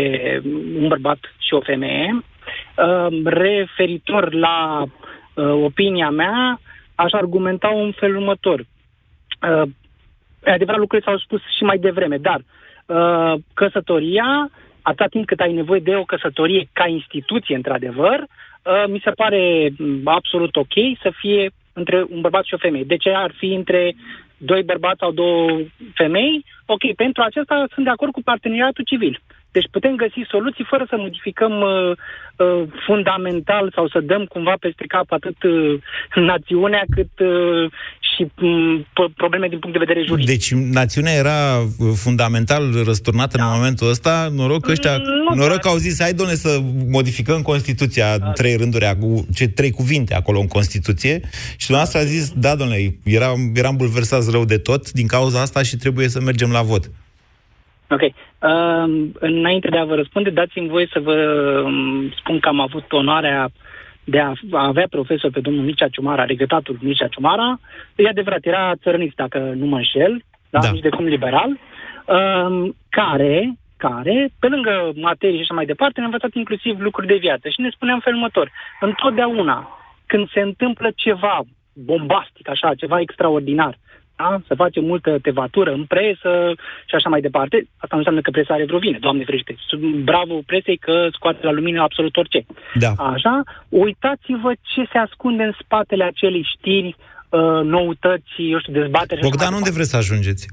un 0.79 0.87
bărbat 0.87 1.19
și 1.37 1.53
o 1.53 1.61
femeie. 1.61 2.23
Uh, 2.77 3.23
referitor 3.23 4.33
la 4.33 4.83
uh, 4.83 5.45
opinia 5.63 6.09
mea, 6.09 6.59
aș 6.95 7.11
argumenta 7.11 7.67
un 7.67 7.91
fel 7.91 8.15
următor. 8.15 8.59
Uh, 8.59 9.69
e 10.43 10.51
adevărat, 10.51 10.79
lucrurile 10.79 11.09
s-au 11.09 11.17
spus 11.17 11.41
și 11.57 11.63
mai 11.63 11.77
devreme, 11.77 12.17
dar 12.17 12.41
uh, 12.85 13.39
căsătoria, 13.53 14.49
atâta 14.81 15.07
timp 15.07 15.25
cât 15.25 15.39
ai 15.39 15.53
nevoie 15.53 15.79
de 15.79 15.95
o 15.95 16.03
căsătorie 16.03 16.69
ca 16.73 16.87
instituție, 16.87 17.55
într-adevăr, 17.55 18.19
uh, 18.19 18.83
mi 18.87 19.01
se 19.03 19.11
pare 19.11 19.69
mm, 19.77 20.01
absolut 20.03 20.55
ok 20.55 20.73
să 21.01 21.11
fie 21.15 21.51
între 21.73 22.05
un 22.09 22.21
bărbat 22.21 22.43
și 22.43 22.53
o 22.53 22.57
femeie. 22.57 22.83
De 22.83 22.97
ce 22.97 23.09
ar 23.09 23.31
fi 23.37 23.45
între 23.45 23.95
doi 24.37 24.63
bărbați 24.63 24.99
sau 24.99 25.11
două 25.11 25.59
femei? 25.93 26.45
Ok, 26.65 26.95
pentru 26.95 27.21
acesta 27.23 27.65
sunt 27.73 27.85
de 27.85 27.91
acord 27.91 28.11
cu 28.11 28.21
parteneriatul 28.21 28.83
civil. 28.83 29.21
Deci 29.51 29.67
putem 29.71 29.95
găsi 29.95 30.21
soluții 30.29 30.65
fără 30.69 30.85
să 30.89 30.95
modificăm 30.97 31.53
uh, 31.61 31.91
uh, 32.35 32.67
fundamental 32.85 33.71
sau 33.75 33.87
să 33.87 33.99
dăm 33.99 34.25
cumva 34.25 34.55
peste 34.59 34.83
cap 34.87 35.11
atât 35.11 35.43
uh, 35.43 35.81
națiunea 36.15 36.83
cât 36.95 37.13
uh, 37.19 37.71
și 37.99 38.31
um, 38.41 38.85
probleme 39.15 39.47
din 39.47 39.59
punct 39.59 39.77
de 39.77 39.85
vedere 39.85 40.05
juridic. 40.05 40.29
Deci 40.29 40.53
națiunea 40.53 41.13
era 41.13 41.57
uh, 41.57 41.91
fundamental 41.95 42.63
răsturnată 42.85 43.37
da. 43.37 43.43
în 43.43 43.51
momentul 43.55 43.89
ăsta. 43.89 44.29
Noroc 44.35 44.61
că 44.61 44.71
ăștia, 44.71 44.97
nu, 44.97 45.35
noroc 45.35 45.59
că 45.59 45.67
au 45.67 45.77
zis, 45.77 46.01
hai 46.01 46.13
doamne 46.13 46.35
să 46.35 46.59
modificăm 46.89 47.41
Constituția, 47.41 48.17
da. 48.17 48.31
trei 48.31 48.55
rânduri, 48.55 48.97
ce 49.35 49.47
trei 49.47 49.71
cuvinte 49.71 50.15
acolo 50.15 50.39
în 50.39 50.47
Constituție. 50.47 51.21
Și 51.57 51.67
dumneavoastră 51.67 51.99
a 51.99 52.03
zis, 52.03 52.31
da, 52.35 52.55
domnule, 52.55 52.99
eram, 53.03 53.51
eram 53.55 53.75
bulversați 53.75 54.31
rău 54.31 54.45
de 54.45 54.57
tot 54.57 54.91
din 54.91 55.07
cauza 55.07 55.41
asta 55.41 55.63
și 55.63 55.75
trebuie 55.75 56.07
să 56.07 56.21
mergem 56.21 56.51
la 56.51 56.61
vot. 56.61 56.89
Ok. 57.89 58.01
Uh, 58.01 59.09
înainte 59.19 59.69
de 59.69 59.77
a 59.77 59.85
vă 59.85 59.95
răspunde, 59.95 60.29
dați-mi 60.29 60.67
voie 60.67 60.87
să 60.91 60.99
vă 60.99 61.13
um, 61.65 62.11
spun 62.11 62.39
că 62.39 62.47
am 62.47 62.59
avut 62.59 62.91
onoarea 62.91 63.49
de 64.03 64.19
a, 64.19 64.33
avea 64.51 64.87
profesor 64.89 65.31
pe 65.31 65.39
domnul 65.39 65.63
Mircea 65.63 65.87
Ciumara, 65.87 66.25
regretatul 66.25 66.77
Mircea 66.81 67.07
Ciumara. 67.07 67.59
E 67.95 68.07
adevărat, 68.07 68.45
era 68.45 68.75
țărănist, 68.75 69.15
dacă 69.15 69.37
nu 69.55 69.65
mă 69.65 69.75
înșel, 69.75 70.23
da? 70.49 70.59
da. 70.59 70.69
nici 70.71 70.81
de 70.81 70.89
cum 70.89 71.05
liberal, 71.05 71.49
uh, 71.49 72.69
care, 72.89 73.53
care, 73.77 74.29
pe 74.39 74.47
lângă 74.47 74.91
materii 74.95 75.35
și 75.35 75.41
așa 75.41 75.53
mai 75.53 75.65
departe, 75.65 75.99
ne-a 75.99 76.05
învățat 76.05 76.33
inclusiv 76.33 76.79
lucruri 76.79 77.07
de 77.07 77.15
viață. 77.15 77.49
Și 77.49 77.61
ne 77.61 77.69
spuneam 77.69 77.99
felul 77.99 78.19
următor. 78.19 78.51
Întotdeauna, 78.79 79.67
când 80.05 80.29
se 80.29 80.39
întâmplă 80.39 80.89
ceva 80.95 81.41
bombastic, 81.73 82.49
așa, 82.49 82.75
ceva 82.75 82.99
extraordinar, 82.99 83.77
da? 84.21 84.41
să 84.47 84.53
facem 84.63 84.83
multă 84.83 85.11
tevatură 85.21 85.71
în 85.71 85.83
presă 85.85 86.31
și 86.89 86.95
așa 86.95 87.09
mai 87.09 87.21
departe. 87.21 87.55
Asta 87.77 87.93
nu 87.95 87.97
înseamnă 87.97 88.21
că 88.21 88.31
presa 88.31 88.53
are 88.53 88.65
vreo 88.65 88.79
vine, 88.79 88.97
Doamne 89.01 89.23
ferește. 89.23 89.55
Bravo 90.03 90.41
presei 90.45 90.77
că 90.77 91.07
scoate 91.11 91.45
la 91.45 91.51
lumină 91.51 91.81
absolut 91.81 92.15
orice. 92.17 92.45
Da. 92.73 92.91
Așa, 92.97 93.43
uitați-vă 93.69 94.51
ce 94.61 94.81
se 94.91 94.97
ascunde 94.97 95.43
în 95.43 95.53
spatele 95.63 96.03
acelei 96.03 96.47
știri, 96.57 96.95
uh, 97.29 97.61
noutăți, 97.63 98.33
eu 98.37 98.59
știu, 98.59 98.73
dezbatere. 98.73 99.21
Bogdan, 99.21 99.53
unde 99.53 99.71
vreți 99.71 99.89
să 99.89 99.97
ajungeți? 99.97 100.47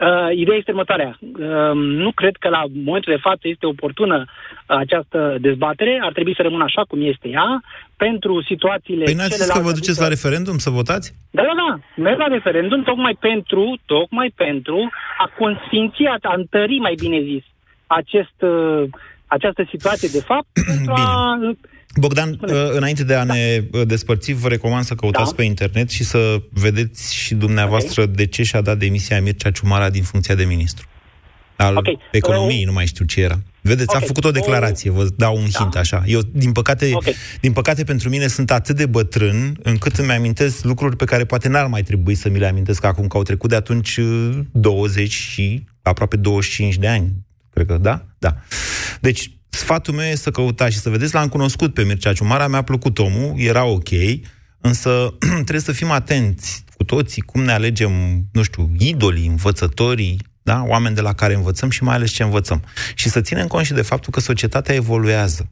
Uh, 0.00 0.36
ideea 0.36 0.56
este 0.56 0.70
următoarea. 0.70 1.18
Uh, 1.20 1.74
nu 1.74 2.10
cred 2.12 2.36
că 2.36 2.48
la 2.48 2.62
momentul 2.84 3.12
de 3.12 3.20
față 3.20 3.40
este 3.42 3.66
oportună 3.66 4.24
uh, 4.26 4.76
această 4.76 5.36
dezbatere. 5.40 6.00
Ar 6.02 6.12
trebui 6.12 6.34
să 6.34 6.42
rămână 6.42 6.64
așa 6.64 6.82
cum 6.88 6.98
este 7.02 7.28
ea. 7.28 7.62
Pentru 7.96 8.42
situațiile... 8.42 9.04
Păi 9.04 9.14
n-ați 9.14 9.36
zis 9.36 9.50
că 9.50 9.60
vă 9.60 9.72
duceți 9.72 10.00
la 10.00 10.08
referendum 10.08 10.58
să 10.58 10.70
votați? 10.70 11.14
Da, 11.30 11.42
da, 11.42 11.54
da. 11.62 12.02
Merg 12.02 12.18
la 12.18 12.26
referendum 12.26 12.82
tocmai 12.82 13.16
pentru, 13.20 13.78
tocmai 13.86 14.32
pentru 14.36 14.90
a 15.18 15.30
consfinți, 15.38 16.02
a 16.22 16.34
întări, 16.36 16.78
mai 16.78 16.94
bine 16.98 17.20
zis, 17.22 17.44
acest, 17.86 18.38
uh, 18.40 18.82
această 19.26 19.66
situație 19.70 20.08
de 20.12 20.20
fapt, 20.20 20.48
pentru 20.66 20.92
Bine. 20.98 21.06
a 21.06 21.38
Bogdan, 21.96 22.32
Spune. 22.32 22.52
Uh, 22.52 22.70
înainte 22.72 23.04
de 23.04 23.14
a 23.14 23.24
da. 23.24 23.34
ne 23.34 23.64
uh, 23.72 23.86
despărți, 23.86 24.32
vă 24.32 24.48
recomand 24.48 24.84
să 24.84 24.94
căutați 24.94 25.30
da. 25.30 25.36
pe 25.36 25.42
internet 25.42 25.90
și 25.90 26.04
să 26.04 26.42
vedeți 26.50 27.14
și 27.14 27.34
dumneavoastră 27.34 28.02
okay. 28.02 28.14
de 28.14 28.26
ce 28.26 28.42
și-a 28.42 28.60
dat 28.60 28.78
demisia 28.78 29.20
Mircea 29.20 29.50
Ciumara 29.50 29.90
din 29.90 30.02
funcția 30.02 30.34
de 30.34 30.44
ministru. 30.44 30.86
Al 31.56 31.76
okay. 31.76 31.98
economiei, 32.12 32.60
uh, 32.60 32.66
nu 32.66 32.72
mai 32.72 32.86
știu 32.86 33.04
ce 33.04 33.20
era. 33.20 33.38
Vedeți, 33.60 33.88
okay. 33.88 34.02
a 34.02 34.06
făcut 34.06 34.24
o 34.24 34.30
declarație, 34.30 34.90
vă 34.90 35.08
dau 35.16 35.36
un 35.36 35.48
da. 35.52 35.58
hint 35.58 35.74
așa. 35.74 36.02
Eu, 36.06 36.20
din 36.32 36.52
păcate, 36.52 36.90
okay. 36.92 37.14
din 37.40 37.52
păcate 37.52 37.84
pentru 37.84 38.08
mine 38.08 38.26
sunt 38.26 38.50
atât 38.50 38.76
de 38.76 38.86
bătrân 38.86 39.58
încât 39.62 39.96
îmi 39.96 40.12
amintesc 40.12 40.64
lucruri 40.64 40.96
pe 40.96 41.04
care 41.04 41.24
poate 41.24 41.48
n-ar 41.48 41.66
mai 41.66 41.82
trebui 41.82 42.14
să 42.14 42.28
mi 42.28 42.38
le 42.38 42.46
amintesc 42.46 42.84
acum, 42.84 43.06
că 43.06 43.16
au 43.16 43.22
trecut 43.22 43.50
de 43.50 43.56
atunci 43.56 44.00
20 44.52 45.12
și 45.12 45.64
aproape 45.82 46.16
25 46.16 46.76
de 46.76 46.88
ani. 46.88 47.12
Cred 47.50 47.66
că, 47.66 47.78
da? 47.80 48.06
Da. 48.18 48.36
Deci, 49.00 49.30
Sfatul 49.54 49.94
meu 49.94 50.06
e 50.06 50.14
să 50.14 50.30
căutați 50.30 50.74
și 50.74 50.80
să 50.80 50.90
vedeți, 50.90 51.14
l-am 51.14 51.28
cunoscut 51.28 51.74
pe 51.74 51.84
Mircea 51.84 52.12
Ciumara, 52.12 52.48
mi-a 52.48 52.62
plăcut 52.62 52.98
omul, 52.98 53.34
era 53.36 53.64
ok, 53.64 53.88
însă 54.60 55.14
trebuie 55.18 55.60
să 55.60 55.72
fim 55.72 55.90
atenți 55.90 56.64
cu 56.76 56.84
toții 56.84 57.22
cum 57.22 57.42
ne 57.42 57.52
alegem, 57.52 57.92
nu 58.32 58.42
știu, 58.42 58.70
idolii, 58.78 59.26
învățătorii, 59.26 60.20
da? 60.42 60.64
oameni 60.66 60.94
de 60.94 61.00
la 61.00 61.12
care 61.12 61.34
învățăm 61.34 61.70
și 61.70 61.82
mai 61.82 61.94
ales 61.94 62.10
ce 62.10 62.22
învățăm. 62.22 62.64
Și 62.94 63.08
să 63.08 63.20
ținem 63.20 63.46
cont 63.46 63.66
și 63.66 63.72
de 63.72 63.82
faptul 63.82 64.12
că 64.12 64.20
societatea 64.20 64.74
evoluează. 64.74 65.50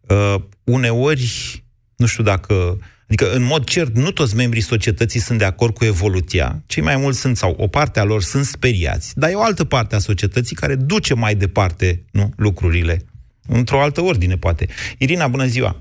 Uh, 0.00 0.34
uneori, 0.64 1.64
nu 1.96 2.06
știu 2.06 2.24
dacă... 2.24 2.78
Adică, 3.06 3.32
în 3.32 3.42
mod 3.42 3.64
cert, 3.64 3.96
nu 3.96 4.10
toți 4.10 4.36
membrii 4.36 4.62
societății 4.62 5.20
sunt 5.20 5.38
de 5.38 5.44
acord 5.44 5.74
cu 5.74 5.84
evoluția. 5.84 6.62
Cei 6.66 6.82
mai 6.82 6.96
mulți 6.96 7.18
sunt, 7.20 7.36
sau 7.36 7.54
o 7.58 7.66
parte 7.66 8.00
a 8.00 8.04
lor 8.04 8.22
sunt 8.22 8.44
speriați, 8.44 9.12
dar 9.18 9.30
e 9.30 9.34
o 9.34 9.42
altă 9.42 9.64
parte 9.64 9.94
a 9.94 9.98
societății 9.98 10.56
care 10.56 10.74
duce 10.74 11.14
mai 11.14 11.34
departe 11.34 12.04
nu, 12.10 12.32
lucrurile 12.36 13.06
într-o 13.48 13.80
altă 13.80 14.00
ordine, 14.00 14.36
poate. 14.36 14.66
Irina, 14.98 15.28
bună 15.28 15.44
ziua! 15.44 15.76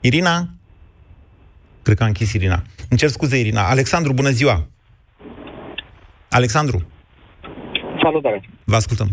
Irina? 0.00 0.48
Cred 1.82 1.96
că 1.96 2.02
a 2.02 2.06
închis 2.06 2.32
Irina. 2.32 2.62
Îmi 2.90 2.98
cer 2.98 3.08
scuze, 3.08 3.38
Irina. 3.38 3.68
Alexandru, 3.68 4.12
bună 4.12 4.30
ziua! 4.30 4.66
Alexandru! 6.30 6.86
Salutare! 8.02 8.42
Vă 8.64 8.76
ascultăm. 8.76 9.08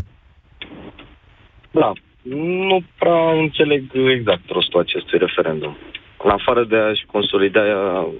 Da, 1.71 1.91
nu 2.67 2.83
prea 2.99 3.31
înțeleg 3.31 3.83
exact 4.17 4.49
rostul 4.49 4.79
acestui 4.79 5.17
referendum 5.17 5.77
în 6.23 6.29
afară 6.29 6.63
de 6.63 6.75
a-și 6.75 7.05
consolida, 7.05 7.61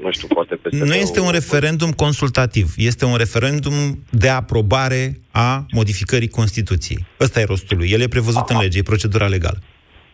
nu 0.01 0.11
știu, 0.11 0.27
poate 0.27 0.55
pe 0.55 0.69
Nu 0.71 0.93
este 0.93 1.19
un 1.19 1.31
referendum 1.31 1.91
consultativ, 1.91 2.67
este 2.77 3.05
un 3.05 3.15
referendum 3.17 3.75
de 4.09 4.29
aprobare 4.29 5.03
a 5.31 5.65
modificării 5.71 6.27
Constituției. 6.27 7.05
Ăsta 7.19 7.39
e 7.39 7.45
rostul 7.45 7.77
lui. 7.77 7.89
El 7.91 8.01
e 8.01 8.07
prevăzut 8.07 8.47
Aha. 8.49 8.53
în 8.53 8.61
lege, 8.61 8.79
e 8.79 8.91
procedura 8.93 9.27
legală. 9.27 9.57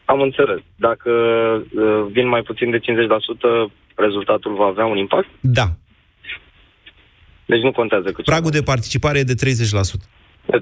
Am 0.06 0.22
înțeles. 0.22 0.60
Dacă 0.76 1.12
uh, 1.12 2.06
vin 2.12 2.28
mai 2.28 2.42
puțin 2.42 2.72
de 2.72 2.80
50%, 2.80 2.82
rezultatul 3.96 4.56
va 4.56 4.66
avea 4.66 4.86
un 4.86 4.98
impact? 4.98 5.30
Da. 5.40 5.68
Deci 7.46 7.62
nu 7.62 7.72
contează 7.72 8.12
cât. 8.12 8.26
Pragul 8.26 8.52
de 8.52 8.62
participare 8.62 9.20
e 9.20 9.24
de 9.24 9.34
30%. 9.34 9.38
De 10.46 10.60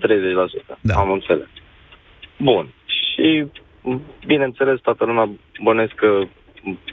30%. 0.74 0.78
Da. 0.82 0.96
Am 0.96 1.12
înțeles. 1.12 1.48
Bun. 2.38 2.74
Și, 2.86 3.46
bineînțeles, 4.26 4.80
toată 4.80 5.06
lumea 5.06 5.30
bănesc 5.64 5.94
că 5.94 6.28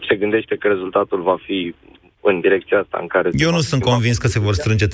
se 0.09 0.15
gândește 0.17 0.57
că 0.57 0.69
rezultatul 0.69 1.23
va 1.23 1.37
fi 1.47 1.75
în 2.21 2.41
direcția 2.41 2.79
asta 2.79 2.99
în 3.01 3.07
care... 3.07 3.31
Eu 3.33 3.51
nu 3.51 3.61
sunt 3.61 3.83
convins 3.83 4.19
că 4.19 4.29
se 4.29 4.39
vor 4.41 4.55
strânge 4.55 4.87
30%. 4.87 4.91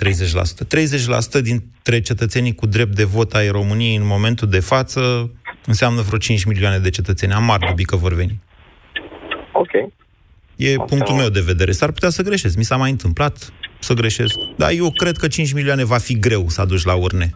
30% 1.39 1.43
dintre 1.43 2.01
cetățenii 2.01 2.55
cu 2.55 2.67
drept 2.67 2.95
de 2.95 3.05
vot 3.05 3.35
ai 3.35 3.49
României 3.49 3.97
în 3.97 4.07
momentul 4.07 4.49
de 4.49 4.61
față 4.61 5.31
înseamnă 5.67 6.01
vreo 6.01 6.19
5 6.19 6.45
milioane 6.45 6.79
de 6.79 6.91
cetățeni. 6.91 7.33
Am 7.33 7.45
mari 7.45 7.67
dubii 7.67 7.85
că 7.85 7.97
vor 7.97 8.15
veni. 8.15 8.41
Ok. 9.53 9.73
E 10.57 10.71
Asta- 10.71 10.85
punctul 10.85 11.15
meu 11.15 11.29
de 11.29 11.41
vedere. 11.41 11.73
S-ar 11.73 11.93
putea 11.93 12.09
să 12.09 12.23
greșesc. 12.23 12.57
Mi 12.57 12.65
s-a 12.65 12.77
mai 12.77 12.91
întâmplat 12.91 13.53
să 13.79 13.95
greșesc. 13.95 14.35
Dar 14.57 14.71
eu 14.71 14.91
cred 14.91 15.17
că 15.17 15.29
5 15.29 15.53
milioane 15.53 15.85
va 15.85 15.99
fi 15.99 16.19
greu 16.19 16.49
să 16.49 16.61
aduci 16.61 16.85
la 16.85 16.95
urne. 16.95 17.31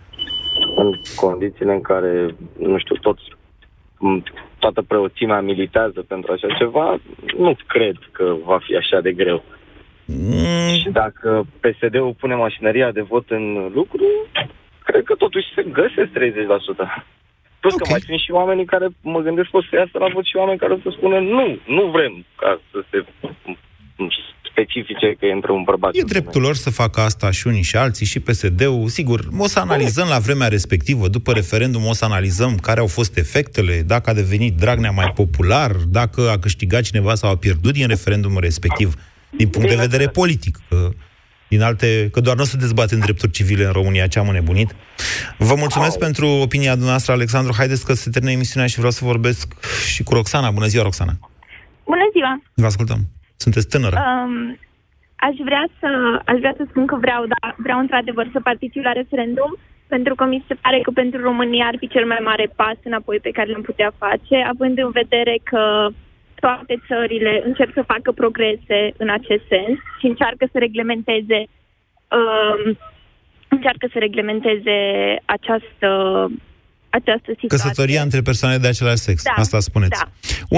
În 0.76 0.92
condițiile 1.16 1.72
în 1.72 1.80
care, 1.80 2.34
nu 2.58 2.78
știu, 2.78 2.94
toți, 2.94 3.22
m, 3.98 4.22
toată 4.64 4.82
preoțimea 4.82 5.40
militează 5.40 6.00
pentru 6.12 6.32
așa 6.32 6.48
ceva, 6.58 6.98
nu 7.36 7.56
cred 7.66 7.96
că 8.12 8.34
va 8.44 8.58
fi 8.66 8.76
așa 8.76 9.00
de 9.00 9.12
greu. 9.12 9.44
Mm, 10.04 10.74
Și 10.80 10.88
dacă 10.90 11.46
PSD-ul 11.60 12.14
pune 12.20 12.34
mașinăria 12.34 12.90
de 12.90 13.00
vot 13.00 13.30
în 13.30 13.44
lucru, 13.74 14.04
cred 14.84 15.02
că 15.04 15.14
totuși 15.14 15.54
se 15.54 15.62
găsesc 15.62 16.10
30%. 16.12 17.04
Plus 17.60 17.74
că 17.74 17.86
mai 17.90 18.00
sunt 18.00 18.18
și 18.18 18.30
oamenii 18.30 18.64
care 18.64 18.86
mă 19.02 19.20
gândesc 19.20 19.50
că 19.50 19.56
o 19.56 19.62
să 19.62 19.76
iasă 19.76 19.98
la 19.98 20.08
vot 20.14 20.24
și 20.24 20.36
oameni 20.36 20.58
care 20.58 20.72
o 20.72 20.78
să 20.82 20.90
spună 20.90 21.18
nu, 21.20 21.58
nu 21.66 21.84
vrem 21.94 22.24
ca 22.36 22.60
să 22.70 22.78
se 22.90 23.04
specifice 24.54 25.16
că 25.18 25.26
intră 25.26 25.52
un 25.52 25.62
bărbat. 25.62 25.90
E 25.94 26.02
dreptul 26.02 26.40
lor 26.40 26.54
să 26.54 26.70
facă 26.70 27.00
asta 27.00 27.30
și 27.30 27.46
unii 27.46 27.62
și 27.62 27.76
alții, 27.76 28.06
și 28.06 28.20
PSD-ul. 28.20 28.88
Sigur, 28.88 29.28
o 29.38 29.46
să 29.46 29.58
analizăm 29.58 30.08
la 30.08 30.18
vremea 30.18 30.48
respectivă, 30.48 31.08
după 31.08 31.32
referendum, 31.32 31.84
o 31.86 31.92
să 31.92 32.04
analizăm 32.04 32.56
care 32.56 32.80
au 32.80 32.86
fost 32.86 33.16
efectele, 33.16 33.82
dacă 33.86 34.10
a 34.10 34.14
devenit 34.14 34.56
Dragnea 34.56 34.90
mai 34.90 35.12
popular, 35.14 35.70
dacă 35.70 36.30
a 36.30 36.38
câștigat 36.38 36.82
cineva 36.82 37.14
sau 37.14 37.30
a 37.30 37.36
pierdut 37.36 37.72
din 37.72 37.86
referendumul 37.86 38.40
respectiv, 38.40 38.94
din 39.36 39.48
punct 39.48 39.68
de 39.68 39.74
vedere 39.74 40.06
politic. 40.08 40.58
Că, 40.68 40.90
din 41.48 41.62
alte, 41.62 42.08
că 42.12 42.20
doar 42.20 42.36
nu 42.36 42.42
o 42.42 42.46
să 42.46 42.56
dezbatem 42.56 42.98
drepturi 42.98 43.32
civile 43.32 43.64
în 43.64 43.72
România, 43.72 44.06
ce 44.06 44.18
am 44.18 44.28
înnebunit. 44.28 44.74
Vă 45.38 45.54
mulțumesc 45.54 45.98
pentru 45.98 46.26
opinia 46.26 46.70
dumneavoastră, 46.70 47.12
Alexandru. 47.12 47.52
Haideți 47.56 47.84
că 47.84 47.92
se 47.92 48.10
termină 48.10 48.32
emisiunea 48.32 48.68
și 48.68 48.76
vreau 48.76 48.90
să 48.90 49.04
vorbesc 49.04 49.54
și 49.86 50.02
cu 50.02 50.14
Roxana. 50.14 50.50
Bună 50.50 50.66
ziua, 50.66 50.82
Roxana. 50.82 51.18
Bună 51.84 52.08
ziua! 52.12 52.42
Vă 52.54 52.66
ascultăm. 52.66 53.08
Sunteți 53.44 53.68
tânără. 53.68 53.96
Um, 54.00 54.58
aș 55.28 55.36
vrea 55.48 55.64
să 55.80 55.88
aș 56.30 56.38
vrea 56.42 56.54
să 56.56 56.64
spun 56.68 56.86
că 56.86 56.96
vreau, 57.04 57.22
da, 57.34 57.54
vreau 57.56 57.78
într-adevăr 57.78 58.26
să 58.32 58.40
particip 58.50 58.82
la 58.84 58.92
referendum, 58.92 59.52
pentru 59.86 60.14
că 60.14 60.24
mi 60.24 60.44
se 60.48 60.54
pare 60.62 60.78
că 60.80 60.90
pentru 60.90 61.20
România 61.20 61.66
ar 61.66 61.76
fi 61.78 61.88
cel 61.88 62.06
mai 62.06 62.20
mare 62.22 62.46
pas 62.56 62.78
înapoi 62.84 63.18
pe 63.20 63.30
care 63.36 63.50
l-am 63.50 63.62
putea 63.70 63.90
face, 63.98 64.36
având 64.52 64.78
în 64.78 64.90
vedere 64.90 65.34
că 65.42 65.88
toate 66.34 66.74
țările 66.88 67.42
încep 67.44 67.72
să 67.72 67.90
facă 67.92 68.12
progrese 68.12 68.80
în 68.96 69.08
acest 69.08 69.44
sens 69.48 69.78
și 69.98 70.06
încearcă 70.06 70.44
să 70.52 70.58
reglementeze 70.58 71.40
um, 72.18 72.78
încearcă 73.48 73.86
să 73.92 73.98
reglementeze 73.98 74.78
această 75.24 75.88
această 76.98 77.30
situație. 77.40 77.48
Căsătoria 77.56 78.02
între 78.02 78.20
persoane 78.30 78.56
de 78.64 78.68
același 78.68 79.02
sex. 79.08 79.18
Da, 79.22 79.32
Asta 79.44 79.58
spuneți. 79.70 79.98
da. 80.00 80.06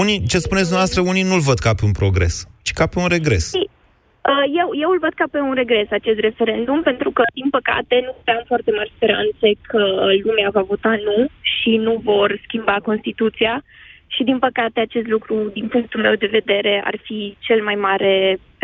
Unii, 0.01 0.17
ce 0.31 0.37
spuneți 0.47 0.67
dumneavoastră, 0.69 1.01
unii 1.11 1.23
nu-l 1.31 1.43
văd 1.49 1.59
ca 1.65 1.71
pe 1.79 1.85
un 1.89 1.91
progres, 2.01 2.35
ci 2.61 2.71
ca 2.79 2.85
pe 2.91 2.99
un 3.03 3.07
regres. 3.17 3.45
Uh, 3.53 4.43
Eu, 4.61 4.67
eu 4.83 4.89
îl 4.95 4.99
văd 5.05 5.13
ca 5.21 5.25
pe 5.33 5.39
un 5.49 5.53
regres 5.61 5.87
acest 5.99 6.19
referendum, 6.27 6.79
pentru 6.89 7.09
că, 7.17 7.23
din 7.39 7.49
păcate, 7.57 7.95
nu 8.05 8.11
am 8.33 8.43
foarte 8.51 8.71
mari 8.77 8.91
speranțe 8.95 9.47
că 9.71 9.81
lumea 10.25 10.49
va 10.57 10.63
vota 10.71 10.93
nu 11.07 11.17
și 11.55 11.71
nu 11.85 11.93
vor 12.09 12.29
schimba 12.45 12.75
Constituția. 12.89 13.55
Și, 14.15 14.21
din 14.29 14.39
păcate, 14.45 14.79
acest 14.79 15.07
lucru, 15.15 15.35
din 15.57 15.67
punctul 15.73 16.01
meu 16.01 16.15
de 16.23 16.29
vedere, 16.39 16.73
ar 16.89 16.95
fi 17.07 17.19
cel 17.47 17.59
mai 17.67 17.75
mare 17.87 18.13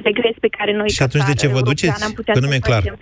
regres 0.07 0.35
pe 0.45 0.47
care 0.57 0.71
noi, 0.79 0.89
Și 0.89 0.97
ca 0.97 1.03
atunci 1.09 1.25
de 1.31 1.33
ce 1.33 1.37
țară 1.45 1.53
vă 1.53 1.59
europeană, 1.59 1.79
duceți? 1.81 2.03
am 2.07 2.13
putea 2.19 2.33
Că 2.33 2.39
nu 2.39 2.45
să 2.45 2.51
mi-e 2.51 2.67
clar. 2.69 2.81
facem. 2.81 2.97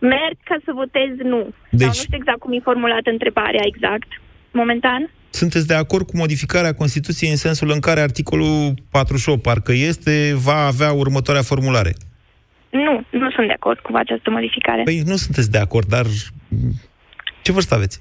Merg 0.00 0.36
ca 0.44 0.56
să 0.64 0.70
votez 0.74 1.10
nu. 1.32 1.40
Deci... 1.70 1.80
Sau 1.80 1.88
nu 1.88 1.94
știu 1.94 2.16
exact 2.16 2.38
cum 2.38 2.52
e 2.52 2.60
formulată 2.62 3.10
întrebarea 3.10 3.64
exact, 3.64 4.08
momentan. 4.50 5.10
Sunteți 5.30 5.66
de 5.66 5.74
acord 5.74 6.06
cu 6.06 6.16
modificarea 6.16 6.74
Constituției 6.74 7.30
în 7.30 7.36
sensul 7.36 7.70
în 7.70 7.80
care 7.80 8.00
articolul 8.00 8.74
48, 8.90 9.42
parcă 9.42 9.72
este, 9.72 10.32
va 10.34 10.66
avea 10.66 10.92
următoarea 10.92 11.42
formulare? 11.42 11.92
Nu, 12.70 13.04
nu 13.10 13.30
sunt 13.30 13.46
de 13.46 13.52
acord 13.52 13.78
cu 13.78 13.90
această 13.94 14.30
modificare. 14.30 14.82
Păi 14.82 15.02
nu 15.06 15.16
sunteți 15.16 15.50
de 15.50 15.58
acord, 15.58 15.88
dar 15.88 16.04
m, 16.48 16.72
ce 17.42 17.52
vârstă 17.52 17.74
aveți? 17.74 18.00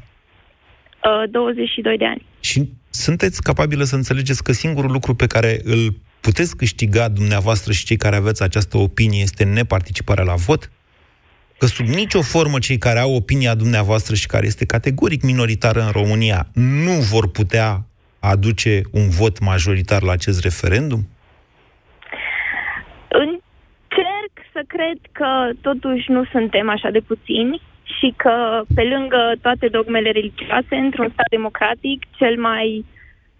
Uh, 1.04 1.30
22 1.30 1.98
de 1.98 2.06
ani. 2.06 2.26
Și 2.40 2.70
sunteți 2.90 3.44
capabilă 3.44 3.84
să 3.84 3.96
înțelegeți 3.96 4.44
că 4.44 4.52
singurul 4.52 4.92
lucru 4.92 5.14
pe 5.14 5.28
care 5.28 5.60
îl 5.64 5.94
puteți 6.20 6.58
câștiga 6.58 7.10
dumneavoastră 7.10 7.72
și 7.72 7.86
cei 7.86 7.98
care 7.98 8.16
aveți 8.16 8.44
această 8.44 8.78
opinie 8.78 9.22
este 9.22 9.44
neparticiparea 9.44 10.24
la 10.24 10.36
vot? 10.36 10.72
Că 11.60 11.66
sub 11.66 11.86
nicio 11.86 12.22
formă 12.22 12.60
cei 12.60 12.78
care 12.78 13.00
au 13.00 13.16
opinia 13.16 13.56
dumneavoastră 13.56 14.16
și 14.16 14.28
care 14.28 14.46
este 14.46 14.66
categoric 14.66 15.22
minoritară 15.24 15.80
în 15.82 15.92
România 15.92 16.48
nu 16.54 16.92
vor 16.92 17.30
putea 17.30 17.70
aduce 18.20 18.82
un 18.92 19.10
vot 19.10 19.40
majoritar 19.40 20.02
la 20.02 20.12
acest 20.12 20.40
referendum? 20.42 21.02
Încerc 23.08 24.34
să 24.54 24.62
cred 24.68 24.98
că 25.12 25.50
totuși 25.62 26.12
nu 26.12 26.26
suntem 26.32 26.70
așa 26.70 26.90
de 26.90 27.00
puțini 27.00 27.62
și 27.84 28.14
că 28.18 28.62
pe 28.76 28.84
lângă 28.84 29.34
toate 29.42 29.68
dogmele 29.68 30.12
religioase, 30.12 30.76
într-un 30.76 31.10
stat 31.14 31.30
democratic, 31.30 32.04
cel 32.18 32.36
mai 32.38 32.86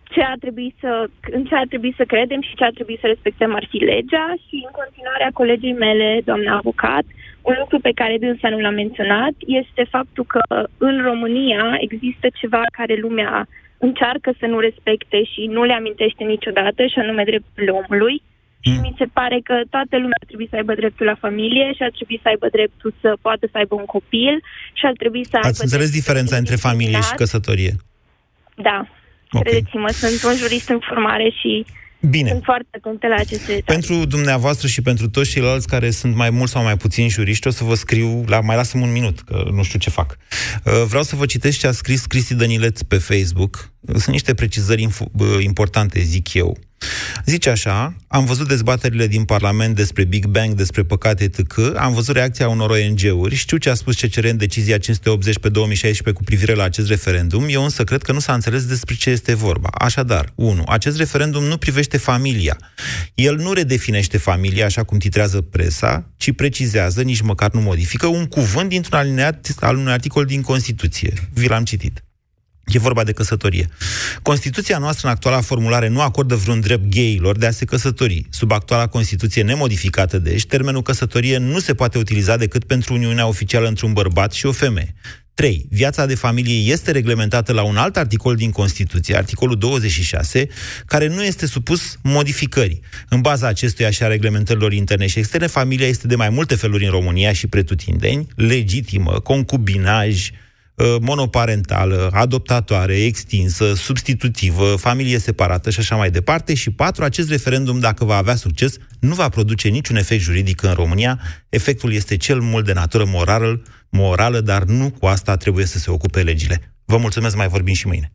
ce 0.04 0.22
ar 0.22 0.38
trebui 0.40 0.76
să, 0.80 1.10
în 1.32 1.46
ce 1.46 1.56
ar 1.56 1.66
trebui 1.68 1.94
să 1.98 2.04
credem 2.04 2.42
și 2.42 2.56
ce 2.56 2.64
ar 2.64 2.72
trebui 2.72 2.98
să 3.02 3.08
respectăm 3.08 3.56
ar 3.56 3.66
fi 3.70 3.78
legea 3.78 4.28
și 4.46 4.56
în 4.68 4.72
continuarea 4.82 5.30
colegii 5.34 5.74
mele, 5.74 6.22
doamna 6.26 6.58
avocat, 6.58 7.06
un 7.42 7.56
lucru 7.60 7.80
pe 7.80 7.92
care 7.96 8.18
dânsa 8.18 8.50
nu 8.50 8.60
l-a 8.60 8.70
menționat 8.70 9.34
este 9.60 9.84
faptul 9.90 10.26
că 10.26 10.42
în 10.78 11.02
România 11.02 11.78
există 11.80 12.28
ceva 12.40 12.62
care 12.78 12.96
lumea 12.96 13.48
încearcă 13.78 14.30
să 14.40 14.46
nu 14.46 14.60
respecte 14.60 15.24
și 15.24 15.42
nu 15.56 15.64
le 15.64 15.74
amintește 15.74 16.24
niciodată, 16.24 16.82
și 16.86 17.00
anume 17.00 17.24
drepturile 17.24 17.72
omului. 17.72 18.22
Și 18.62 18.80
mi 18.82 18.96
se 18.98 19.06
pare 19.14 19.40
că 19.44 19.56
toată 19.70 19.96
lumea 20.04 20.20
ar 20.22 20.28
trebui 20.28 20.48
să 20.50 20.56
aibă 20.56 20.74
dreptul 20.76 21.06
la 21.06 21.16
familie 21.26 21.74
și 21.76 21.84
ar 21.84 21.92
trebui 21.98 22.20
să 22.22 22.28
aibă 22.28 22.48
dreptul 22.58 22.94
să 23.02 23.18
poată 23.22 23.46
să 23.52 23.58
aibă 23.58 23.76
un 23.76 23.86
copil 23.86 24.36
și 24.74 24.86
ar 24.86 24.94
trebui 25.02 25.24
să 25.30 25.36
aibă 25.36 25.48
Ați 25.48 25.62
înțeles 25.62 25.90
dreptul 25.90 26.00
diferența 26.00 26.36
să 26.36 26.42
fie 26.42 26.44
între 26.44 26.68
familie 26.68 27.00
și 27.02 27.14
discriminat. 27.14 27.22
căsătorie? 27.22 27.74
Da. 28.70 28.78
Credeți-mă, 29.40 29.90
sunt 30.02 30.32
un 30.32 30.38
jurist 30.44 30.70
în 30.70 30.80
formare 30.88 31.30
și 31.40 31.66
Bine. 32.02 32.30
sunt 32.30 32.44
foarte 32.44 32.68
atentă 32.72 33.08
la 33.08 33.16
aceste 33.16 33.54
detalii. 33.54 33.64
Pentru 33.64 34.06
dumneavoastră 34.06 34.68
și 34.68 34.82
pentru 34.82 35.10
toți 35.10 35.30
ceilalți 35.30 35.68
care 35.68 35.90
sunt 35.90 36.16
mai 36.16 36.30
mult 36.30 36.50
sau 36.50 36.64
mai 36.64 36.78
puțin 36.78 37.10
juriști, 37.10 37.48
o 37.48 37.50
să 37.50 37.64
vă 37.64 37.74
scriu, 37.76 38.24
la, 38.28 38.42
mai 38.42 38.56
lasă 38.56 38.78
un 38.78 38.92
minut, 38.92 39.20
că 39.20 39.50
nu 39.52 39.64
știu 39.64 39.80
ce 39.80 39.90
fac. 39.90 40.18
Uh, 40.66 40.84
Vreau 40.88 41.04
să 41.04 41.16
vă 41.16 41.26
citesc 41.26 41.60
ce 41.60 41.68
a 41.68 41.72
scris 41.72 42.06
Cristi 42.06 42.34
Dănileț 42.34 42.82
pe 42.82 42.98
Facebook. 42.98 43.72
Sunt 43.88 44.06
niște 44.08 44.34
precizări 44.34 44.88
info- 44.88 45.12
bă, 45.12 45.38
importante, 45.40 46.00
zic 46.00 46.34
eu. 46.34 46.58
Zice 47.26 47.50
așa, 47.50 47.96
am 48.08 48.26
văzut 48.26 48.48
dezbaterile 48.48 49.08
din 49.08 49.24
Parlament 49.24 49.76
despre 49.76 50.04
Big 50.04 50.26
Bang, 50.26 50.54
despre 50.54 50.84
păcate 50.84 51.24
etc. 51.24 51.58
Am 51.76 51.94
văzut 51.94 52.16
reacția 52.16 52.48
unor 52.48 52.70
ONG-uri, 52.70 53.36
știu 53.36 53.58
ce 53.58 53.70
a 53.70 53.74
spus 53.74 53.96
CCR 53.96 54.26
în 54.26 54.38
decizia 54.38 54.78
580 54.78 55.40
pe 55.40 55.50
2016 55.50 56.24
cu 56.24 56.24
privire 56.24 56.54
la 56.54 56.64
acest 56.64 56.88
referendum, 56.88 57.46
eu 57.50 57.64
însă 57.64 57.84
cred 57.84 58.02
că 58.02 58.12
nu 58.12 58.20
s-a 58.20 58.34
înțeles 58.34 58.66
despre 58.66 58.96
ce 58.96 59.10
este 59.10 59.34
vorba. 59.34 59.70
Așadar, 59.78 60.32
1. 60.36 60.64
Acest 60.68 60.98
referendum 60.98 61.44
nu 61.44 61.58
privește 61.58 61.98
familia. 61.98 62.58
El 63.16 63.36
nu 63.36 63.54
redefinește 63.54 64.18
familia 64.18 64.66
așa 64.66 64.84
cum 64.84 64.98
titrează 64.98 65.42
presa, 65.42 66.10
ci 66.18 66.32
precizează, 66.32 67.02
nici 67.02 67.22
măcar 67.22 67.52
nu 67.52 67.62
modifică, 67.62 68.08
un 68.08 68.26
cuvânt 68.26 68.70
dintr-un 68.70 68.98
alineat 69.00 69.48
al 69.60 69.78
unui 69.78 69.92
articol 69.92 70.26
din 70.26 70.42
Constituție. 70.42 71.14
Vi 71.34 71.48
l-am 71.48 71.64
citit. 71.64 72.04
E 72.72 72.80
vorba 72.80 73.04
de 73.04 73.12
căsătorie. 73.12 73.70
Constituția 74.22 74.78
noastră, 74.78 75.08
în 75.08 75.14
actuala 75.14 75.42
formulare, 75.42 75.88
nu 75.88 76.02
acordă 76.02 76.36
vreun 76.36 76.60
drept 76.60 76.90
gayilor 76.90 77.38
de 77.38 77.46
a 77.46 77.52
se 77.52 77.66
căsători. 77.66 78.26
Sub 78.30 78.52
actuala 78.52 78.88
Constituție 78.88 79.44
nemodificată, 79.44 80.20
deci, 80.20 80.46
termenul 80.46 80.82
căsătorie 80.82 81.38
nu 81.38 81.60
se 81.60 81.74
poate 81.74 81.98
utiliza 81.98 82.38
decât 82.38 82.64
pentru 82.64 82.94
uniunea 82.94 83.28
oficială 83.28 83.68
între 83.68 83.86
un 83.86 83.94
bărbat 83.94 84.32
și 84.32 84.46
o 84.46 84.52
femeie. 84.52 84.96
3. 85.34 85.66
Viața 85.70 86.06
de 86.06 86.16
familie 86.16 86.72
este 86.72 86.92
reglementată 86.92 87.54
la 87.54 87.64
un 87.64 87.78
alt 87.78 87.98
articol 87.98 88.36
din 88.36 88.52
Constituție, 88.52 89.16
articolul 89.16 89.58
26, 89.58 90.48
care 90.86 91.08
nu 91.08 91.24
este 91.24 91.46
supus 91.46 91.98
modificării. 92.04 92.82
În 93.10 93.22
baza 93.22 93.48
acestuia 93.48 93.90
și 93.90 94.04
a 94.04 94.08
reglementărilor 94.08 94.74
interne 94.74 95.08
și 95.08 95.20
externe, 95.20 95.48
familia 95.48 95.88
este 95.88 96.08
de 96.08 96.16
mai 96.16 96.30
multe 96.30 96.56
feluri 96.56 96.86
în 96.86 96.92
România 96.92 97.34
și 97.34 97.48
pretutindeni, 97.48 98.28
legitimă, 98.36 99.20
concubinaj, 99.20 100.30
uh, 100.30 100.38
monoparentală, 101.02 102.10
adoptatoare, 102.14 103.04
extinsă, 103.04 103.74
substitutivă, 103.74 104.76
familie 104.76 105.20
separată 105.20 105.70
și 105.70 105.80
așa 105.80 105.96
mai 105.96 106.12
departe. 106.12 106.54
Și 106.54 106.70
patru, 106.72 107.04
acest 107.04 107.30
referendum, 107.30 107.80
dacă 107.80 108.06
va 108.06 108.16
avea 108.16 108.36
succes, 108.36 108.74
nu 109.00 109.16
va 109.16 109.30
produce 109.30 109.68
niciun 109.68 109.96
efect 109.96 110.22
juridic 110.22 110.62
în 110.62 110.74
România. 110.74 111.20
Efectul 111.50 111.94
este 111.94 112.18
cel 112.18 112.40
mult 112.40 112.66
de 112.66 112.74
natură 112.74 113.06
morală, 113.08 113.62
morală, 113.90 114.40
dar 114.42 114.64
nu 114.64 114.90
cu 115.00 115.06
asta 115.06 115.36
trebuie 115.36 115.66
să 115.66 115.78
se 115.78 115.92
ocupe 115.92 116.22
legile. 116.22 116.74
Vă 116.86 116.98
mulțumesc, 116.98 117.36
mai 117.36 117.48
vorbim 117.48 117.74
și 117.74 117.88
mâine. 117.88 118.12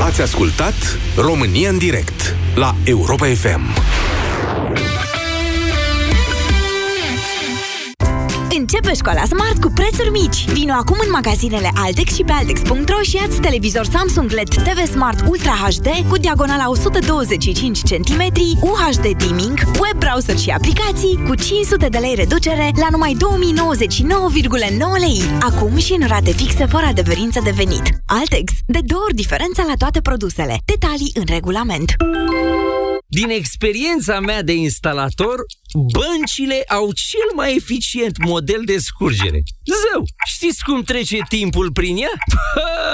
Ați 0.00 0.20
ascultat 0.20 0.74
România 1.16 1.68
în 1.68 1.78
direct 1.78 2.34
la 2.54 2.76
Europa 2.84 3.26
FM. 3.26 3.60
Începe 8.58 8.94
școala 8.94 9.24
Smart 9.24 9.60
cu 9.60 9.70
prețuri 9.74 10.10
mici. 10.10 10.50
Vino 10.50 10.72
acum 10.72 10.96
în 11.04 11.10
magazinele 11.10 11.70
Altex 11.74 12.14
și 12.14 12.22
pe 12.22 12.32
Altex.ro 12.32 13.00
și 13.02 13.16
ia 13.16 13.28
televizor 13.40 13.84
Samsung 13.84 14.30
LED 14.30 14.48
TV 14.48 14.90
Smart 14.90 15.26
Ultra 15.28 15.50
HD 15.50 15.88
cu 16.08 16.16
diagonala 16.16 16.68
125 16.68 17.80
cm, 17.82 18.32
UHD 18.60 19.16
dimming, 19.16 19.58
web 19.58 19.98
browser 19.98 20.38
și 20.38 20.50
aplicații 20.50 21.22
cu 21.26 21.34
500 21.34 21.88
de 21.88 21.98
lei 21.98 22.14
reducere 22.14 22.70
la 22.80 22.86
numai 22.90 23.16
2099,9 23.16 23.18
lei. 24.98 25.22
Acum 25.40 25.76
și 25.76 25.92
în 25.92 26.06
rate 26.06 26.30
fixe 26.30 26.66
fără 26.66 26.86
adeverință 26.86 27.40
de 27.44 27.50
venit. 27.50 27.82
Altex. 28.06 28.52
De 28.66 28.80
două 28.84 29.02
ori 29.02 29.14
diferența 29.14 29.64
la 29.66 29.74
toate 29.78 30.00
produsele. 30.00 30.58
Detalii 30.64 31.12
în 31.14 31.24
regulament. 31.26 31.96
Din 33.08 33.30
experiența 33.30 34.20
mea 34.20 34.42
de 34.42 34.52
instalator, 34.52 35.36
băncile 35.76 36.62
au 36.68 36.92
cel 36.92 37.34
mai 37.34 37.54
eficient 37.54 38.24
model 38.24 38.62
de 38.64 38.78
scurgere. 38.78 39.42
Zău, 39.64 40.04
știți 40.26 40.64
cum 40.64 40.82
trece 40.82 41.18
timpul 41.28 41.72
prin 41.72 41.96
ea? 41.96 42.12